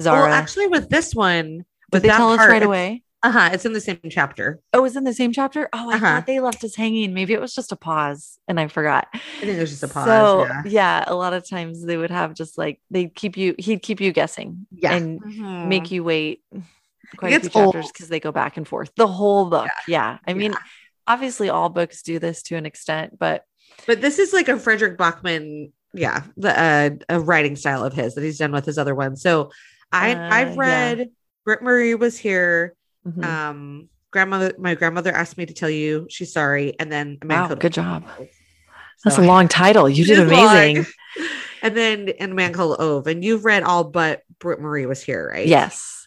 Zara. 0.00 0.22
Well, 0.22 0.32
actually, 0.32 0.66
with 0.68 0.88
this 0.88 1.14
one, 1.14 1.64
Did 1.92 1.96
with 1.96 2.02
they 2.02 2.08
that 2.08 2.16
tell 2.16 2.30
us 2.32 2.38
right 2.38 2.62
away? 2.62 3.02
Uh-huh. 3.24 3.50
It's 3.52 3.64
in 3.64 3.72
the 3.72 3.80
same 3.80 4.00
chapter. 4.10 4.58
Oh, 4.72 4.78
it 4.80 4.82
was 4.82 4.96
in 4.96 5.04
the 5.04 5.12
same 5.14 5.32
chapter. 5.32 5.68
Oh, 5.72 5.90
I 5.90 5.94
Uh-huh. 5.94 6.06
thought 6.06 6.26
they 6.26 6.40
left 6.40 6.64
us 6.64 6.74
hanging. 6.74 7.14
Maybe 7.14 7.34
it 7.34 7.40
was 7.40 7.54
just 7.54 7.70
a 7.70 7.76
pause 7.76 8.38
and 8.48 8.58
I 8.58 8.66
forgot. 8.66 9.06
I 9.14 9.18
think 9.40 9.52
it 9.52 9.60
was 9.60 9.70
just 9.70 9.84
a 9.84 9.88
pause. 9.88 10.06
So 10.06 10.44
yeah. 10.46 10.62
yeah, 10.66 11.04
a 11.06 11.14
lot 11.14 11.32
of 11.32 11.48
times 11.48 11.84
they 11.84 11.96
would 11.96 12.10
have 12.10 12.34
just 12.34 12.58
like 12.58 12.80
they'd 12.90 13.14
keep 13.14 13.36
you, 13.36 13.54
he'd 13.58 13.80
keep 13.82 14.00
you 14.00 14.10
guessing 14.12 14.66
Yeah. 14.72 14.94
and 14.96 15.22
Mhm. 15.22 15.68
make 15.68 15.92
you 15.92 16.02
wait 16.02 16.42
quite 17.16 17.28
a 17.28 17.38
few 17.38 17.42
gets 17.42 17.54
chapters 17.54 17.84
old. 17.84 17.92
because 17.92 18.08
they 18.08 18.18
go 18.18 18.32
back 18.32 18.56
and 18.56 18.66
forth 18.66 18.90
the 18.96 19.06
whole 19.06 19.44
book. 19.50 19.70
Yeah. 19.86 20.18
I 20.26 20.34
mean, 20.34 20.50
Yeah. 20.52 20.58
obviously 21.06 21.48
all 21.48 21.68
books 21.68 22.02
do 22.02 22.18
this 22.18 22.42
to 22.44 22.56
an 22.56 22.66
extent, 22.66 23.18
but 23.20 23.44
But 23.86 24.00
this 24.00 24.18
is 24.18 24.32
like 24.32 24.48
a 24.48 24.58
Fredrik 24.58 24.96
Backman, 24.96 25.70
yeah, 25.94 26.24
the 26.36 26.58
uh, 26.60 26.90
a 27.08 27.20
writing 27.20 27.54
style 27.54 27.84
of 27.84 27.92
his 27.92 28.16
that 28.16 28.22
he's 28.24 28.38
done 28.38 28.50
with 28.50 28.64
his 28.66 28.78
other 28.78 28.96
ones. 28.96 29.22
So 29.22 29.52
I 29.92 30.12
Uh, 30.14 30.28
I've 30.32 30.48
yeah. 30.56 30.60
read 30.60 31.10
Britt 31.44 31.62
Marie 31.62 31.94
was 31.94 32.18
here. 32.18 32.74
mhm. 33.06 33.24
Um, 33.24 33.88
grandmother, 34.10 34.52
my 34.58 34.74
grandmother 34.74 35.12
asked 35.12 35.36
me 35.36 35.46
to 35.46 35.54
tell 35.54 35.70
you 35.70 36.06
she's 36.08 36.32
sorry, 36.32 36.78
and 36.78 36.90
then 36.92 37.18
a 37.22 37.26
man 37.26 37.48
wow, 37.48 37.54
good 37.54 37.72
job. 37.72 38.04
That's 39.04 39.16
So- 39.16 39.22
a 39.22 39.26
long 39.26 39.48
title. 39.48 39.88
You 39.88 40.04
did 40.04 40.18
long. 40.30 40.60
amazing. 40.60 40.86
and 41.62 41.76
then 41.76 42.08
and 42.20 42.32
a 42.32 42.34
man 42.34 42.52
called 42.52 42.76
Ove, 42.80 43.06
and 43.08 43.24
you've 43.24 43.44
read 43.44 43.62
all 43.64 43.84
but 43.84 44.22
Britt 44.38 44.60
Marie 44.60 44.86
was 44.86 45.02
here, 45.02 45.30
right? 45.32 45.46
Yes. 45.46 46.06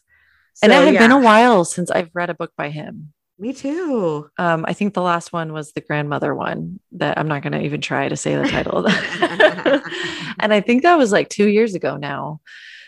and 0.64 0.72
it 0.72 0.76
So, 0.76 0.86
had 0.86 0.98
been 0.98 1.12
a 1.12 1.20
while 1.20 1.66
since 1.66 1.92
I've 1.92 2.10
read 2.14 2.30
a 2.30 2.34
book 2.34 2.52
by 2.58 2.70
him. 2.70 3.12
Me 3.38 3.52
too. 3.52 4.30
Um, 4.38 4.64
I 4.66 4.72
think 4.72 4.94
the 4.94 5.02
last 5.02 5.34
one 5.34 5.52
was 5.52 5.74
the 5.74 5.82
grandmother 5.82 6.34
one 6.34 6.80
that 6.94 7.18
I'm 7.20 7.28
not 7.28 7.42
going 7.44 7.52
to 7.52 7.62
even 7.62 7.82
try 7.82 8.08
to 8.08 8.16
say 8.16 8.38
the 8.38 8.48
title 8.48 8.78
of 8.78 8.86
that. 8.86 9.84
and 10.40 10.54
I 10.54 10.62
think 10.62 10.84
that 10.84 10.98
was 10.98 11.12
like 11.12 11.28
two 11.28 11.50
years 11.50 11.76
ago 11.76 11.98
now. 11.98 12.40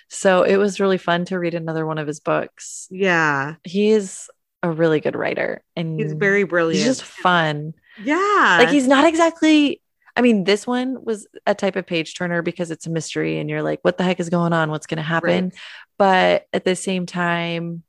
So 0.10 0.44
it 0.44 0.58
was 0.58 0.80
really 0.80 0.98
fun 0.98 1.26
to 1.26 1.38
read 1.40 1.54
another 1.54 1.86
one 1.86 1.98
of 1.98 2.08
his 2.08 2.20
books. 2.20 2.88
Yeah, 2.90 3.56
He 3.64 3.90
is 3.90 4.30
a 4.64 4.72
really 4.72 5.00
good 5.00 5.16
writer 5.16 5.62
and 5.76 6.00
he's 6.00 6.14
very 6.14 6.44
brilliant. 6.44 6.78
he's 6.78 6.86
just 6.98 7.04
fun. 7.04 7.74
yeah, 8.04 8.58
Like 8.60 8.70
he's 8.70 8.88
not 8.88 9.06
exactly 9.06 9.82
I 10.16 10.22
mean, 10.22 10.46
this 10.46 10.66
one 10.66 11.06
was 11.06 11.28
a 11.46 11.54
type 11.54 11.76
of 11.76 11.86
page 11.86 12.16
turner 12.16 12.42
because 12.42 12.72
it's 12.72 12.88
a 12.88 12.90
mystery 12.90 13.38
and 13.38 13.48
you're 13.52 13.62
like, 13.62 13.80
what 13.84 14.00
the 14.00 14.04
heck 14.04 14.20
is 14.20 14.30
going 14.30 14.52
on? 14.52 14.72
What's 14.72 14.88
going 14.88 14.98
to 14.98 15.04
happen? 15.04 15.46
Right. 15.46 15.54
But 16.00 16.48
at 16.52 16.66
the 16.66 16.76
same 16.76 17.06
time, 17.06 17.84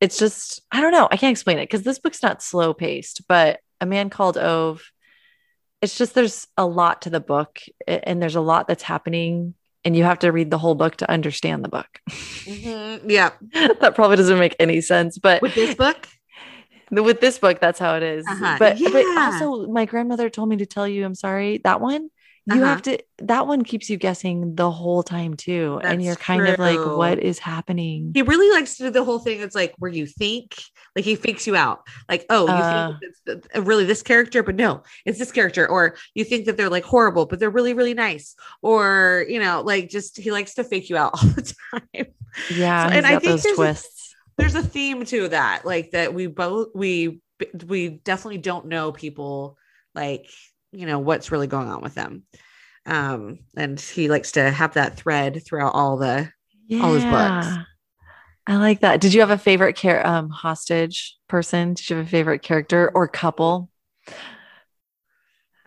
it's 0.00 0.18
just, 0.18 0.62
I 0.72 0.80
don't 0.80 0.92
know. 0.92 1.06
I 1.10 1.18
can't 1.18 1.32
explain 1.32 1.58
it 1.58 1.64
because 1.64 1.82
this 1.82 1.98
book's 1.98 2.22
not 2.22 2.42
slow 2.42 2.72
paced, 2.72 3.28
but 3.28 3.60
A 3.82 3.84
Man 3.84 4.08
Called 4.08 4.38
Ove, 4.38 4.82
it's 5.82 5.98
just 5.98 6.14
there's 6.14 6.46
a 6.56 6.64
lot 6.64 7.02
to 7.02 7.10
the 7.10 7.20
book 7.20 7.58
and 7.86 8.22
there's 8.22 8.36
a 8.36 8.40
lot 8.40 8.66
that's 8.66 8.82
happening 8.82 9.52
and 9.88 9.96
you 9.96 10.04
have 10.04 10.18
to 10.18 10.30
read 10.30 10.50
the 10.50 10.58
whole 10.58 10.74
book 10.74 10.96
to 10.96 11.10
understand 11.10 11.64
the 11.64 11.68
book. 11.70 11.88
Mhm. 12.10 13.00
Yeah. 13.06 13.30
that 13.80 13.94
probably 13.94 14.18
doesn't 14.18 14.38
make 14.38 14.54
any 14.60 14.82
sense, 14.82 15.16
but 15.16 15.40
With 15.40 15.54
this 15.54 15.74
book, 15.74 16.06
with 16.90 17.22
this 17.22 17.38
book, 17.38 17.58
that's 17.58 17.78
how 17.78 17.96
it 17.96 18.02
is. 18.02 18.26
Uh-huh. 18.28 18.56
But 18.58 18.78
but 18.92 19.06
also, 19.16 19.66
my 19.66 19.86
grandmother 19.86 20.28
told 20.28 20.50
me 20.50 20.58
to 20.58 20.66
tell 20.66 20.86
you, 20.86 21.06
I'm 21.06 21.14
sorry. 21.14 21.62
That 21.64 21.80
one, 21.80 22.10
you 22.50 22.62
Uh-huh. 22.62 22.64
have 22.64 22.82
to. 22.82 22.98
That 23.18 23.46
one 23.46 23.62
keeps 23.64 23.90
you 23.90 23.96
guessing 23.96 24.54
the 24.54 24.70
whole 24.70 25.02
time 25.02 25.34
too, 25.34 25.80
and 25.84 26.02
you're 26.02 26.16
kind 26.16 26.46
of 26.46 26.58
like, 26.58 26.78
what 26.78 27.18
is 27.18 27.38
happening? 27.38 28.12
he 28.14 28.22
really 28.22 28.50
likes 28.50 28.76
to 28.76 28.84
do 28.84 28.90
the 28.90 29.04
whole 29.04 29.18
thing. 29.18 29.40
It's 29.40 29.54
like 29.54 29.74
where 29.78 29.90
you 29.90 30.06
think, 30.06 30.54
like 30.96 31.04
he 31.04 31.14
fakes 31.14 31.46
you 31.46 31.56
out. 31.56 31.80
Like, 32.08 32.24
oh, 32.30 32.46
you 32.46 32.52
Uh. 32.52 32.98
think 33.00 33.12
it's 33.26 33.58
really 33.66 33.84
this 33.84 34.02
character, 34.02 34.42
but 34.42 34.54
no, 34.56 34.82
it's 35.04 35.18
this 35.18 35.32
character. 35.32 35.68
Or 35.68 35.96
you 36.14 36.24
think 36.24 36.46
that 36.46 36.56
they're 36.56 36.70
like 36.70 36.84
horrible, 36.84 37.26
but 37.26 37.38
they're 37.38 37.50
really, 37.50 37.74
really 37.74 37.94
nice. 37.94 38.34
Or, 38.62 39.24
you 39.28 39.40
know, 39.40 39.60
like 39.62 39.88
just 39.88 40.16
he 40.18 40.30
likes 40.32 40.54
to 40.54 40.64
fake 40.64 40.88
you 40.88 40.96
out 40.96 41.12
all 41.22 41.28
the 41.30 41.54
time. 41.72 42.06
Yeah, 42.50 42.88
So- 42.88 42.94
and 42.96 43.06
I 43.06 43.10
think 43.18 43.22
those 43.24 43.42
there's 43.42 43.54
a- 43.54 43.56
twists. 43.56 44.14
There's 44.38 44.54
a 44.54 44.62
theme 44.62 45.04
to 45.06 45.28
that, 45.30 45.66
like 45.66 45.90
that 45.90 46.14
we 46.14 46.28
both 46.28 46.68
we 46.74 47.20
we 47.66 47.88
definitely 47.88 48.38
don't 48.38 48.66
know 48.66 48.92
people 48.92 49.56
like 49.94 50.26
you 50.72 50.86
know 50.86 50.98
what's 50.98 51.30
really 51.32 51.46
going 51.46 51.68
on 51.68 51.80
with 51.82 51.94
them. 51.94 52.24
Um, 52.86 53.40
and 53.56 53.78
he 53.78 54.08
likes 54.08 54.32
to 54.32 54.50
have 54.50 54.74
that 54.74 54.96
thread 54.96 55.42
throughout 55.44 55.74
all 55.74 55.96
the 55.98 56.30
all 56.82 56.94
his 56.94 57.04
books. 57.04 57.58
I 58.46 58.56
like 58.56 58.80
that. 58.80 59.00
Did 59.00 59.12
you 59.12 59.20
have 59.20 59.30
a 59.30 59.38
favorite 59.38 59.76
care 59.76 60.06
um 60.06 60.30
hostage 60.30 61.16
person? 61.28 61.74
Did 61.74 61.90
you 61.90 61.96
have 61.96 62.06
a 62.06 62.08
favorite 62.08 62.42
character 62.42 62.90
or 62.94 63.06
couple? 63.08 63.70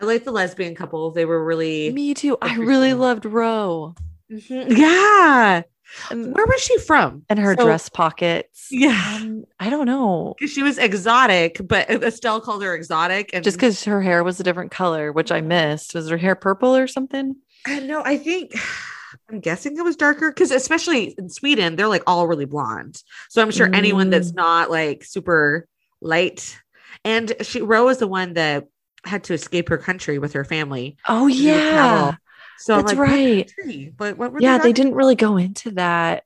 I 0.00 0.04
like 0.04 0.24
the 0.24 0.32
lesbian 0.32 0.74
couple. 0.74 1.12
They 1.12 1.24
were 1.24 1.44
really 1.44 1.92
Me 1.92 2.12
too. 2.12 2.36
I 2.42 2.56
really 2.56 2.92
loved 2.94 3.24
Ro 3.24 3.94
Mhm. 4.30 4.76
yeah. 4.76 5.62
Where 6.10 6.46
was 6.46 6.60
she 6.62 6.78
from? 6.78 7.24
and 7.28 7.38
her 7.38 7.54
So- 7.56 7.64
dress 7.64 7.88
pockets. 7.88 8.68
Yeah. 8.70 9.18
Um, 9.20 9.44
I 9.60 9.68
don't 9.70 9.86
know. 9.86 10.34
She 10.46 10.62
was 10.62 10.78
exotic, 10.78 11.60
but 11.66 11.90
Estelle 12.02 12.40
called 12.40 12.62
her 12.62 12.74
exotic. 12.74 13.30
And 13.32 13.44
Just 13.44 13.56
because 13.56 13.84
her 13.84 14.00
hair 14.02 14.24
was 14.24 14.40
a 14.40 14.42
different 14.42 14.70
color, 14.70 15.12
which 15.12 15.30
I 15.30 15.40
missed. 15.40 15.94
Was 15.94 16.08
her 16.08 16.16
hair 16.16 16.34
purple 16.34 16.74
or 16.74 16.86
something? 16.86 17.36
I 17.66 17.80
know, 17.80 18.02
I 18.04 18.16
think 18.18 18.52
I'm 19.30 19.40
guessing 19.40 19.76
it 19.76 19.84
was 19.84 19.96
darker 19.96 20.30
because 20.30 20.50
especially 20.50 21.14
in 21.18 21.28
Sweden, 21.28 21.76
they're 21.76 21.88
like 21.88 22.02
all 22.06 22.26
really 22.26 22.46
blonde. 22.46 23.02
So 23.28 23.42
I'm 23.42 23.50
sure 23.50 23.68
anyone 23.72 24.10
that's 24.10 24.32
Mm. 24.32 24.36
not 24.36 24.70
like 24.70 25.04
super 25.04 25.66
light. 26.00 26.58
And 27.04 27.32
she 27.42 27.60
Ro 27.62 27.84
was 27.86 27.98
the 27.98 28.08
one 28.08 28.34
that 28.34 28.66
had 29.04 29.24
to 29.24 29.34
escape 29.34 29.68
her 29.68 29.78
country 29.78 30.18
with 30.18 30.32
her 30.34 30.44
family. 30.44 30.96
Oh 31.08 31.26
yeah. 31.26 32.14
So 32.58 32.76
that's 32.76 32.92
like, 32.92 32.98
right. 32.98 33.52
But 33.96 34.16
what 34.18 34.32
were 34.32 34.40
Yeah, 34.40 34.58
they 34.58 34.68
not- 34.68 34.76
didn't 34.76 34.94
really 34.94 35.14
go 35.16 35.36
into 35.36 35.72
that, 35.72 36.24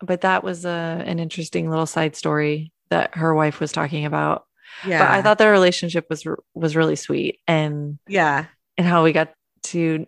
but 0.00 0.22
that 0.22 0.42
was 0.44 0.64
a 0.64 1.02
an 1.06 1.18
interesting 1.18 1.68
little 1.68 1.86
side 1.86 2.16
story 2.16 2.72
that 2.90 3.14
her 3.16 3.34
wife 3.34 3.60
was 3.60 3.72
talking 3.72 4.04
about. 4.06 4.46
Yeah. 4.86 4.98
But 5.00 5.10
I 5.10 5.22
thought 5.22 5.38
their 5.38 5.50
relationship 5.52 6.06
was 6.08 6.24
was 6.54 6.76
really 6.76 6.96
sweet, 6.96 7.40
and 7.46 7.98
yeah. 8.06 8.46
and 8.76 8.86
how 8.86 9.04
we 9.04 9.12
got 9.12 9.32
to 9.64 10.06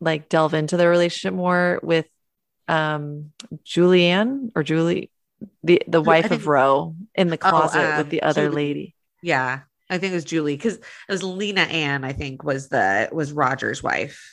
like 0.00 0.28
delve 0.28 0.54
into 0.54 0.76
their 0.76 0.90
relationship 0.90 1.34
more 1.34 1.80
with 1.82 2.06
um 2.68 3.32
Julianne 3.64 4.50
or 4.54 4.62
Julie, 4.62 5.10
the 5.64 5.82
the 5.88 6.00
wife 6.02 6.28
think- 6.28 6.40
of 6.42 6.46
Ro 6.46 6.94
in 7.14 7.28
the 7.28 7.38
Oh, 7.42 7.50
closet 7.50 7.96
with 7.96 8.06
um, 8.06 8.08
the 8.10 8.22
other 8.22 8.44
Julie. 8.48 8.54
lady. 8.54 8.94
Yeah. 9.22 9.60
I 9.90 9.98
think 9.98 10.12
it 10.12 10.16
was 10.16 10.24
Julie 10.24 10.56
because 10.56 10.76
it 10.76 10.82
was 11.10 11.22
Lena 11.22 11.60
Ann, 11.62 12.02
I 12.02 12.12
think, 12.14 12.42
was 12.44 12.68
the 12.70 13.10
was 13.12 13.30
Roger's 13.32 13.82
wife. 13.82 14.31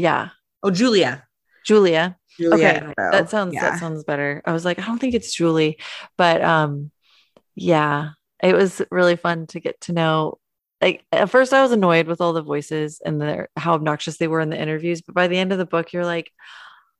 Yeah, 0.00 0.30
Oh, 0.62 0.70
Julia. 0.70 1.26
Julia. 1.64 2.16
Julia 2.38 2.54
okay, 2.56 2.94
that 2.96 3.28
sounds 3.28 3.52
yeah. 3.52 3.62
that 3.70 3.78
sounds 3.80 4.02
better. 4.04 4.40
I 4.46 4.52
was 4.52 4.64
like, 4.64 4.78
I 4.78 4.86
don't 4.86 4.98
think 4.98 5.14
it's 5.14 5.34
Julie, 5.34 5.78
but 6.16 6.42
um, 6.42 6.90
yeah, 7.54 8.10
it 8.42 8.54
was 8.54 8.80
really 8.90 9.16
fun 9.16 9.46
to 9.48 9.60
get 9.60 9.80
to 9.82 9.92
know. 9.92 10.38
Like 10.80 11.04
at 11.12 11.28
first, 11.28 11.52
I 11.52 11.60
was 11.62 11.72
annoyed 11.72 12.06
with 12.06 12.20
all 12.22 12.32
the 12.32 12.40
voices 12.42 13.02
and 13.04 13.20
their 13.20 13.48
how 13.56 13.74
obnoxious 13.74 14.16
they 14.16 14.28
were 14.28 14.40
in 14.40 14.48
the 14.48 14.58
interviews, 14.60 15.02
but 15.02 15.14
by 15.14 15.26
the 15.28 15.36
end 15.36 15.52
of 15.52 15.58
the 15.58 15.66
book, 15.66 15.92
you're 15.92 16.06
like, 16.06 16.32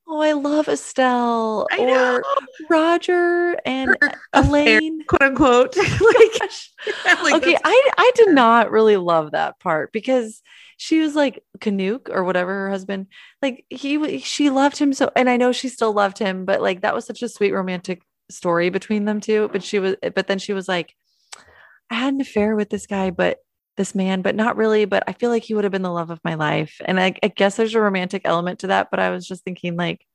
oh, 0.07 0.20
I 0.20 0.32
love 0.32 0.68
Estelle 0.68 1.66
I 1.72 1.78
or 1.80 1.86
know. 1.86 2.22
Roger 2.68 3.57
and 3.64 3.96
Her 4.03 4.12
affair, 4.34 4.44
Elaine. 4.44 5.05
quote 5.07 5.22
unquote. 5.22 5.76
like, 5.76 6.38
Gosh. 6.38 6.70
like 7.22 7.34
okay, 7.34 7.57
I 7.64 7.90
I 7.96 8.12
did 8.14 8.34
not 8.34 8.70
really 8.70 8.98
love 8.98 9.30
that 9.30 9.59
part 9.61 9.90
because 9.92 10.42
she 10.81 11.01
was 11.01 11.14
like 11.14 11.45
Canuck 11.61 12.09
or 12.09 12.24
whatever 12.24 12.55
her 12.55 12.70
husband 12.70 13.09
like 13.43 13.66
he 13.68 14.18
she 14.18 14.49
loved 14.49 14.78
him 14.78 14.95
so 14.95 15.11
and 15.14 15.28
I 15.28 15.37
know 15.37 15.53
she 15.53 15.68
still 15.68 15.93
loved 15.93 16.18
him 16.18 16.47
but 16.47 16.62
like 16.62 16.81
that 16.81 16.95
was 16.95 17.05
such 17.05 17.20
a 17.20 17.28
sweet 17.28 17.53
romantic 17.53 18.01
story 18.31 18.70
between 18.70 19.05
them 19.05 19.20
two 19.20 19.51
but 19.53 19.62
she 19.62 19.78
was 19.78 19.97
but 20.14 20.26
then 20.26 20.39
she 20.39 20.55
was 20.55 20.68
like 20.68 20.95
I 21.91 21.97
had 21.97 22.14
an 22.14 22.20
affair 22.22 22.57
with 22.57 22.70
this 22.70 22.87
guy 22.87 23.11
but 23.11 23.41
this 23.76 23.95
man 23.95 24.22
but 24.22 24.35
not 24.35 24.57
really 24.57 24.87
but 24.87 25.05
I 25.07 25.12
feel 25.12 25.28
like 25.28 25.43
he 25.43 25.53
would 25.53 25.64
have 25.64 25.70
been 25.70 25.83
the 25.83 25.93
love 25.93 26.09
of 26.09 26.20
my 26.24 26.35
life. 26.35 26.81
And 26.87 26.99
I, 26.99 27.14
I 27.22 27.28
guess 27.28 27.57
there's 27.57 27.74
a 27.74 27.81
romantic 27.81 28.22
element 28.24 28.61
to 28.61 28.68
that 28.68 28.89
but 28.91 29.01
I 29.01 29.11
was 29.11 29.26
just 29.26 29.45
thinking 29.45 29.76
like 29.76 30.07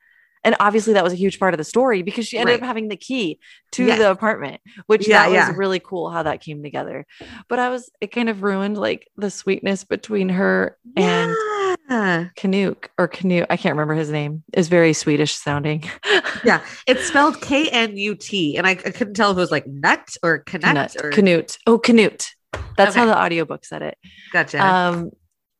and 0.45 0.55
obviously 0.61 0.93
that 0.93 1.03
was 1.03 1.11
a 1.11 1.17
huge 1.17 1.37
part 1.39 1.53
of 1.53 1.57
the 1.57 1.63
story 1.65 2.01
because 2.03 2.25
she 2.25 2.37
ended 2.37 2.53
Right. 2.53 2.61
up 2.63 2.67
having 2.67 2.87
the 2.87 2.95
key 2.95 3.39
to 3.73 3.85
the 3.85 4.09
apartment 4.09 4.61
which 4.85 5.05
Yeah, 5.07 5.23
that 5.23 5.33
yeah. 5.33 5.47
was 5.49 5.57
really 5.57 5.79
cool 5.81 6.09
how 6.09 6.23
that 6.23 6.39
came 6.39 6.63
together 6.63 7.05
but 7.49 7.59
I 7.59 7.69
was 7.69 7.89
it 7.99 8.07
kind 8.13 8.29
of 8.29 8.43
ruined 8.43 8.77
like 8.77 9.09
the 9.17 9.29
sweetness 9.29 9.83
between 9.83 10.29
her 10.29 10.77
and. 10.95 11.35
Canuck 12.35 12.89
or 12.97 13.07
Canute. 13.07 13.45
I 13.49 13.57
can't 13.57 13.73
remember 13.75 13.93
his 13.93 14.09
name. 14.09 14.43
Is 14.53 14.69
very 14.69 14.93
Swedish 14.93 15.33
sounding. 15.35 15.83
Yeah. 16.43 16.61
It's 16.87 17.05
spelled 17.07 17.41
K 17.41 17.69
N 17.69 17.95
U 17.97 18.13
T. 18.15 18.55
And 18.57 18.67
I, 18.67 18.71
I 18.71 18.75
couldn't 18.91 19.13
tell 19.15 19.31
if 19.31 19.37
it 19.37 19.39
was 19.39 19.51
like 19.51 19.65
nut 19.67 20.15
or 20.21 20.39
Canute. 20.39 20.61
connect 20.63 20.95
or 21.03 21.09
Canute. 21.09 21.57
Oh, 21.65 21.79
Canute. 21.79 22.31
That's 22.77 22.95
how 22.95 23.05
the 23.05 23.17
audiobook 23.17 23.65
said 23.65 23.81
it. 23.81 23.97
gotcha. 24.31 24.59
Um 24.63 25.11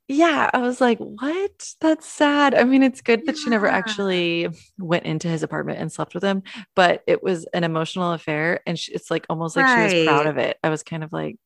yeah, 0.07 0.49
I 0.53 0.59
was 0.59 0.79
like, 0.81 0.99
what? 0.99 1.73
That's 1.81 2.05
sad. 2.07 2.53
I 2.53 2.63
mean, 2.63 2.83
it's 2.83 3.01
good 3.01 3.25
that 3.25 3.37
she 3.37 3.49
never 3.49 3.67
actually 3.67 4.47
went 4.77 5.05
into 5.05 5.27
his 5.27 5.41
apartment 5.43 5.79
and 5.79 5.91
slept 5.91 6.13
with 6.13 6.23
him, 6.23 6.43
but 6.75 7.03
it 7.07 7.23
was 7.23 7.45
an 7.53 7.63
emotional 7.63 8.11
affair. 8.11 8.61
And 8.67 8.77
she, 8.77 8.91
it's 8.93 9.09
like 9.09 9.25
almost 9.29 9.55
like 9.55 9.89
she 9.89 9.97
was 9.97 10.07
proud 10.07 10.27
of 10.27 10.37
it. 10.37 10.57
I 10.63 10.69
was 10.69 10.83
kind 10.83 11.03
of 11.03 11.11
like, 11.11 11.37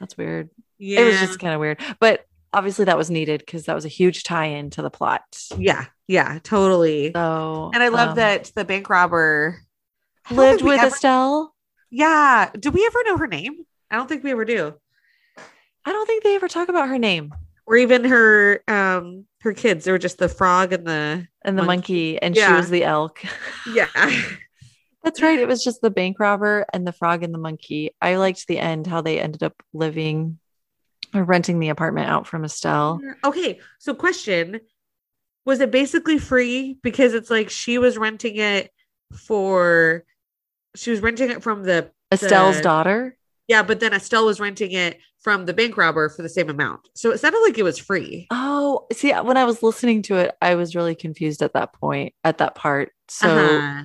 that's 0.00 0.16
weird. 0.16 0.48
yeah. 0.78 1.00
It 1.00 1.04
was 1.04 1.20
just 1.20 1.38
kind 1.38 1.52
of 1.54 1.60
weird. 1.60 1.80
But 2.00 2.24
obviously 2.52 2.86
that 2.86 2.96
was 2.96 3.10
needed 3.10 3.40
because 3.40 3.64
that 3.66 3.74
was 3.74 3.84
a 3.84 3.88
huge 3.88 4.22
tie 4.24 4.46
in 4.46 4.70
to 4.70 4.82
the 4.82 4.90
plot. 4.90 5.22
yeah. 5.58 5.86
Yeah. 6.06 6.38
Totally. 6.42 7.12
So, 7.14 7.70
and 7.74 7.82
I 7.82 7.88
love 7.88 8.10
um, 8.10 8.16
that 8.16 8.50
the 8.54 8.64
bank 8.64 8.88
robber 8.88 9.60
lived 10.30 10.62
with 10.62 10.78
ever- 10.78 10.86
Estelle. 10.86 11.54
Yeah. 11.90 12.50
Do 12.58 12.70
we 12.70 12.86
ever 12.86 13.04
know 13.04 13.18
her 13.18 13.26
name? 13.26 13.66
I 13.90 13.96
don't 13.96 14.08
think 14.08 14.24
we 14.24 14.30
ever 14.30 14.46
do. 14.46 14.74
I 15.88 15.92
don't 15.92 16.06
think 16.06 16.22
they 16.22 16.34
ever 16.34 16.48
talk 16.48 16.68
about 16.68 16.88
her 16.88 16.98
name 16.98 17.32
Or 17.66 17.76
even 17.76 18.04
her 18.04 18.62
um 18.68 19.24
her 19.40 19.52
kids. 19.54 19.84
They 19.84 19.92
were 19.92 19.98
just 19.98 20.18
the 20.18 20.28
frog 20.28 20.72
and 20.72 20.86
the 20.86 21.26
and 21.42 21.56
the 21.58 21.62
Monkey. 21.62 22.12
monkey, 22.14 22.22
and 22.22 22.36
she 22.36 22.52
was 22.52 22.68
the 22.70 22.84
elk. 22.84 23.22
yeah. 23.72 23.86
That's 25.04 25.22
right. 25.22 25.38
It 25.38 25.46
was 25.48 25.62
just 25.64 25.80
the 25.80 25.90
bank 25.90 26.18
robber 26.18 26.66
and 26.72 26.86
the 26.86 26.92
frog 26.92 27.22
and 27.22 27.32
the 27.32 27.38
monkey. 27.38 27.94
I 28.02 28.16
liked 28.16 28.46
the 28.46 28.58
end, 28.58 28.86
how 28.86 29.00
they 29.00 29.20
ended 29.20 29.42
up 29.42 29.54
living 29.72 30.38
or 31.14 31.22
renting 31.24 31.60
the 31.60 31.68
apartment 31.70 32.10
out 32.10 32.26
from 32.26 32.44
Estelle. 32.44 33.00
Okay, 33.24 33.60
so 33.78 33.94
question 33.94 34.60
was 35.46 35.60
it 35.60 35.70
basically 35.70 36.18
free 36.18 36.78
because 36.82 37.14
it's 37.14 37.30
like 37.30 37.48
she 37.48 37.78
was 37.78 37.96
renting 37.96 38.36
it 38.36 38.70
for 39.14 40.04
she 40.76 40.90
was 40.90 41.00
renting 41.00 41.30
it 41.30 41.42
from 41.42 41.62
the 41.62 41.90
Estelle's 42.12 42.56
The- 42.58 42.62
daughter. 42.62 43.16
yeah, 43.46 43.62
but 43.62 43.80
then 43.80 43.94
Estelle 43.94 44.26
was 44.26 44.40
renting 44.40 44.72
it 44.72 44.98
from 45.20 45.46
the 45.46 45.52
bank 45.54 45.76
robber 45.76 46.08
for 46.08 46.22
the 46.22 46.28
same 46.28 46.48
amount. 46.48 46.88
So 46.94 47.10
it 47.10 47.18
sounded 47.18 47.40
like 47.40 47.58
it 47.58 47.62
was 47.64 47.78
free. 47.78 48.26
Oh, 48.30 48.86
see, 48.92 49.12
when 49.12 49.36
I 49.36 49.44
was 49.44 49.62
listening 49.62 50.02
to 50.02 50.16
it, 50.16 50.34
I 50.40 50.54
was 50.54 50.76
really 50.76 50.94
confused 50.94 51.42
at 51.42 51.54
that 51.54 51.72
point, 51.72 52.14
at 52.24 52.38
that 52.38 52.54
part. 52.54 52.92
So, 53.08 53.28
Uh-huh. 53.28 53.84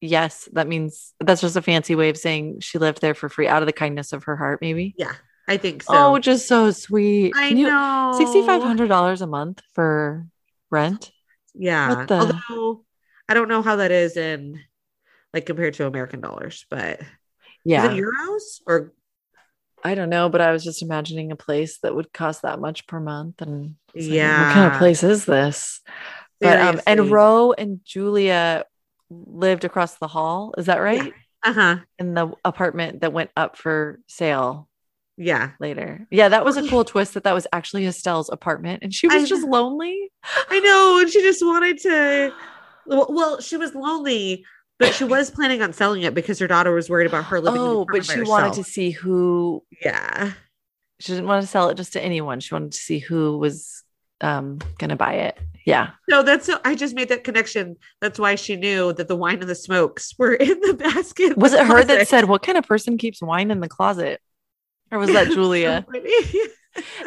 yes, 0.00 0.48
that 0.52 0.68
means 0.68 1.12
that's 1.20 1.40
just 1.40 1.56
a 1.56 1.62
fancy 1.62 1.94
way 1.94 2.08
of 2.08 2.16
saying 2.16 2.60
she 2.60 2.78
lived 2.78 3.00
there 3.00 3.14
for 3.14 3.28
free 3.28 3.48
out 3.48 3.62
of 3.62 3.66
the 3.66 3.72
kindness 3.72 4.12
of 4.12 4.24
her 4.24 4.36
heart, 4.36 4.60
maybe. 4.60 4.94
yeah, 4.96 5.14
I 5.48 5.56
think 5.56 5.82
so. 5.82 5.92
Oh, 5.94 6.18
just 6.18 6.46
so 6.46 6.70
sweet. 6.70 7.32
I 7.36 7.48
you- 7.48 7.66
know. 7.66 8.12
$6,500 8.18 9.20
a 9.22 9.26
month 9.26 9.62
for 9.74 10.26
rent. 10.70 11.10
Yeah. 11.54 12.06
Although 12.08 12.84
I 13.28 13.34
don't 13.34 13.48
know 13.48 13.62
how 13.62 13.76
that 13.76 13.90
is 13.90 14.16
in 14.16 14.60
like 15.34 15.46
compared 15.46 15.74
to 15.74 15.86
American 15.86 16.20
dollars, 16.20 16.64
but 16.70 17.00
Yeah. 17.64 17.90
is 17.92 17.98
euros 18.00 18.60
or 18.66 18.92
I 19.84 19.94
don't 19.94 20.10
know, 20.10 20.28
but 20.28 20.40
I 20.40 20.52
was 20.52 20.64
just 20.64 20.82
imagining 20.82 21.32
a 21.32 21.36
place 21.36 21.78
that 21.78 21.94
would 21.94 22.12
cost 22.12 22.42
that 22.42 22.60
much 22.60 22.86
per 22.86 23.00
month. 23.00 23.40
And 23.40 23.76
like, 23.94 24.04
what 24.04 24.52
kind 24.54 24.72
of 24.72 24.78
place 24.78 25.02
is 25.02 25.24
this? 25.24 25.80
But 26.40 26.60
um, 26.60 26.76
and 26.86 26.98
Seriously. 26.98 27.10
Ro 27.10 27.52
and 27.52 27.80
Julia 27.84 28.64
lived 29.10 29.64
across 29.64 29.96
the 29.96 30.08
hall. 30.08 30.54
Is 30.58 30.66
that 30.66 30.78
right? 30.78 31.12
uh-huh. 31.44 31.78
In 31.98 32.14
the 32.14 32.32
apartment 32.44 33.00
that 33.00 33.12
went 33.12 33.30
up 33.36 33.56
for 33.56 34.00
sale. 34.06 34.68
Yeah. 35.20 35.50
later. 35.58 36.06
Yeah, 36.12 36.28
that 36.28 36.44
was 36.44 36.56
a 36.56 36.68
cool 36.68 36.84
twist 36.84 37.14
that 37.14 37.24
that 37.24 37.34
was 37.34 37.46
actually 37.52 37.84
Estelle's 37.86 38.28
apartment 38.28 38.84
and 38.84 38.94
she 38.94 39.08
was 39.08 39.24
I 39.24 39.26
just 39.26 39.46
lonely. 39.46 40.12
I 40.48 40.60
know. 40.60 41.00
And 41.00 41.10
she 41.10 41.20
just 41.22 41.44
wanted 41.44 41.78
to, 41.78 42.32
well, 42.86 43.40
she 43.40 43.56
was 43.56 43.74
lonely, 43.74 44.44
but 44.78 44.94
she 44.94 45.04
was 45.04 45.30
planning 45.30 45.62
on 45.62 45.72
selling 45.72 46.02
it 46.02 46.14
because 46.14 46.38
her 46.38 46.46
daughter 46.46 46.72
was 46.72 46.88
worried 46.88 47.06
about 47.06 47.24
her 47.26 47.40
living 47.40 47.60
in 47.60 47.66
the 47.68 47.74
Oh, 47.74 47.84
but 47.90 48.04
she 48.04 48.22
wanted 48.22 48.54
to 48.54 48.64
see 48.64 48.90
who 48.90 49.64
Yeah. 49.82 50.32
she 51.00 51.12
didn't 51.12 51.26
want 51.28 51.42
to 51.42 51.46
sell 51.48 51.68
it 51.70 51.76
just 51.76 51.92
to 51.94 52.02
anyone. 52.02 52.40
She 52.40 52.54
wanted 52.54 52.72
to 52.72 52.78
see 52.78 52.98
who 52.98 53.38
was 53.38 53.82
um 54.20 54.58
gonna 54.78 54.96
buy 54.96 55.14
it. 55.14 55.38
Yeah. 55.64 55.90
No, 56.08 56.22
that's 56.22 56.46
so 56.46 56.58
I 56.64 56.74
just 56.74 56.94
made 56.94 57.10
that 57.10 57.22
connection. 57.24 57.76
That's 58.00 58.18
why 58.18 58.34
she 58.36 58.56
knew 58.56 58.92
that 58.94 59.06
the 59.06 59.14
wine 59.16 59.40
and 59.40 59.48
the 59.48 59.54
smokes 59.54 60.14
were 60.18 60.34
in 60.48 60.60
the 60.60 60.74
basket. 60.74 61.36
Was 61.36 61.52
it 61.52 61.66
her 61.66 61.84
that 61.84 62.08
said, 62.08 62.24
What 62.24 62.42
kind 62.42 62.58
of 62.58 62.66
person 62.66 62.98
keeps 62.98 63.20
wine 63.22 63.50
in 63.50 63.60
the 63.60 63.68
closet? 63.68 64.20
Or 64.90 64.98
was 64.98 65.12
that 65.12 65.28
Julia? 65.32 65.86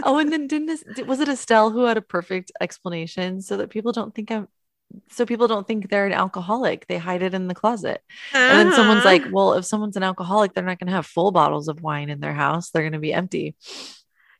oh, 0.03 0.19
and 0.19 0.31
then 0.31 0.47
didn't 0.47 0.67
this, 0.67 0.83
was 1.05 1.19
it 1.19 1.27
Estelle 1.29 1.69
who 1.71 1.85
had 1.85 1.97
a 1.97 2.01
perfect 2.01 2.51
explanation 2.61 3.41
so 3.41 3.57
that 3.57 3.69
people 3.69 3.91
don't 3.91 4.13
think 4.13 4.31
I'm 4.31 4.47
so 5.09 5.25
people 5.25 5.47
don't 5.47 5.67
think 5.67 5.89
they're 5.89 6.05
an 6.05 6.13
alcoholic. 6.13 6.87
They 6.87 6.97
hide 6.97 7.21
it 7.23 7.33
in 7.33 7.47
the 7.47 7.55
closet. 7.55 8.01
And 8.33 8.67
then 8.69 8.73
someone's 8.75 9.05
like, 9.05 9.21
Uh-huh. 9.23 9.31
well, 9.33 9.53
if 9.53 9.65
someone's 9.65 9.97
an 9.97 10.03
alcoholic, 10.03 10.53
they're 10.53 10.63
not 10.63 10.79
going 10.79 10.87
to 10.87 10.93
have 10.93 11.05
full 11.05 11.31
bottles 11.31 11.67
of 11.67 11.81
wine 11.81 12.09
in 12.09 12.19
their 12.19 12.33
house. 12.33 12.69
They're 12.69 12.83
going 12.83 12.93
to 12.93 12.99
be 12.99 13.13
empty. 13.13 13.55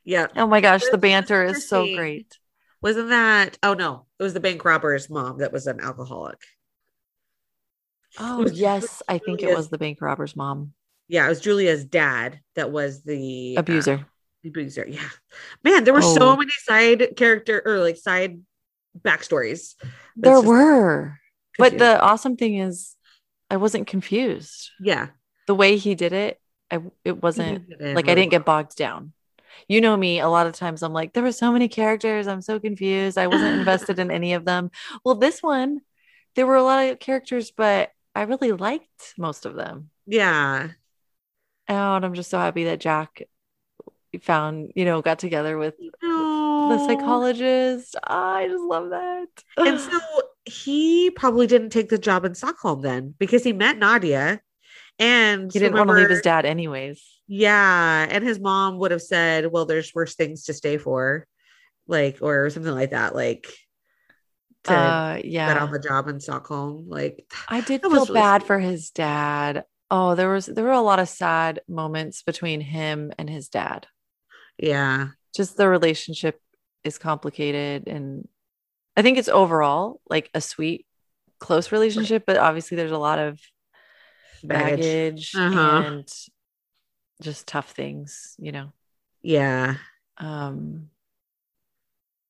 yeah. 0.04 0.26
Oh 0.36 0.46
my 0.46 0.60
gosh, 0.60 0.82
the 0.90 0.98
banter 0.98 1.44
is 1.44 1.68
so 1.68 1.84
great. 1.94 2.38
Wasn't 2.80 3.10
that? 3.10 3.58
Oh 3.62 3.74
no, 3.74 4.06
it 4.18 4.22
was 4.22 4.34
the 4.34 4.40
bank 4.40 4.64
robber's 4.64 5.08
mom 5.08 5.38
that 5.38 5.52
was 5.52 5.66
an 5.66 5.80
alcoholic. 5.80 6.38
Oh, 8.18 8.46
yes. 8.52 9.02
I 9.08 9.18
think 9.18 9.42
it 9.42 9.54
was 9.56 9.68
the 9.70 9.78
bank 9.78 10.00
robber's 10.02 10.36
mom, 10.36 10.72
Yeah, 11.08 11.24
it 11.26 11.28
was 11.30 11.40
Julia's 11.40 11.84
dad 11.84 12.40
that 12.56 12.70
was 12.70 13.02
the 13.02 13.54
uh, 13.56 13.60
abuser. 13.60 14.06
abuser. 14.44 14.84
Yeah, 14.88 15.08
man, 15.64 15.84
there 15.84 15.94
were 15.94 16.00
Oh. 16.02 16.14
so 16.16 16.36
many 16.36 16.50
side 16.64 17.16
character 17.16 17.62
or 17.64 17.78
like 17.78 17.96
side 17.96 18.40
backstories. 18.98 19.74
there 20.16 20.34
just 20.34 20.46
were. 20.46 21.18
But 21.58 21.78
the 21.78 22.00
awesome 22.00 22.36
thing 22.36 22.56
is, 22.56 22.96
I 23.50 23.56
wasn't 23.56 23.86
confused. 23.86 24.70
yeah, 24.80 25.08
The 25.46 25.54
way 25.54 25.76
he 25.76 25.94
did 25.94 26.12
it, 26.12 26.40
I, 26.70 26.80
it 27.04 27.22
wasn't 27.22 27.64
it 27.68 27.94
like 27.94 28.08
I 28.08 28.14
didn't 28.14 28.30
get 28.30 28.44
bogged 28.46 28.76
down. 28.76 29.12
You 29.68 29.80
know 29.82 29.96
me, 29.96 30.20
a 30.20 30.28
lot 30.28 30.46
of 30.46 30.54
times 30.54 30.82
I'm 30.82 30.94
like, 30.94 31.12
there 31.12 31.22
were 31.22 31.32
so 31.32 31.52
many 31.52 31.68
characters. 31.68 32.26
I'm 32.26 32.40
so 32.40 32.58
confused. 32.58 33.18
I 33.18 33.26
wasn't 33.26 33.58
invested 33.58 33.98
in 33.98 34.10
any 34.10 34.32
of 34.32 34.44
them. 34.44 34.70
Well, 35.04 35.14
this 35.16 35.42
one, 35.42 35.80
there 36.34 36.46
were 36.46 36.56
a 36.56 36.62
lot 36.62 36.88
of 36.88 36.98
characters, 36.98 37.50
but 37.50 37.90
I 38.14 38.22
really 38.22 38.52
liked 38.52 39.14
most 39.18 39.44
of 39.44 39.54
them. 39.54 39.90
Yeah, 40.06 40.68
Oh, 41.68 41.94
and 41.96 42.04
I'm 42.04 42.14
just 42.14 42.30
so 42.30 42.38
happy 42.38 42.64
that 42.64 42.80
Jack 42.80 43.22
found, 44.22 44.72
you 44.74 44.84
know, 44.84 45.00
got 45.00 45.18
together 45.18 45.56
with 45.58 45.74
the 46.68 46.78
psychologist. 46.86 47.96
Ah, 48.04 48.36
I 48.36 48.48
just 48.48 48.62
love 48.62 48.90
that. 48.90 49.26
And 49.56 49.78
so 49.80 49.98
he 50.44 51.10
probably 51.10 51.46
didn't 51.46 51.70
take 51.70 51.88
the 51.88 51.98
job 51.98 52.24
in 52.24 52.34
Stockholm 52.34 52.80
then 52.82 53.14
because 53.18 53.44
he 53.44 53.52
met 53.52 53.78
Nadia, 53.78 54.40
and 54.98 55.52
he 55.52 55.58
didn't 55.58 55.76
want 55.76 55.88
to 55.90 55.94
leave 55.94 56.10
his 56.10 56.22
dad 56.22 56.44
anyways. 56.44 57.02
Yeah, 57.28 58.06
and 58.10 58.24
his 58.24 58.38
mom 58.38 58.78
would 58.78 58.90
have 58.90 59.02
said, 59.02 59.50
"Well, 59.50 59.64
there's 59.64 59.94
worse 59.94 60.14
things 60.14 60.44
to 60.44 60.52
stay 60.54 60.76
for," 60.78 61.26
like 61.86 62.18
or 62.20 62.50
something 62.50 62.74
like 62.74 62.90
that, 62.90 63.14
like 63.14 63.46
to 64.64 64.74
Uh, 64.74 65.14
get 65.16 65.24
yeah. 65.24 65.58
on 65.64 65.72
the 65.72 65.78
job 65.78 66.08
in 66.08 66.20
Stockholm. 66.20 66.88
Like, 66.88 67.24
I 67.48 67.60
did 67.62 67.82
feel 67.82 67.90
really 67.90 68.12
bad 68.12 68.44
for 68.44 68.58
his 68.58 68.90
dad. 68.90 69.64
Oh, 69.90 70.14
there 70.14 70.28
was 70.30 70.46
there 70.46 70.64
were 70.64 70.72
a 70.72 70.80
lot 70.80 70.98
of 70.98 71.08
sad 71.08 71.60
moments 71.68 72.22
between 72.22 72.60
him 72.60 73.12
and 73.18 73.30
his 73.30 73.48
dad. 73.48 73.86
yeah, 74.58 75.08
Just 75.34 75.56
the 75.56 75.68
relationship 75.68 76.40
is 76.84 76.98
complicated 76.98 77.88
and 77.88 78.28
I 78.96 79.02
think 79.02 79.18
it's 79.18 79.28
overall 79.28 80.00
like 80.08 80.30
a 80.34 80.40
sweet 80.40 80.86
close 81.38 81.72
relationship, 81.72 82.24
but 82.26 82.36
obviously 82.36 82.76
there's 82.76 82.92
a 82.92 82.98
lot 82.98 83.18
of 83.18 83.40
baggage. 84.44 85.32
baggage 85.32 85.34
Uh-huh. 85.34 85.82
and 85.86 86.08
just 87.20 87.46
tough 87.46 87.70
things, 87.72 88.34
you 88.38 88.52
know. 88.52 88.72
Yeah, 89.22 89.76
Um 90.18 90.88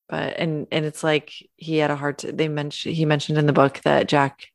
but 0.09 0.37
and 0.37 0.67
and 0.71 0.85
it's 0.85 1.03
like 1.03 1.33
he 1.57 1.79
had 1.79 1.91
a 1.91 1.97
hard 1.97 2.19
t- 2.19 2.31
they 2.31 2.49
mentioned 2.49 2.95
he 2.95 3.05
mentioned 3.07 3.39
in 3.39 3.47
the 3.47 3.53
book 3.53 3.81
that 3.85 4.09
Jack 4.09 4.47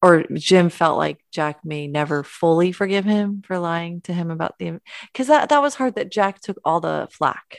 or 0.00 0.24
Jim 0.34 0.68
felt 0.68 0.98
like 0.98 1.18
Jack 1.30 1.64
may 1.64 1.86
never 1.86 2.22
fully 2.22 2.72
forgive 2.72 3.04
him 3.04 3.42
for 3.46 3.58
lying 3.58 4.00
to 4.02 4.12
him 4.12 4.30
about 4.30 4.58
the 4.58 4.80
because 5.12 5.28
that 5.28 5.48
that 5.48 5.62
was 5.62 5.74
hard 5.74 5.94
that 5.96 6.10
Jack 6.10 6.40
took 6.40 6.58
all 6.64 6.80
the 6.80 7.08
flack 7.10 7.58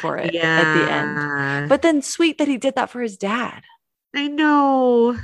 for 0.00 0.16
it 0.18 0.34
yeah. 0.34 0.60
at 0.62 0.74
the 0.74 0.90
end. 0.92 1.68
But 1.68 1.82
then 1.82 2.02
sweet 2.02 2.38
that 2.38 2.48
he 2.48 2.56
did 2.58 2.74
that 2.76 2.90
for 2.90 3.00
his 3.02 3.16
dad. 3.16 3.62
I 4.14 4.28
know 4.28 5.18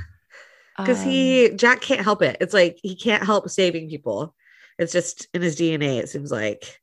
because 0.77 1.03
Um, 1.03 1.09
he 1.09 1.49
Jack 1.55 1.81
can't 1.81 2.01
help 2.01 2.21
it. 2.21 2.37
It's 2.41 2.53
like 2.53 2.79
he 2.81 2.95
can't 2.95 3.23
help 3.23 3.49
saving 3.49 3.89
people. 3.89 4.35
It's 4.79 4.91
just 4.93 5.27
in 5.33 5.41
his 5.41 5.55
DNA. 5.55 5.99
It 5.99 6.09
seems 6.09 6.31
like 6.31 6.79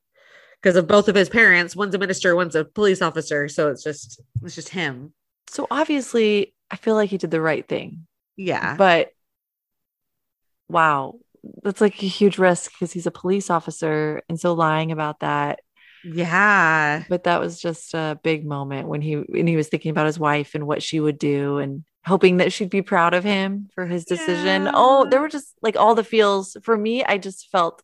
because 0.61 0.75
of 0.75 0.87
both 0.87 1.07
of 1.09 1.15
his 1.15 1.29
parents. 1.29 1.75
One's 1.75 1.95
a 1.95 1.99
minister, 1.99 2.35
one's 2.35 2.55
a 2.55 2.65
police 2.65 3.01
officer. 3.01 3.47
So 3.49 3.69
it's 3.69 3.83
just 3.83 4.21
it's 4.43 4.55
just 4.55 4.69
him. 4.69 5.13
so 5.49 5.67
obviously 5.71 6.53
I 6.71 6.75
feel 6.77 6.95
like 6.95 7.09
he 7.09 7.17
did 7.17 7.31
the 7.31 7.41
right 7.41 7.67
thing. 7.67 8.07
Yeah. 8.37 8.75
But 8.77 9.11
wow, 10.69 11.15
that's 11.63 11.81
like 11.81 12.01
a 12.03 12.07
huge 12.07 12.37
risk 12.37 12.71
because 12.71 12.93
he's 12.93 13.07
a 13.07 13.11
police 13.11 13.49
officer. 13.49 14.21
And 14.29 14.39
so 14.39 14.53
lying 14.53 14.91
about 14.91 15.19
that. 15.21 15.61
Yeah. 16.03 17.03
But 17.09 17.23
that 17.23 17.39
was 17.39 17.59
just 17.59 17.93
a 17.93 18.19
big 18.23 18.45
moment 18.45 18.87
when 18.87 19.01
he 19.01 19.15
when 19.15 19.47
he 19.47 19.55
was 19.55 19.67
thinking 19.67 19.91
about 19.91 20.05
his 20.05 20.19
wife 20.19 20.55
and 20.55 20.67
what 20.67 20.83
she 20.83 20.99
would 20.99 21.17
do 21.17 21.57
and 21.57 21.83
hoping 22.05 22.37
that 22.37 22.51
she'd 22.51 22.69
be 22.69 22.81
proud 22.81 23.13
of 23.13 23.23
him 23.23 23.69
for 23.75 23.85
his 23.85 24.05
decision. 24.05 24.69
Oh, 24.73 25.07
there 25.09 25.21
were 25.21 25.29
just 25.29 25.53
like 25.61 25.75
all 25.77 25.95
the 25.95 26.03
feels. 26.03 26.57
For 26.63 26.75
me, 26.75 27.03
I 27.03 27.17
just 27.17 27.49
felt 27.51 27.83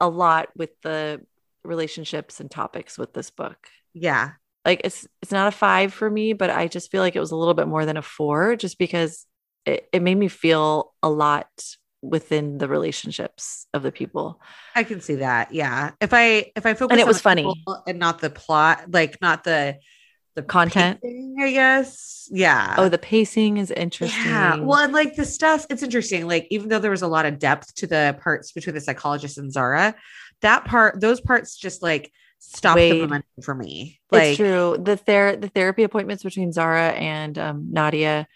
a 0.00 0.08
lot 0.08 0.48
with 0.56 0.70
the 0.82 1.20
relationships 1.62 2.40
and 2.40 2.50
topics 2.50 2.98
with 2.98 3.12
this 3.12 3.30
book. 3.30 3.68
Yeah. 3.92 4.32
Like 4.64 4.82
it's 4.84 5.06
it's 5.22 5.32
not 5.32 5.48
a 5.48 5.56
five 5.56 5.92
for 5.94 6.10
me, 6.10 6.32
but 6.32 6.50
I 6.50 6.68
just 6.68 6.90
feel 6.90 7.00
like 7.00 7.16
it 7.16 7.20
was 7.20 7.30
a 7.30 7.36
little 7.36 7.54
bit 7.54 7.68
more 7.68 7.86
than 7.86 7.96
a 7.96 8.02
four 8.02 8.56
just 8.56 8.78
because 8.78 9.26
it, 9.64 9.88
it 9.92 10.02
made 10.02 10.16
me 10.16 10.28
feel 10.28 10.92
a 11.02 11.10
lot 11.10 11.48
within 12.02 12.58
the 12.58 12.68
relationships 12.68 13.66
of 13.74 13.82
the 13.82 13.92
people. 13.92 14.40
I 14.74 14.84
can 14.84 15.00
see 15.00 15.16
that. 15.16 15.52
Yeah. 15.52 15.90
If 16.00 16.14
I 16.14 16.52
if 16.56 16.66
I 16.66 16.74
focus 16.74 16.92
and 16.92 17.00
it 17.00 17.06
was 17.06 17.20
funny. 17.20 17.52
and 17.86 17.98
not 17.98 18.20
the 18.20 18.30
plot, 18.30 18.84
like 18.90 19.20
not 19.20 19.44
the 19.44 19.78
the 20.36 20.42
Content? 20.42 21.00
pacing, 21.02 21.36
I 21.40 21.52
guess. 21.52 22.28
Yeah. 22.30 22.74
Oh, 22.78 22.88
the 22.88 22.98
pacing 22.98 23.56
is 23.56 23.70
interesting. 23.70 24.24
Yeah. 24.26 24.56
Well, 24.56 24.78
and 24.78 24.92
like 24.92 25.16
the 25.16 25.24
stuff, 25.24 25.66
it's 25.68 25.82
interesting. 25.82 26.26
Like, 26.26 26.46
even 26.50 26.68
though 26.68 26.78
there 26.78 26.90
was 26.90 27.02
a 27.02 27.08
lot 27.08 27.26
of 27.26 27.38
depth 27.38 27.74
to 27.76 27.86
the 27.86 28.16
parts 28.22 28.52
between 28.52 28.74
the 28.74 28.80
psychologist 28.80 29.38
and 29.38 29.52
Zara, 29.52 29.94
that 30.42 30.64
part, 30.64 31.00
those 31.00 31.20
parts 31.20 31.56
just 31.56 31.82
like 31.82 32.12
stopped 32.38 32.78
the 32.78 33.00
momentum 33.00 33.42
for 33.42 33.54
me. 33.54 34.00
Like, 34.10 34.28
it's 34.28 34.36
true. 34.36 34.76
The 34.80 34.96
ther- 34.96 35.36
the 35.36 35.48
therapy 35.48 35.82
appointments 35.82 36.22
between 36.22 36.52
Zara 36.52 36.90
and 36.90 37.36
um, 37.36 37.72
Nadia, 37.72 38.28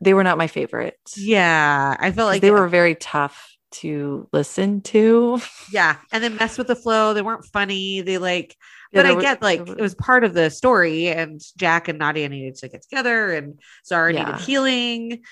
they 0.00 0.14
were 0.14 0.24
not 0.24 0.38
my 0.38 0.46
favorite. 0.46 0.98
yeah. 1.16 1.96
I 1.98 2.10
felt 2.12 2.28
like 2.28 2.42
they 2.42 2.50
were 2.50 2.68
very 2.68 2.94
tough 2.94 3.56
to 3.72 4.28
listen 4.32 4.80
to. 4.80 5.40
yeah. 5.72 5.96
And 6.12 6.24
then 6.24 6.36
mess 6.36 6.58
with 6.58 6.66
the 6.66 6.74
flow. 6.76 7.14
They 7.14 7.22
weren't 7.22 7.44
funny. 7.46 8.00
They 8.00 8.18
like, 8.18 8.56
Yeah, 8.92 9.02
but 9.02 9.06
I 9.06 9.14
were- 9.14 9.20
get 9.20 9.42
like 9.42 9.60
it 9.68 9.80
was 9.80 9.94
part 9.94 10.24
of 10.24 10.34
the 10.34 10.50
story, 10.50 11.08
and 11.08 11.40
Jack 11.56 11.88
and 11.88 11.98
Nadia 11.98 12.28
needed 12.28 12.56
to 12.56 12.68
get 12.68 12.82
together, 12.82 13.32
and 13.34 13.60
Zara 13.86 14.12
Yeah. 14.12 14.24
needed 14.24 14.40
healing. 14.40 15.22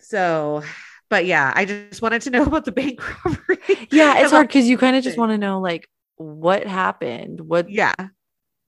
So, 0.00 0.62
but 1.10 1.26
yeah, 1.26 1.52
I 1.54 1.64
just 1.64 2.02
wanted 2.02 2.22
to 2.22 2.30
know 2.34 2.44
about 2.44 2.64
the 2.64 2.72
bank 2.72 3.00
robbery. 3.24 3.58
Yeah, 3.90 4.18
it's 4.20 4.30
hard 4.30 4.46
because 4.48 4.68
you 4.68 4.78
kind 4.78 4.94
of 4.96 5.02
just 5.02 5.18
want 5.18 5.32
to 5.32 5.38
know 5.38 5.60
like 5.60 5.88
what 6.16 6.66
happened, 6.66 7.40
what 7.40 7.70
Yeah. 7.70 7.94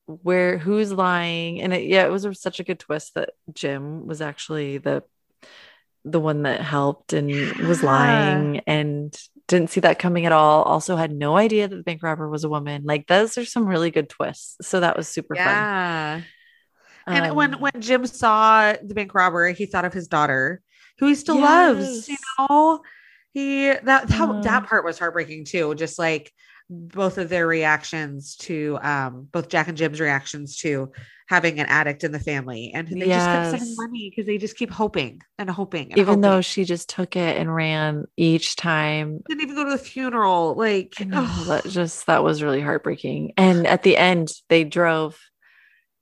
where 0.07 0.59
who's 0.59 0.93
lying 0.93 1.63
and 1.63 1.73
it, 1.73 1.85
yeah 1.85 2.05
it 2.05 2.11
was 2.11 2.27
such 2.41 2.61
a 2.61 2.65
good 2.65 2.79
twist 2.79 3.15
that 3.15 3.31
jim 3.55 4.07
was 4.07 4.21
actually 4.21 4.77
the 4.77 5.03
the 6.05 6.21
one 6.21 6.43
that 6.43 6.61
helped 6.61 7.13
and 7.13 7.53
was 7.57 7.83
lying 7.83 8.61
and 8.67 9.17
didn't 9.49 9.71
see 9.71 9.81
that 9.81 9.99
coming 9.99 10.27
at 10.27 10.33
all 10.33 10.63
also 10.63 10.97
had 10.97 11.13
no 11.13 11.37
idea 11.37 11.69
that 11.69 11.77
the 11.77 11.83
bank 11.83 12.03
robber 12.03 12.29
was 12.29 12.45
a 12.45 12.49
woman 12.49 12.83
like 12.85 13.07
those 13.07 13.39
are 13.39 13.45
some 13.45 13.67
really 13.67 13.91
good 13.91 14.09
twists 14.09 14.57
so 14.67 14.81
that 14.81 14.97
was 14.97 15.09
super 15.09 15.37
Yeah. 15.37 15.45
fun 15.45 15.69
And 17.11 17.27
Um, 17.27 17.37
when 17.37 17.53
when 17.55 17.73
Jim 17.81 18.07
saw 18.07 18.73
the 18.83 18.95
bank 18.95 19.15
robber, 19.15 19.49
he 19.51 19.67
thought 19.67 19.85
of 19.85 19.93
his 19.93 20.09
daughter, 20.09 20.63
who 20.99 21.07
he 21.07 21.15
still 21.15 21.39
loves. 21.41 22.09
You 22.09 22.17
know, 22.39 22.83
he 23.33 23.67
that 23.69 24.09
that, 24.09 24.11
Uh. 24.11 24.43
that 24.43 24.67
part 24.67 24.85
was 24.85 24.99
heartbreaking 24.99 25.45
too. 25.47 25.75
Just 25.75 25.99
like 25.99 26.33
both 26.71 27.19
of 27.19 27.29
their 27.29 27.47
reactions 27.47 28.37
to 28.37 28.79
um 28.83 29.29
both 29.31 29.49
Jack 29.49 29.69
and 29.69 29.77
Jim's 29.77 30.01
reactions 30.01 30.57
to 30.59 30.93
having 31.27 31.59
an 31.59 31.67
addict 31.67 32.05
in 32.05 32.13
the 32.13 32.19
family. 32.19 32.73
And 32.75 32.87
they 32.89 33.07
yes. 33.07 33.25
just 33.25 33.27
kept 33.27 33.63
sending 33.63 33.77
money 33.77 34.11
because 34.11 34.27
they 34.27 34.39
just 34.39 34.57
keep 34.57 34.71
hoping 34.71 35.23
and 35.39 35.49
hoping 35.49 35.91
and 35.91 35.99
even 35.99 36.07
hoping. 36.07 36.21
though 36.21 36.41
she 36.41 36.65
just 36.65 36.89
took 36.89 37.17
it 37.17 37.39
and 37.39 37.55
ran 37.55 38.05
each 38.17 38.57
time. 38.57 39.21
Didn't 39.29 39.43
even 39.43 39.55
go 39.55 39.65
to 39.65 39.71
the 39.71 39.79
funeral 39.79 40.55
like 40.55 40.95
know, 41.01 41.27
that 41.47 41.65
just 41.65 42.07
that 42.07 42.23
was 42.23 42.43
really 42.43 42.61
heartbreaking. 42.61 43.33
And 43.37 43.67
at 43.67 43.83
the 43.83 43.97
end 43.97 44.33
they 44.49 44.65
drove 44.65 45.19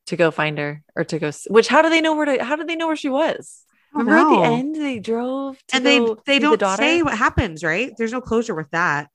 to 0.06 0.16
go 0.16 0.30
find 0.30 0.58
her 0.58 0.82
or 0.96 1.04
to 1.04 1.18
go 1.18 1.30
which 1.48 1.68
how 1.68 1.82
do 1.82 1.88
they 1.88 2.00
know 2.00 2.16
where 2.16 2.26
to 2.26 2.42
how 2.42 2.56
do 2.56 2.64
they 2.64 2.76
know 2.76 2.86
where 2.86 2.96
she 2.96 3.08
was? 3.08 3.62
Remember 3.94 4.34
at 4.34 4.36
the 4.36 4.56
end 4.56 4.74
they 4.74 4.98
drove 4.98 5.58
and 5.72 5.84
they 5.84 5.98
they 6.26 6.38
don't 6.38 6.58
the 6.58 6.76
say 6.76 7.02
what 7.02 7.16
happens 7.16 7.62
right? 7.62 7.92
There's 7.96 8.12
no 8.12 8.20
closure 8.20 8.54
with 8.54 8.70
that 8.70 9.08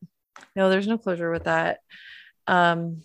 no 0.55 0.69
there's 0.69 0.87
no 0.87 0.97
closure 0.97 1.31
with 1.31 1.45
that 1.45 1.79
um 2.47 3.01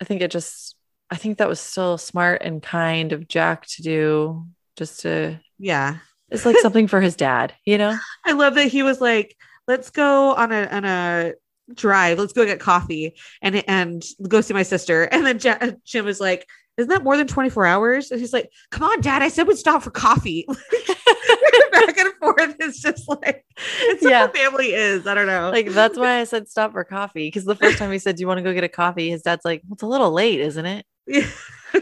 i 0.00 0.04
think 0.04 0.20
it 0.20 0.30
just 0.30 0.76
I 1.10 1.16
think 1.16 1.38
that 1.38 1.48
was 1.48 1.60
still 1.60 1.98
smart 1.98 2.42
and 2.42 2.62
kind 2.62 3.12
of 3.12 3.26
Jack 3.26 3.66
to 3.66 3.82
do 3.82 4.46
just 4.76 5.00
to 5.00 5.40
yeah. 5.58 5.98
It's 6.30 6.46
like 6.46 6.56
something 6.58 6.86
for 6.86 7.00
his 7.00 7.16
dad, 7.16 7.52
you 7.64 7.76
know? 7.76 7.98
I 8.24 8.32
love 8.32 8.54
that 8.54 8.68
he 8.68 8.84
was 8.84 9.00
like, 9.00 9.36
let's 9.66 9.90
go 9.90 10.32
on 10.34 10.52
a 10.52 10.66
on 10.66 10.84
a 10.84 11.32
drive. 11.74 12.18
Let's 12.18 12.32
go 12.32 12.46
get 12.46 12.60
coffee 12.60 13.16
and 13.42 13.64
and 13.68 14.04
go 14.26 14.40
see 14.40 14.54
my 14.54 14.62
sister. 14.62 15.02
And 15.12 15.26
then 15.26 15.38
J- 15.40 15.76
Jim 15.84 16.04
was 16.04 16.20
like, 16.20 16.46
isn't 16.80 16.90
that 16.90 17.04
more 17.04 17.16
than 17.16 17.26
24 17.26 17.66
hours? 17.66 18.10
And 18.10 18.20
he's 18.20 18.32
like, 18.32 18.50
come 18.70 18.82
on, 18.82 19.00
dad. 19.00 19.22
I 19.22 19.28
said 19.28 19.46
we'd 19.46 19.58
stop 19.58 19.82
for 19.82 19.90
coffee. 19.90 20.46
Back 21.72 21.98
and 21.98 22.12
forth. 22.14 22.56
It's 22.58 22.80
just 22.80 23.08
like, 23.08 23.44
it's 23.82 24.02
yeah. 24.02 24.22
what 24.22 24.36
family 24.36 24.72
is. 24.72 25.06
I 25.06 25.14
don't 25.14 25.26
know. 25.26 25.50
Like, 25.50 25.68
that's 25.68 25.98
why 25.98 26.20
I 26.20 26.24
said 26.24 26.48
stop 26.48 26.72
for 26.72 26.84
coffee. 26.84 27.28
Because 27.28 27.44
the 27.44 27.54
first 27.54 27.78
time 27.78 27.92
he 27.92 27.98
said, 27.98 28.16
do 28.16 28.20
you 28.20 28.26
want 28.26 28.38
to 28.38 28.42
go 28.42 28.52
get 28.52 28.64
a 28.64 28.68
coffee? 28.68 29.10
His 29.10 29.22
dad's 29.22 29.44
like, 29.44 29.62
well, 29.66 29.74
it's 29.74 29.82
a 29.82 29.86
little 29.86 30.10
late, 30.10 30.40
isn't 30.40 30.66
it? 30.66 30.86
Yeah. 31.06 31.28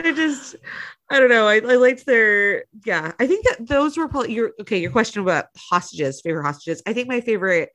I 0.00 0.12
just, 0.12 0.56
I 1.10 1.18
don't 1.18 1.30
know. 1.30 1.48
I, 1.48 1.56
I 1.56 1.76
liked 1.76 2.06
their, 2.06 2.64
yeah. 2.84 3.12
I 3.18 3.26
think 3.26 3.44
that 3.46 3.66
those 3.66 3.96
were 3.96 4.08
probably 4.08 4.34
your, 4.34 4.52
okay, 4.60 4.78
your 4.78 4.90
question 4.90 5.22
about 5.22 5.46
hostages, 5.56 6.20
favorite 6.20 6.44
hostages. 6.44 6.82
I 6.86 6.92
think 6.92 7.08
my 7.08 7.20
favorite 7.20 7.70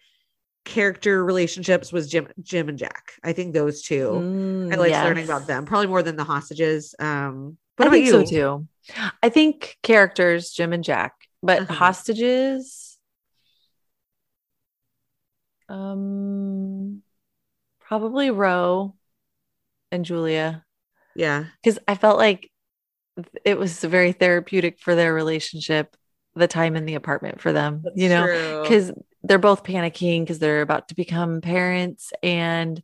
character 0.65 1.23
relationships 1.23 1.91
was 1.91 2.09
Jim, 2.09 2.27
Jim 2.41 2.69
and 2.69 2.77
Jack. 2.77 3.13
I 3.23 3.33
think 3.33 3.53
those 3.53 3.81
two. 3.81 4.09
Mm, 4.09 4.73
I 4.73 4.77
liked 4.77 4.91
yes. 4.91 5.05
learning 5.05 5.25
about 5.25 5.47
them 5.47 5.65
probably 5.65 5.87
more 5.87 6.03
than 6.03 6.15
the 6.15 6.23
hostages. 6.23 6.95
Um, 6.99 7.57
what 7.77 7.85
I 7.85 7.89
about 7.89 8.01
you? 8.01 8.11
So 8.11 8.25
too. 8.25 8.67
I 9.21 9.29
think 9.29 9.77
characters, 9.83 10.51
Jim 10.51 10.73
and 10.73 10.83
Jack, 10.83 11.13
but 11.41 11.63
uh-huh. 11.63 11.73
hostages. 11.73 12.97
Um, 15.69 17.01
probably 17.79 18.31
Ro 18.31 18.95
and 19.91 20.05
Julia. 20.05 20.65
Yeah. 21.15 21.45
Because 21.61 21.79
I 21.87 21.95
felt 21.95 22.17
like 22.17 22.51
it 23.45 23.57
was 23.57 23.79
very 23.79 24.11
therapeutic 24.11 24.79
for 24.79 24.95
their 24.95 25.13
relationship, 25.13 25.95
the 26.35 26.47
time 26.47 26.75
in 26.75 26.85
the 26.85 26.95
apartment 26.95 27.41
for 27.41 27.53
them, 27.53 27.81
That's 27.83 27.97
you 27.97 28.09
know, 28.09 28.61
because 28.61 28.91
they're 29.23 29.39
both 29.39 29.63
panicking 29.63 30.21
because 30.21 30.39
they're 30.39 30.61
about 30.61 30.89
to 30.89 30.95
become 30.95 31.41
parents 31.41 32.11
and 32.21 32.83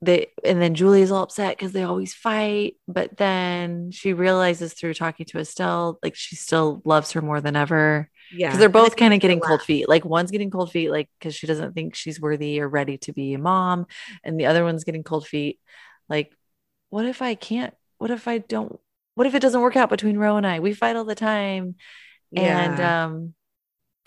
they 0.00 0.28
and 0.44 0.62
then 0.62 0.74
Julie's 0.74 1.10
all 1.10 1.24
upset 1.24 1.56
because 1.56 1.72
they 1.72 1.82
always 1.82 2.14
fight, 2.14 2.76
but 2.86 3.16
then 3.16 3.90
she 3.90 4.12
realizes 4.12 4.72
through 4.72 4.94
talking 4.94 5.26
to 5.26 5.38
Estelle, 5.38 5.98
like 6.02 6.14
she 6.14 6.36
still 6.36 6.80
loves 6.84 7.12
her 7.12 7.22
more 7.22 7.40
than 7.40 7.56
ever. 7.56 8.08
Yeah. 8.32 8.48
Because 8.48 8.60
they're 8.60 8.68
both 8.68 8.96
kind 8.96 9.12
of 9.12 9.20
getting 9.20 9.40
cold 9.40 9.62
feet. 9.62 9.88
Like 9.88 10.04
one's 10.04 10.30
getting 10.30 10.50
cold 10.50 10.70
feet, 10.70 10.90
like 10.90 11.08
because 11.18 11.34
she 11.34 11.48
doesn't 11.48 11.74
think 11.74 11.96
she's 11.96 12.20
worthy 12.20 12.60
or 12.60 12.68
ready 12.68 12.98
to 12.98 13.12
be 13.12 13.34
a 13.34 13.38
mom. 13.38 13.86
And 14.22 14.38
the 14.38 14.46
other 14.46 14.62
one's 14.62 14.84
getting 14.84 15.02
cold 15.02 15.26
feet. 15.26 15.58
Like, 16.08 16.32
what 16.90 17.04
if 17.04 17.20
I 17.20 17.34
can't? 17.34 17.74
What 17.98 18.12
if 18.12 18.28
I 18.28 18.38
don't? 18.38 18.78
What 19.16 19.26
if 19.26 19.34
it 19.34 19.42
doesn't 19.42 19.60
work 19.60 19.74
out 19.74 19.90
between 19.90 20.16
Ro 20.16 20.36
and 20.36 20.46
I? 20.46 20.60
We 20.60 20.74
fight 20.74 20.94
all 20.94 21.04
the 21.04 21.16
time. 21.16 21.74
Yeah. 22.30 22.60
And 22.60 22.80
um 22.80 23.34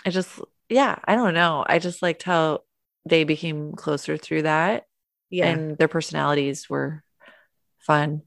I 0.05 0.09
just 0.09 0.39
yeah, 0.71 0.97
I 1.05 1.15
don't 1.15 1.33
know. 1.33 1.65
I 1.67 1.79
just 1.79 2.01
liked 2.01 2.23
how 2.23 2.61
they 3.05 3.23
became 3.23 3.73
closer 3.73 4.17
through 4.17 4.43
that. 4.43 4.85
Yeah. 5.29 5.47
And 5.47 5.77
their 5.77 5.87
personalities 5.87 6.69
were 6.69 7.03
fun 7.79 8.23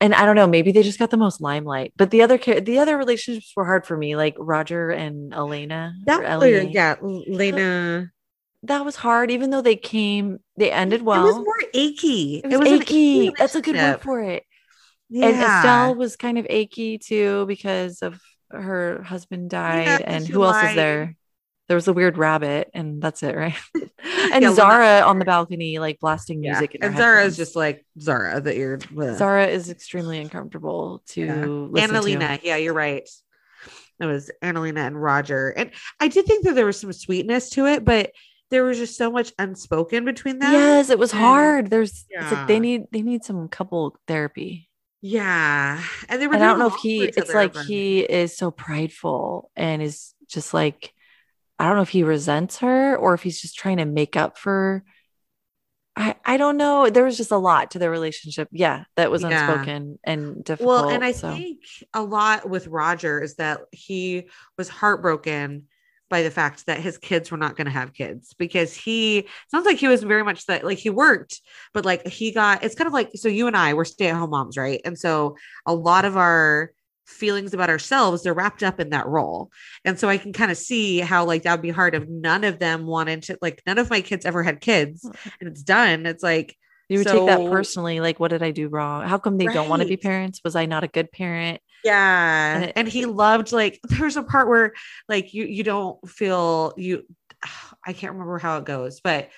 and 0.00 0.14
I 0.14 0.26
don't 0.26 0.36
know, 0.36 0.46
maybe 0.46 0.72
they 0.72 0.82
just 0.82 0.98
got 0.98 1.10
the 1.10 1.16
most 1.16 1.40
limelight. 1.40 1.92
But 1.96 2.10
the 2.10 2.22
other 2.22 2.38
the 2.38 2.78
other 2.78 2.96
relationships 2.96 3.52
were 3.56 3.64
hard 3.64 3.86
for 3.86 3.96
me, 3.96 4.16
like 4.16 4.34
Roger 4.38 4.90
and 4.90 5.32
Elena. 5.32 5.94
That 6.04 6.38
was, 6.38 6.64
yeah, 6.70 6.96
Elena. 7.00 8.10
That 8.62 8.84
was 8.84 8.96
hard, 8.96 9.30
even 9.30 9.50
though 9.50 9.62
they 9.62 9.76
came, 9.76 10.38
they 10.56 10.72
ended 10.72 11.02
well. 11.02 11.26
It 11.26 11.32
was 11.32 11.36
more 11.36 11.62
achy. 11.72 12.40
It 12.44 12.46
was, 12.46 12.54
it 12.54 12.58
was 12.58 12.80
achy. 12.82 13.32
That's 13.38 13.54
a 13.54 13.62
good 13.62 13.76
word 13.76 14.00
for 14.02 14.22
it. 14.22 14.42
Yeah. 15.08 15.26
And 15.26 15.36
Estelle 15.36 15.94
was 15.94 16.16
kind 16.16 16.36
of 16.36 16.46
achy 16.50 16.98
too 16.98 17.46
because 17.46 18.02
of 18.02 18.20
her 18.50 19.02
husband 19.02 19.50
died, 19.50 19.86
yeah, 19.86 19.98
and 20.04 20.26
who 20.26 20.44
else 20.44 20.62
is 20.62 20.74
there? 20.74 21.16
There 21.68 21.74
was 21.74 21.88
a 21.88 21.92
weird 21.92 22.16
rabbit 22.16 22.70
and 22.74 23.02
that's 23.02 23.22
it 23.22 23.34
right 23.34 23.56
and 24.32 24.42
yeah, 24.42 24.52
zara 24.52 25.00
on 25.00 25.18
the 25.18 25.24
balcony 25.24 25.78
like 25.78 25.98
blasting 26.00 26.40
music 26.40 26.74
yeah. 26.74 26.86
and 26.86 26.96
zara 26.96 27.24
is 27.24 27.36
just 27.36 27.56
like 27.56 27.84
zara 28.00 28.40
that 28.40 28.56
you're 28.56 28.78
with. 28.92 29.18
zara 29.18 29.46
is 29.46 29.70
extremely 29.70 30.18
uncomfortable 30.20 31.02
to 31.06 31.24
yeah. 31.24 31.82
annalena 31.82 32.38
to. 32.40 32.46
yeah 32.46 32.56
you're 32.56 32.74
right 32.74 33.08
it 34.00 34.06
was 34.06 34.30
annalena 34.42 34.86
and 34.86 35.00
roger 35.00 35.50
and 35.50 35.70
i 36.00 36.08
did 36.08 36.26
think 36.26 36.44
that 36.44 36.54
there 36.54 36.66
was 36.66 36.78
some 36.78 36.92
sweetness 36.92 37.50
to 37.50 37.66
it 37.66 37.84
but 37.84 38.12
there 38.50 38.62
was 38.62 38.78
just 38.78 38.96
so 38.96 39.10
much 39.10 39.32
unspoken 39.38 40.04
between 40.04 40.38
them 40.38 40.52
yes 40.52 40.90
it 40.90 40.98
was 40.98 41.10
hard 41.10 41.70
there's 41.70 42.04
yeah. 42.10 42.22
it's 42.22 42.32
like 42.32 42.46
they 42.46 42.60
need 42.60 42.84
they 42.92 43.02
need 43.02 43.24
some 43.24 43.48
couple 43.48 43.96
therapy 44.06 44.68
yeah 45.02 45.82
and 46.08 46.22
they 46.22 46.26
were 46.26 46.34
and 46.34 46.42
i 46.42 46.46
don't 46.46 46.58
know 46.58 46.68
if 46.68 46.76
he 46.76 47.04
it's 47.04 47.34
like 47.34 47.56
he 47.56 48.00
is 48.00 48.36
so 48.36 48.50
prideful 48.50 49.50
and 49.56 49.82
is 49.82 50.14
just 50.28 50.54
like 50.54 50.92
I 51.58 51.66
don't 51.66 51.76
know 51.76 51.82
if 51.82 51.88
he 51.88 52.02
resents 52.02 52.58
her 52.58 52.96
or 52.96 53.14
if 53.14 53.22
he's 53.22 53.40
just 53.40 53.56
trying 53.56 53.78
to 53.78 53.84
make 53.84 54.16
up 54.16 54.38
for 54.38 54.84
I, 55.98 56.14
I 56.26 56.36
don't 56.36 56.58
know. 56.58 56.90
There 56.90 57.04
was 57.04 57.16
just 57.16 57.30
a 57.30 57.38
lot 57.38 57.70
to 57.70 57.78
their 57.78 57.90
relationship. 57.90 58.48
Yeah, 58.52 58.84
that 58.96 59.10
was 59.10 59.22
yeah. 59.22 59.50
unspoken 59.50 59.98
and 60.04 60.44
difficult. 60.44 60.68
Well, 60.68 60.88
and 60.90 61.02
I 61.02 61.12
so. 61.12 61.32
think 61.34 61.60
a 61.94 62.02
lot 62.02 62.48
with 62.48 62.66
Roger 62.66 63.22
is 63.22 63.36
that 63.36 63.62
he 63.72 64.28
was 64.58 64.68
heartbroken 64.68 65.64
by 66.08 66.22
the 66.22 66.30
fact 66.30 66.66
that 66.66 66.80
his 66.80 66.98
kids 66.98 67.30
were 67.30 67.38
not 67.38 67.56
going 67.56 67.64
to 67.64 67.70
have 67.70 67.94
kids 67.94 68.34
because 68.38 68.74
he 68.74 69.26
sounds 69.50 69.66
like 69.66 69.78
he 69.78 69.88
was 69.88 70.02
very 70.02 70.22
much 70.22 70.44
that 70.46 70.64
like 70.64 70.78
he 70.78 70.90
worked, 70.90 71.40
but 71.72 71.86
like 71.86 72.06
he 72.06 72.30
got 72.30 72.62
it's 72.62 72.74
kind 72.74 72.86
of 72.86 72.92
like 72.92 73.10
so 73.14 73.28
you 73.28 73.46
and 73.46 73.56
I 73.56 73.72
were 73.72 73.86
stay 73.86 74.08
at 74.08 74.16
home 74.16 74.30
moms, 74.30 74.58
right? 74.58 74.82
And 74.84 74.98
so 74.98 75.36
a 75.64 75.74
lot 75.74 76.04
of 76.04 76.16
our 76.16 76.72
feelings 77.06 77.54
about 77.54 77.70
ourselves 77.70 78.22
they're 78.22 78.34
wrapped 78.34 78.62
up 78.62 78.80
in 78.80 78.90
that 78.90 79.06
role. 79.06 79.50
And 79.84 79.98
so 79.98 80.08
i 80.08 80.18
can 80.18 80.32
kind 80.32 80.50
of 80.50 80.56
see 80.56 80.98
how 80.98 81.24
like 81.24 81.42
that 81.42 81.52
would 81.52 81.62
be 81.62 81.70
hard 81.70 81.94
if 81.94 82.06
none 82.08 82.44
of 82.44 82.58
them 82.58 82.86
wanted 82.86 83.22
to 83.24 83.38
like 83.40 83.62
none 83.66 83.78
of 83.78 83.90
my 83.90 84.00
kids 84.00 84.26
ever 84.26 84.42
had 84.42 84.60
kids 84.60 85.04
and 85.40 85.48
it's 85.48 85.62
done. 85.62 86.06
It's 86.06 86.22
like 86.22 86.56
you 86.88 86.98
would 86.98 87.08
so, 87.08 87.26
take 87.26 87.38
that 87.38 87.50
personally 87.50 87.98
like 88.00 88.20
what 88.20 88.30
did 88.30 88.42
i 88.42 88.50
do 88.50 88.68
wrong? 88.68 89.06
How 89.06 89.18
come 89.18 89.38
they 89.38 89.46
right. 89.46 89.54
don't 89.54 89.68
want 89.68 89.82
to 89.82 89.88
be 89.88 89.96
parents? 89.96 90.40
Was 90.44 90.56
i 90.56 90.66
not 90.66 90.84
a 90.84 90.88
good 90.88 91.10
parent? 91.10 91.60
Yeah. 91.84 92.54
And, 92.56 92.64
it, 92.64 92.72
and 92.76 92.88
he 92.88 93.06
loved 93.06 93.52
like 93.52 93.80
there's 93.84 94.16
a 94.16 94.22
part 94.22 94.48
where 94.48 94.72
like 95.08 95.34
you 95.34 95.44
you 95.44 95.62
don't 95.62 96.08
feel 96.08 96.74
you 96.76 97.04
i 97.86 97.92
can't 97.92 98.12
remember 98.12 98.38
how 98.38 98.58
it 98.58 98.64
goes 98.64 99.00
but 99.00 99.30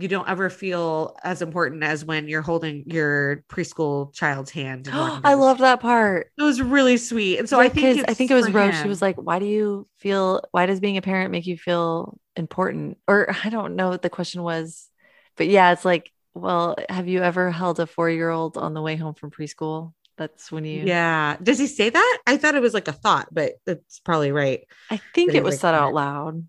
you 0.00 0.08
don't 0.08 0.28
ever 0.28 0.50
feel 0.50 1.16
as 1.22 1.42
important 1.42 1.82
as 1.82 2.04
when 2.04 2.28
you're 2.28 2.42
holding 2.42 2.84
your 2.86 3.44
preschool 3.48 4.12
child's 4.14 4.50
hand. 4.50 4.88
I 4.92 5.34
love 5.34 5.58
that 5.58 5.80
part. 5.80 6.30
It 6.36 6.42
was 6.42 6.60
really 6.60 6.96
sweet. 6.96 7.38
And 7.38 7.48
so 7.48 7.60
yeah, 7.60 7.66
I 7.66 7.68
think 7.68 8.04
I 8.08 8.14
think 8.14 8.30
it 8.30 8.34
was 8.34 8.50
Rose. 8.50 8.74
Him. 8.74 8.82
She 8.82 8.88
was 8.88 9.02
like, 9.02 9.16
"Why 9.16 9.38
do 9.38 9.46
you 9.46 9.86
feel? 9.98 10.42
Why 10.50 10.66
does 10.66 10.80
being 10.80 10.96
a 10.96 11.02
parent 11.02 11.30
make 11.30 11.46
you 11.46 11.56
feel 11.56 12.18
important?" 12.36 12.98
Or 13.06 13.34
I 13.44 13.50
don't 13.50 13.76
know 13.76 13.88
what 13.88 14.02
the 14.02 14.10
question 14.10 14.42
was, 14.42 14.88
but 15.36 15.48
yeah, 15.48 15.72
it's 15.72 15.84
like, 15.84 16.12
well, 16.34 16.76
have 16.88 17.08
you 17.08 17.22
ever 17.22 17.50
held 17.50 17.80
a 17.80 17.86
four 17.86 18.10
year 18.10 18.30
old 18.30 18.56
on 18.56 18.74
the 18.74 18.82
way 18.82 18.96
home 18.96 19.14
from 19.14 19.30
preschool? 19.30 19.92
That's 20.16 20.50
when 20.50 20.64
you. 20.64 20.82
Yeah. 20.84 21.36
Does 21.42 21.58
he 21.58 21.66
say 21.66 21.90
that? 21.90 22.18
I 22.26 22.36
thought 22.36 22.56
it 22.56 22.62
was 22.62 22.74
like 22.74 22.88
a 22.88 22.92
thought, 22.92 23.28
but 23.32 23.54
that's 23.64 24.00
probably 24.00 24.32
right. 24.32 24.66
I 24.90 25.00
think 25.14 25.34
it 25.34 25.44
was 25.44 25.54
like, 25.54 25.60
said 25.60 25.74
out 25.74 25.94
loud. 25.94 26.44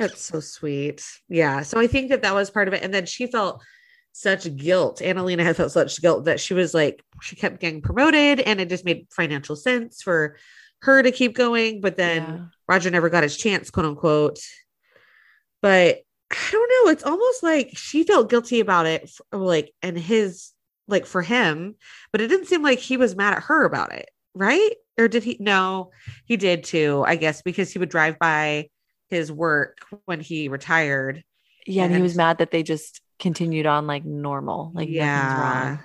That's 0.00 0.22
so 0.22 0.40
sweet. 0.40 1.06
Yeah. 1.28 1.62
So 1.62 1.78
I 1.78 1.86
think 1.86 2.10
that 2.10 2.22
that 2.22 2.34
was 2.34 2.50
part 2.50 2.68
of 2.68 2.74
it. 2.74 2.82
And 2.82 2.92
then 2.92 3.06
she 3.06 3.26
felt 3.26 3.62
such 4.12 4.56
guilt. 4.56 5.00
Annalena 5.00 5.44
had 5.44 5.56
felt 5.56 5.70
such 5.70 6.00
guilt 6.00 6.24
that 6.24 6.40
she 6.40 6.54
was 6.54 6.74
like, 6.74 7.04
she 7.20 7.36
kept 7.36 7.60
getting 7.60 7.82
promoted 7.82 8.40
and 8.40 8.60
it 8.60 8.68
just 8.68 8.84
made 8.84 9.06
financial 9.10 9.54
sense 9.54 10.02
for 10.02 10.36
her 10.82 11.02
to 11.02 11.12
keep 11.12 11.36
going. 11.36 11.80
But 11.80 11.96
then 11.96 12.22
yeah. 12.22 12.38
Roger 12.68 12.90
never 12.90 13.08
got 13.08 13.22
his 13.22 13.36
chance, 13.36 13.70
quote 13.70 13.86
unquote. 13.86 14.40
But 15.62 16.00
I 16.30 16.48
don't 16.50 16.86
know. 16.86 16.90
It's 16.90 17.04
almost 17.04 17.42
like 17.42 17.76
she 17.76 18.04
felt 18.04 18.30
guilty 18.30 18.60
about 18.60 18.86
it, 18.86 19.10
for, 19.10 19.24
like, 19.36 19.72
and 19.82 19.98
his, 19.98 20.52
like, 20.88 21.04
for 21.04 21.22
him, 21.22 21.74
but 22.12 22.20
it 22.20 22.28
didn't 22.28 22.46
seem 22.46 22.62
like 22.62 22.78
he 22.78 22.96
was 22.96 23.16
mad 23.16 23.34
at 23.34 23.42
her 23.42 23.64
about 23.64 23.92
it. 23.92 24.08
Right. 24.34 24.76
Or 24.96 25.08
did 25.08 25.24
he? 25.24 25.36
No, 25.40 25.90
he 26.24 26.36
did 26.36 26.64
too, 26.64 27.04
I 27.06 27.16
guess, 27.16 27.42
because 27.42 27.72
he 27.72 27.78
would 27.78 27.88
drive 27.90 28.18
by 28.18 28.68
his 29.10 29.30
work 29.30 29.78
when 30.04 30.20
he 30.20 30.48
retired 30.48 31.24
Yeah, 31.66 31.84
and, 31.84 31.94
he 31.94 32.00
was 32.00 32.16
mad 32.16 32.38
that 32.38 32.50
they 32.50 32.62
just 32.62 33.00
continued 33.18 33.66
on 33.66 33.86
like 33.86 34.04
normal, 34.04 34.72
like 34.74 34.88
yeah. 34.88 35.78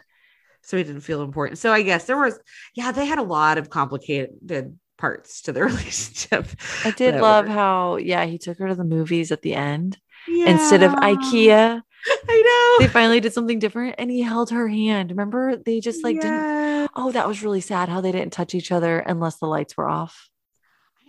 So 0.62 0.78
he 0.78 0.84
didn't 0.84 1.02
feel 1.02 1.22
important. 1.22 1.60
So 1.60 1.72
I 1.72 1.84
guess 1.84 2.06
there 2.06 2.18
was, 2.18 2.40
yeah, 2.74 2.92
they 2.92 3.06
had 3.06 3.20
a 3.20 3.24
lot 3.24 3.60
of 3.60 3.70
complicated 3.70 4.80
parts 4.98 5.44
to 5.44 5.52
their 5.52 5.66
relationship. 5.68 6.48
I 6.84 6.92
did 6.92 7.22
love 7.22 7.48
how, 7.48 7.98
yeah, 7.98 8.26
he 8.26 8.40
took 8.40 8.58
her 8.58 8.70
to 8.70 8.76
the 8.76 8.84
movies 8.84 9.32
at 9.32 9.44
the 9.44 9.54
end 9.54 10.00
instead 10.28 10.82
of 10.82 10.92
IKEA. 10.94 11.82
I 12.30 12.78
know. 12.80 12.86
They 12.86 12.92
finally 12.92 13.20
did 13.20 13.34
something 13.34 13.60
different 13.60 13.96
and 13.98 14.10
he 14.10 14.22
held 14.22 14.50
her 14.52 14.68
hand. 14.68 15.12
Remember, 15.12 15.56
they 15.56 15.80
just 15.80 16.04
like 16.04 16.20
didn't. 16.20 16.90
Oh, 16.96 17.12
that 17.12 17.28
was 17.28 17.44
really 17.44 17.62
sad 17.62 17.90
how 17.90 18.02
they 18.02 18.12
didn't 18.12 18.34
touch 18.34 18.56
each 18.56 18.72
other 18.72 19.00
unless 19.00 19.38
the 19.38 19.48
lights 19.48 19.76
were 19.78 19.90
off. 19.90 20.30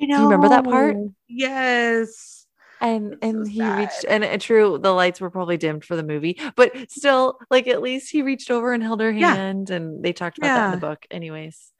I 0.00 0.04
you 0.04 0.22
remember 0.22 0.48
that 0.48 0.64
part? 0.64 0.96
Yes. 1.28 2.46
And 2.80 3.14
It's 3.14 3.22
so 3.22 3.28
and 3.28 3.48
he 3.48 3.62
reached 3.62 4.02
sad. 4.02 4.10
and 4.10 4.24
it, 4.24 4.40
true, 4.42 4.78
the 4.78 4.92
lights 4.92 5.20
were 5.20 5.30
probably 5.30 5.56
dimmed 5.56 5.84
for 5.84 5.96
the 5.96 6.02
movie, 6.02 6.38
but 6.56 6.90
still, 6.90 7.38
like 7.50 7.66
at 7.68 7.80
least 7.80 8.10
he 8.10 8.22
reached 8.22 8.50
over 8.50 8.72
and 8.72 8.82
held 8.82 9.00
her 9.00 9.10
Yeah. 9.10 9.34
hand, 9.34 9.70
and 9.70 10.04
they 10.04 10.12
talked 10.12 10.36
about 10.38 10.54
that 10.54 10.66
in 10.66 10.70
the 10.72 10.76
book. 10.86 11.06
Anyways, 11.10 11.72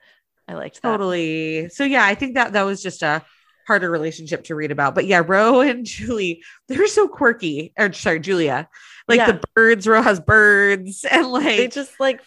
I 0.47 0.55
liked 0.55 0.81
that. 0.81 0.89
Totally. 0.89 1.69
So 1.69 1.83
yeah, 1.83 2.03
I 2.03 2.15
think 2.15 2.33
that 2.35 2.53
that 2.53 2.63
was 2.63 2.81
just 2.81 3.03
a 3.03 3.23
harder 3.67 3.91
relationship 3.91 4.45
to 4.45 4.55
read 4.55 4.71
about. 4.71 4.95
But 4.95 5.05
yeah, 5.05 5.21
Ro 5.25 5.61
and 5.69 5.85
Julie, 5.85 6.41
they 6.67 6.77
were 6.77 6.87
so 6.87 7.07
quirky. 7.07 7.73
Or 7.77 7.93
sorry, 7.93 8.19
Julia. 8.19 8.67
Like 9.07 9.19
Yeah. 9.19 9.33
the 9.33 9.43
birds, 9.55 9.87
Ro 9.87 10.01
has 10.01 10.19
birds, 10.19 11.05
and 11.11 11.27
like 11.27 11.57
They 11.57 11.67
just 11.67 11.99
like 11.99 12.21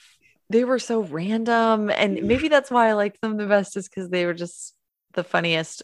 they 0.49 0.65
were 0.65 0.79
so 0.79 1.03
random, 1.03 1.91
and 1.91 2.23
maybe 2.23 2.49
that's 2.49 2.71
why 2.71 2.89
I 2.89 2.93
liked 2.93 3.21
them 3.21 3.37
the 3.37 3.47
best, 3.47 3.77
is 3.77 3.89
because 3.89 4.11
they 4.11 4.27
were 4.27 4.35
just 4.35 4.75
the 5.15 5.25
funniest. 5.25 5.83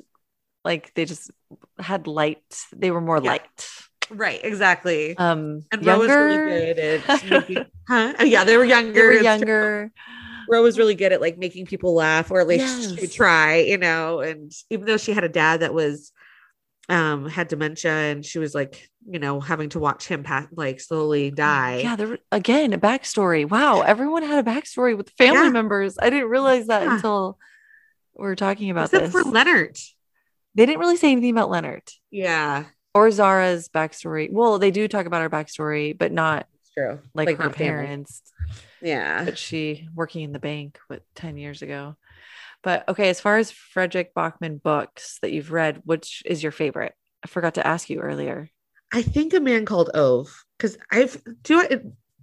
Like 0.65 0.93
they 0.95 1.05
just 1.05 1.31
had 1.79 2.07
light. 2.07 2.43
They 2.75 2.91
were 2.91 3.01
more 3.01 3.19
Yeah. 3.23 3.31
light. 3.33 3.69
right, 4.11 4.41
exactly. 4.43 5.17
Um, 5.17 5.63
and 5.73 5.85
Ro 5.85 5.99
was 5.99 6.09
really 6.09 6.39
good 6.39 6.79
at 6.79 7.25
making, 7.25 7.67
huh? 7.89 8.15
Oh, 8.19 8.25
yeah, 8.25 8.45
they 8.45 8.57
were 8.57 8.65
younger. 8.65 8.93
They 8.93 9.03
were 9.03 9.23
younger. 9.23 9.93
Ro 10.49 10.63
was 10.63 10.79
really 10.79 10.95
good 10.95 11.13
at 11.13 11.21
like 11.21 11.39
making 11.39 11.67
people 11.67 11.95
laugh, 11.95 12.31
or 12.31 12.41
at 12.41 12.47
least 12.47 12.97
she 12.99 13.07
Yes. 13.07 13.15
try, 13.15 13.57
you 13.59 13.79
know. 13.79 14.21
And 14.21 14.53
even 14.71 14.87
though 14.87 14.97
she 14.97 15.13
had 15.13 15.25
a 15.25 15.29
dad 15.29 15.61
that 15.61 15.75
was 15.75 16.13
um 16.89 17.29
had 17.29 17.49
dementia 17.49 17.91
and 17.93 18.25
she 18.25 18.39
was 18.39 18.55
like, 18.55 18.89
you 19.09 19.19
know, 19.19 19.41
having 19.41 19.69
to 19.71 19.81
watch 19.81 20.07
him 20.07 20.23
pass 20.23 20.47
like 20.53 20.79
slowly 20.81 21.31
die. 21.33 21.79
Yeah, 21.79 21.97
there 21.97 22.19
again 22.31 22.73
a 22.73 22.79
backstory. 22.79 23.49
Wow, 23.49 23.81
everyone 23.81 24.23
had 24.23 24.45
a 24.47 24.49
backstory 24.49 24.97
with 24.97 25.11
family 25.11 25.45
Yeah. 25.47 25.51
members. 25.51 25.97
I 26.01 26.11
didn't 26.11 26.29
realize 26.29 26.69
that 26.69 26.83
Yeah. 26.83 26.95
until 26.97 27.39
were 28.17 28.37
talking 28.37 28.71
about 28.71 28.85
Except 28.87 29.05
this. 29.05 29.13
for 29.13 29.23
Leonard. 29.25 29.79
they 30.55 30.67
didn't 30.67 30.81
really 30.81 30.97
say 30.97 31.13
anything 31.13 31.31
about 31.31 31.51
Leonard 31.51 31.83
Yeah. 32.11 32.65
or 32.95 33.11
Zara's 33.11 33.69
backstory. 33.69 34.31
Well, 34.33 34.59
they 34.59 34.71
do 34.71 34.89
talk 34.89 35.07
about 35.07 35.23
her 35.23 35.31
backstory, 35.31 35.97
but 35.97 36.13
not 36.13 36.47
It's 36.61 36.71
true. 36.73 37.01
like, 37.15 37.29
her 37.37 37.45
not 37.45 37.57
family. 37.57 37.87
parents. 37.87 38.23
Yeah. 38.81 39.25
But 39.25 39.39
she 39.39 39.89
working 39.95 40.23
in 40.23 40.33
the 40.33 40.39
bank 40.39 40.79
with 40.89 41.03
10 41.15 41.37
years 41.37 41.63
ago. 41.63 41.97
But 42.63 42.89
okay, 42.89 43.11
as 43.11 43.21
far 43.21 43.37
as 43.39 43.53
Fredrik 43.53 44.13
Backman 44.15 44.63
books 44.63 45.19
that 45.23 45.33
you've 45.33 45.53
read, 45.53 45.83
which 45.85 46.23
is 46.27 46.43
your 46.43 46.53
favorite? 46.53 46.95
I 47.25 47.29
forgot 47.29 47.55
to 47.55 47.67
ask 47.67 47.89
you 47.91 48.01
earlier. 48.01 48.51
I 48.93 49.03
think 49.03 49.35
a 49.35 49.41
man 49.41 49.65
called 49.67 49.91
Ove, 49.95 50.45
because 50.57 50.77
I've 50.91 51.21
do 51.43 51.59
I 51.61 51.81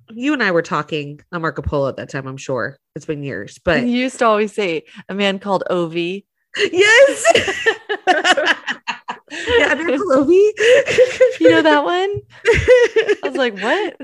you 0.09 0.33
and 0.33 0.43
I 0.43 0.51
were 0.51 0.61
talking 0.61 1.21
on 1.31 1.41
Marco 1.41 1.61
Polo 1.61 1.89
at 1.89 1.97
that 1.97 2.09
time, 2.09 2.27
I'm 2.27 2.37
sure. 2.37 2.77
It's 2.95 3.05
been 3.05 3.23
years, 3.23 3.59
but 3.63 3.83
you 3.83 3.89
used 3.89 4.19
to 4.19 4.25
always 4.25 4.53
say 4.53 4.83
a 5.09 5.13
man 5.13 5.39
called 5.39 5.63
Ovi. 5.69 6.25
yes. 6.57 7.33
yeah, 8.07 9.71
a 9.71 9.75
man 9.75 9.97
called 9.97 10.29
Ove. 10.29 10.29
You 11.39 11.49
know 11.49 11.61
that 11.61 11.83
one? 11.83 12.21
I 12.45 13.17
was 13.23 13.35
like, 13.35 13.57
what? 13.59 13.95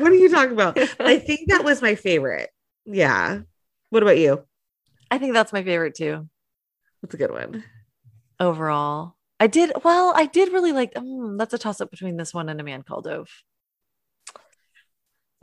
what 0.00 0.12
are 0.12 0.14
you 0.14 0.30
talking 0.30 0.52
about? 0.52 0.78
I 1.00 1.18
think 1.18 1.48
that 1.50 1.64
was 1.64 1.82
my 1.82 1.96
favorite. 1.96 2.50
Yeah. 2.86 3.40
What 3.90 4.02
about 4.02 4.18
you? 4.18 4.44
I 5.10 5.18
think 5.18 5.34
that's 5.34 5.52
my 5.52 5.62
favorite 5.62 5.94
too. 5.94 6.28
That's 7.02 7.14
a 7.14 7.18
good 7.18 7.32
one? 7.32 7.64
Overall, 8.40 9.16
I 9.38 9.48
did 9.48 9.72
well. 9.84 10.12
I 10.16 10.26
did 10.26 10.52
really 10.52 10.72
like. 10.72 10.94
Mm, 10.94 11.36
that's 11.36 11.52
a 11.52 11.58
toss 11.58 11.80
up 11.80 11.90
between 11.90 12.16
this 12.16 12.32
one 12.32 12.48
and 12.48 12.60
a 12.60 12.64
man 12.64 12.82
called 12.82 13.06
Ove. 13.06 13.28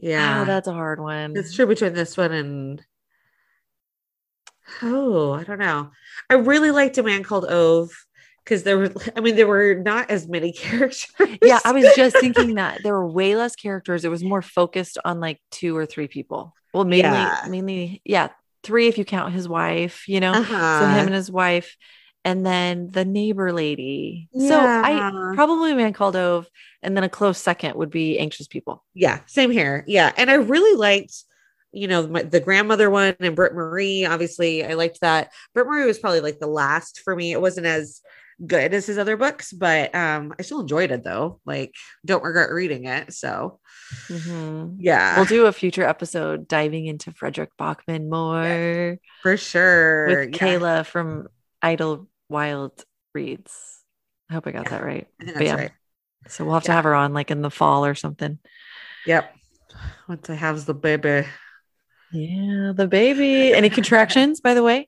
Yeah. 0.02 0.42
oh, 0.42 0.46
that's 0.46 0.68
a 0.68 0.74
hard 0.74 1.00
one. 1.00 1.36
It's 1.36 1.54
true 1.54 1.66
between 1.68 1.94
this 1.94 2.16
one 2.18 2.32
and 2.32 2.82
oh, 4.82 5.32
I 5.34 5.44
don't 5.44 5.60
know. 5.60 5.92
I 6.30 6.36
really 6.36 6.72
liked 6.72 6.98
a 6.98 7.04
man 7.04 7.24
called 7.24 7.46
Ove 7.46 7.90
because 8.44 8.64
there 8.64 8.78
were, 8.78 8.94
I 9.16 9.20
mean, 9.22 9.36
there 9.36 9.48
were 9.48 9.76
not 9.76 10.10
as 10.10 10.28
many 10.28 10.52
characters. 10.54 11.08
yeah, 11.42 11.60
I 11.66 11.72
was 11.72 11.94
just 11.96 12.18
thinking 12.18 12.56
that 12.56 12.82
there 12.84 12.94
were 12.94 13.08
way 13.08 13.36
less 13.36 13.56
characters. 13.56 14.06
It 14.06 14.10
was 14.10 14.24
more 14.24 14.42
focused 14.42 14.98
on 15.04 15.20
like 15.20 15.40
two 15.52 15.76
or 15.76 15.86
three 15.86 16.08
people. 16.08 16.54
Well, 16.74 16.86
mainly, 16.86 17.10
Yeah. 17.10 17.46
mainly, 17.50 18.02
yeah, 18.06 18.30
three 18.64 18.88
if 18.88 18.98
you 18.98 19.06
count 19.06 19.34
his 19.34 19.48
wife. 19.48 20.08
You 20.08 20.20
know, 20.20 20.34
Uh-huh. 20.34 20.80
so 20.80 20.86
him 20.88 21.08
and 21.08 21.16
his 21.16 21.32
wife, 21.32 21.76
and 22.26 22.46
then 22.46 22.90
the 22.92 23.06
neighbor 23.06 23.52
lady. 23.54 24.30
So 24.38 24.60
I 24.60 25.32
probably 25.36 25.72
a 25.72 25.76
man 25.76 25.94
called 25.94 26.16
Ove, 26.16 26.48
and 26.84 26.96
then 26.96 27.04
a 27.04 27.10
close 27.10 27.38
second 27.38 27.76
would 27.76 27.90
be 27.90 28.20
anxious 28.20 28.48
people. 28.48 28.84
yeah, 28.94 29.20
same 29.26 29.52
here. 29.52 29.84
Yeah, 29.88 30.12
and 30.18 30.30
I 30.30 30.36
really 30.36 30.78
liked, 30.78 31.14
you 31.72 31.88
know, 31.88 32.08
my, 32.08 32.24
the 32.24 32.40
grandmother 32.40 32.90
one 32.90 33.16
and 33.20 33.36
Britt 33.36 33.54
Marie. 33.54 34.06
Obviously, 34.06 34.66
I 34.66 34.74
liked 34.74 35.02
that. 35.02 35.32
Britt 35.54 35.68
Marie 35.68 35.86
was 35.86 36.00
probably 36.00 36.22
like 36.22 36.40
the 36.40 36.48
last 36.48 37.02
for 37.02 37.16
me. 37.16 37.32
It 37.32 37.42
wasn't 37.42 37.68
as 37.68 38.02
good 38.46 38.74
as 38.74 38.86
his 38.86 38.98
other 38.98 39.18
books, 39.18 39.52
but 39.52 39.94
um, 39.94 40.34
I 40.40 40.44
still 40.44 40.62
enjoyed 40.62 40.92
it 40.92 41.04
though. 41.04 41.42
Like, 41.46 41.74
don't 42.06 42.24
regret 42.24 42.52
reading 42.52 42.86
it. 42.86 43.14
So 43.14 43.60
Mhm. 44.08 44.76
yeah, 44.80 45.16
We'll 45.18 45.26
do 45.26 45.46
a 45.48 45.52
future 45.52 45.84
episode 45.84 46.48
diving 46.48 46.86
into 46.86 47.12
Fredrik 47.12 47.50
Backman 47.60 48.08
more 48.10 48.98
for 49.22 49.36
sure. 49.36 50.08
with 50.08 50.30
Yeah, 50.36 50.40
Kayla 50.40 50.86
from 50.86 51.28
Idle 51.62 52.08
Wild 52.30 52.84
Reads. 53.14 53.54
I 54.30 54.34
hope 54.34 54.48
I 54.48 54.52
got 54.52 54.66
Yeah, 54.66 54.70
that 54.72 54.84
right. 54.84 55.08
But 55.20 55.42
yeah. 55.44 55.56
right. 55.56 55.72
So 56.28 56.46
we'll 56.46 56.54
have 56.54 56.64
to 56.64 56.72
Yeah. 56.72 56.76
have 56.76 56.84
her 56.86 56.96
on 56.96 57.14
like 57.14 57.32
in 57.32 57.42
the 57.42 57.50
fall 57.50 57.86
or 57.86 57.96
something. 57.96 58.40
Yep. 59.06 59.34
Once 60.08 60.30
I 60.30 60.36
have 60.36 60.66
the 60.66 60.74
baby. 60.74 61.28
Yeah, 62.12 62.74
the 62.76 62.88
baby. 62.88 63.54
Any 63.54 63.70
contractions, 63.70 64.42
by 64.42 64.54
the 64.54 64.64
way? 64.64 64.88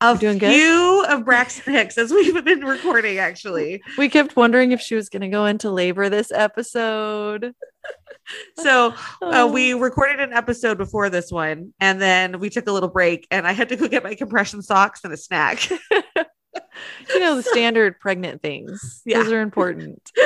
A 0.00 0.16
doing 0.18 0.36
good? 0.38 0.52
few 0.52 1.04
of 1.08 1.24
Braxton 1.24 1.72
Hicks 1.72 1.96
as 1.96 2.10
we've 2.12 2.44
been 2.44 2.64
recording, 2.64 3.18
actually. 3.18 3.82
We 3.96 4.08
kept 4.10 4.36
wondering 4.36 4.72
if 4.72 4.80
she 4.80 4.94
was 4.94 5.08
going 5.08 5.22
to 5.22 5.28
go 5.28 5.46
into 5.46 5.70
labor 5.70 6.08
this 6.10 6.30
episode. 6.30 7.54
So 8.58 8.94
uh, 9.22 9.48
we 9.52 9.74
Oh. 9.74 9.78
recorded 9.78 10.20
an 10.20 10.32
episode 10.32 10.78
before 10.78 11.10
this 11.10 11.30
one, 11.30 11.72
and 11.78 12.00
then 12.00 12.40
we 12.40 12.50
took 12.50 12.66
a 12.66 12.72
little 12.72 12.88
break, 12.88 13.26
and 13.30 13.46
I 13.46 13.52
had 13.52 13.68
to 13.68 13.76
go 13.76 13.86
get 13.88 14.02
my 14.02 14.14
compression 14.14 14.62
socks 14.62 15.04
and 15.04 15.12
a 15.12 15.16
snack. 15.16 15.70
you 15.70 17.20
know, 17.20 17.36
the 17.36 17.42
standard 17.42 18.00
pregnant 18.00 18.42
things. 18.42 19.02
Yeah. 19.04 19.22
Those 19.22 19.32
are 19.32 19.40
important. 19.40 20.10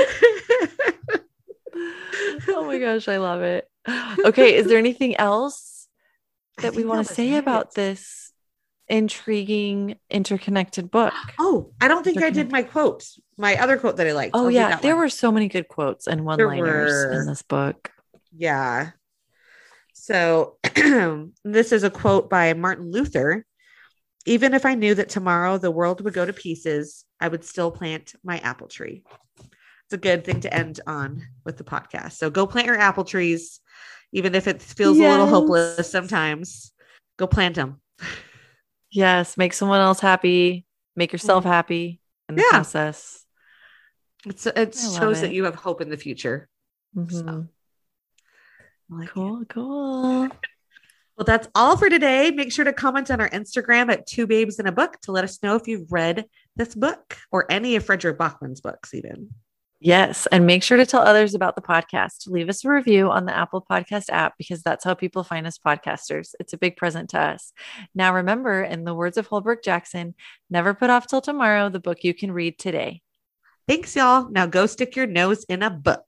oh 2.48 2.64
my 2.64 2.78
gosh, 2.78 3.08
I 3.08 3.18
love 3.18 3.42
it. 3.42 3.68
Okay, 4.24 4.54
is 4.54 4.66
there 4.66 4.78
anything 4.78 5.16
else 5.16 5.88
that 6.58 6.74
we 6.74 6.84
want 6.84 7.06
to 7.06 7.10
was 7.10 7.16
say 7.16 7.34
it. 7.34 7.38
about 7.38 7.74
this 7.74 8.29
intriguing 8.90 9.96
interconnected 10.10 10.90
book? 10.90 11.14
Oh, 11.38 11.72
I 11.80 11.88
don't 11.88 12.04
think 12.04 12.22
I 12.22 12.30
did 12.30 12.50
my 12.50 12.62
quotes. 12.62 13.18
my 13.38 13.56
other 13.56 13.78
quote 13.78 13.96
that 13.96 14.06
I 14.06 14.12
liked. 14.12 14.34
Oh 14.34 14.44
I'll 14.44 14.50
yeah, 14.50 14.76
there 14.76 14.96
one. 14.96 15.04
were 15.04 15.08
so 15.08 15.32
many 15.32 15.48
good 15.48 15.68
quotes 15.68 16.06
and 16.06 16.24
one-liners 16.24 17.16
in 17.16 17.26
this 17.26 17.42
book. 17.42 17.90
Yeah. 18.36 18.90
So 19.94 20.58
this 21.44 21.72
is 21.72 21.84
a 21.84 21.90
quote 21.90 22.28
by 22.28 22.52
Martin 22.52 22.90
Luther. 22.90 23.46
Even 24.26 24.52
if 24.52 24.66
I 24.66 24.74
knew 24.74 24.94
that 24.94 25.08
tomorrow 25.08 25.56
the 25.56 25.70
world 25.70 26.02
would 26.02 26.12
go 26.12 26.26
to 26.26 26.32
pieces, 26.32 27.06
I 27.20 27.28
would 27.28 27.44
still 27.44 27.70
plant 27.70 28.14
my 28.22 28.38
apple 28.38 28.68
tree. 28.68 29.02
It's 29.38 29.94
a 29.94 29.98
good 29.98 30.24
thing 30.24 30.40
to 30.42 30.54
end 30.54 30.80
on 30.86 31.26
with 31.44 31.56
the 31.56 31.64
podcast. 31.64 32.12
So 32.12 32.28
go 32.28 32.46
plant 32.46 32.66
your 32.66 32.78
apple 32.78 33.04
trees, 33.04 33.60
even 34.12 34.34
if 34.34 34.46
it 34.46 34.60
feels 34.60 34.98
a 34.98 35.02
little 35.02 35.26
hopeless 35.26 35.90
sometimes. 35.90 36.72
Go 37.16 37.26
plant 37.26 37.54
them. 37.54 37.80
Yes, 38.90 39.36
make 39.36 39.52
someone 39.52 39.80
else 39.80 40.00
happy, 40.00 40.66
make 40.96 41.12
yourself 41.12 41.44
happy 41.44 42.00
in 42.28 42.34
the 42.34 42.42
Yeah. 42.42 42.50
process. 42.50 43.24
It's, 44.26 44.46
it 44.46 44.74
shows 44.74 45.20
that 45.22 45.32
you 45.32 45.44
have 45.44 45.54
hope 45.54 45.80
in 45.80 45.88
the 45.88 45.96
future. 45.96 46.48
Mhm. 46.96 47.48
I 48.92 48.94
like 48.94 49.08
it. 49.08 49.12
Cool, 49.12 49.44
cool. 49.46 50.28
Well, 51.16 51.24
that's 51.26 51.48
all 51.54 51.76
for 51.76 51.88
today. 51.88 52.30
Make 52.30 52.50
sure 52.52 52.64
to 52.64 52.72
comment 52.72 53.10
on 53.10 53.20
our 53.20 53.28
Instagram 53.30 53.90
at 53.92 54.06
Two 54.06 54.26
Babes 54.26 54.58
in 54.58 54.66
a 54.66 54.72
Book 54.72 54.98
to 55.02 55.12
let 55.12 55.22
us 55.22 55.42
know 55.42 55.54
if 55.54 55.68
you've 55.68 55.92
read 55.92 56.24
this 56.56 56.74
book 56.74 57.16
or 57.30 57.50
any 57.50 57.76
of 57.76 57.84
Fredrik 57.84 58.16
Backman's 58.18 58.60
books, 58.60 58.92
even. 58.94 59.30
Yes. 59.82 60.26
And 60.30 60.46
make 60.46 60.62
sure 60.62 60.76
to 60.76 60.84
tell 60.84 61.00
others 61.00 61.34
about 61.34 61.56
the 61.56 61.62
podcast. 61.62 62.26
Leave 62.26 62.50
us 62.50 62.64
a 62.66 62.68
review 62.68 63.10
on 63.10 63.24
the 63.24 63.34
Apple 63.34 63.64
Podcast 63.68 64.10
app 64.10 64.34
because 64.36 64.62
that's 64.62 64.84
how 64.84 64.92
people 64.92 65.24
find 65.24 65.46
us 65.46 65.58
podcasters. 65.58 66.34
It's 66.38 66.52
a 66.52 66.58
big 66.58 66.76
present 66.76 67.08
to 67.10 67.18
us. 67.18 67.54
Now, 67.94 68.14
remember, 68.14 68.62
in 68.62 68.84
the 68.84 68.94
words 68.94 69.16
of 69.16 69.26
Holbrook 69.26 69.64
Jackson, 69.64 70.14
never 70.50 70.74
put 70.74 70.90
off 70.90 71.06
till 71.06 71.22
tomorrow 71.22 71.70
the 71.70 71.80
book 71.80 72.04
you 72.04 72.12
can 72.12 72.30
read 72.30 72.58
today. 72.58 73.00
Thanks, 73.66 73.96
y'all. 73.96 74.28
Now 74.30 74.46
go 74.46 74.66
stick 74.66 74.96
your 74.96 75.06
nose 75.06 75.44
in 75.44 75.62
a 75.62 75.70
book. 75.70 76.04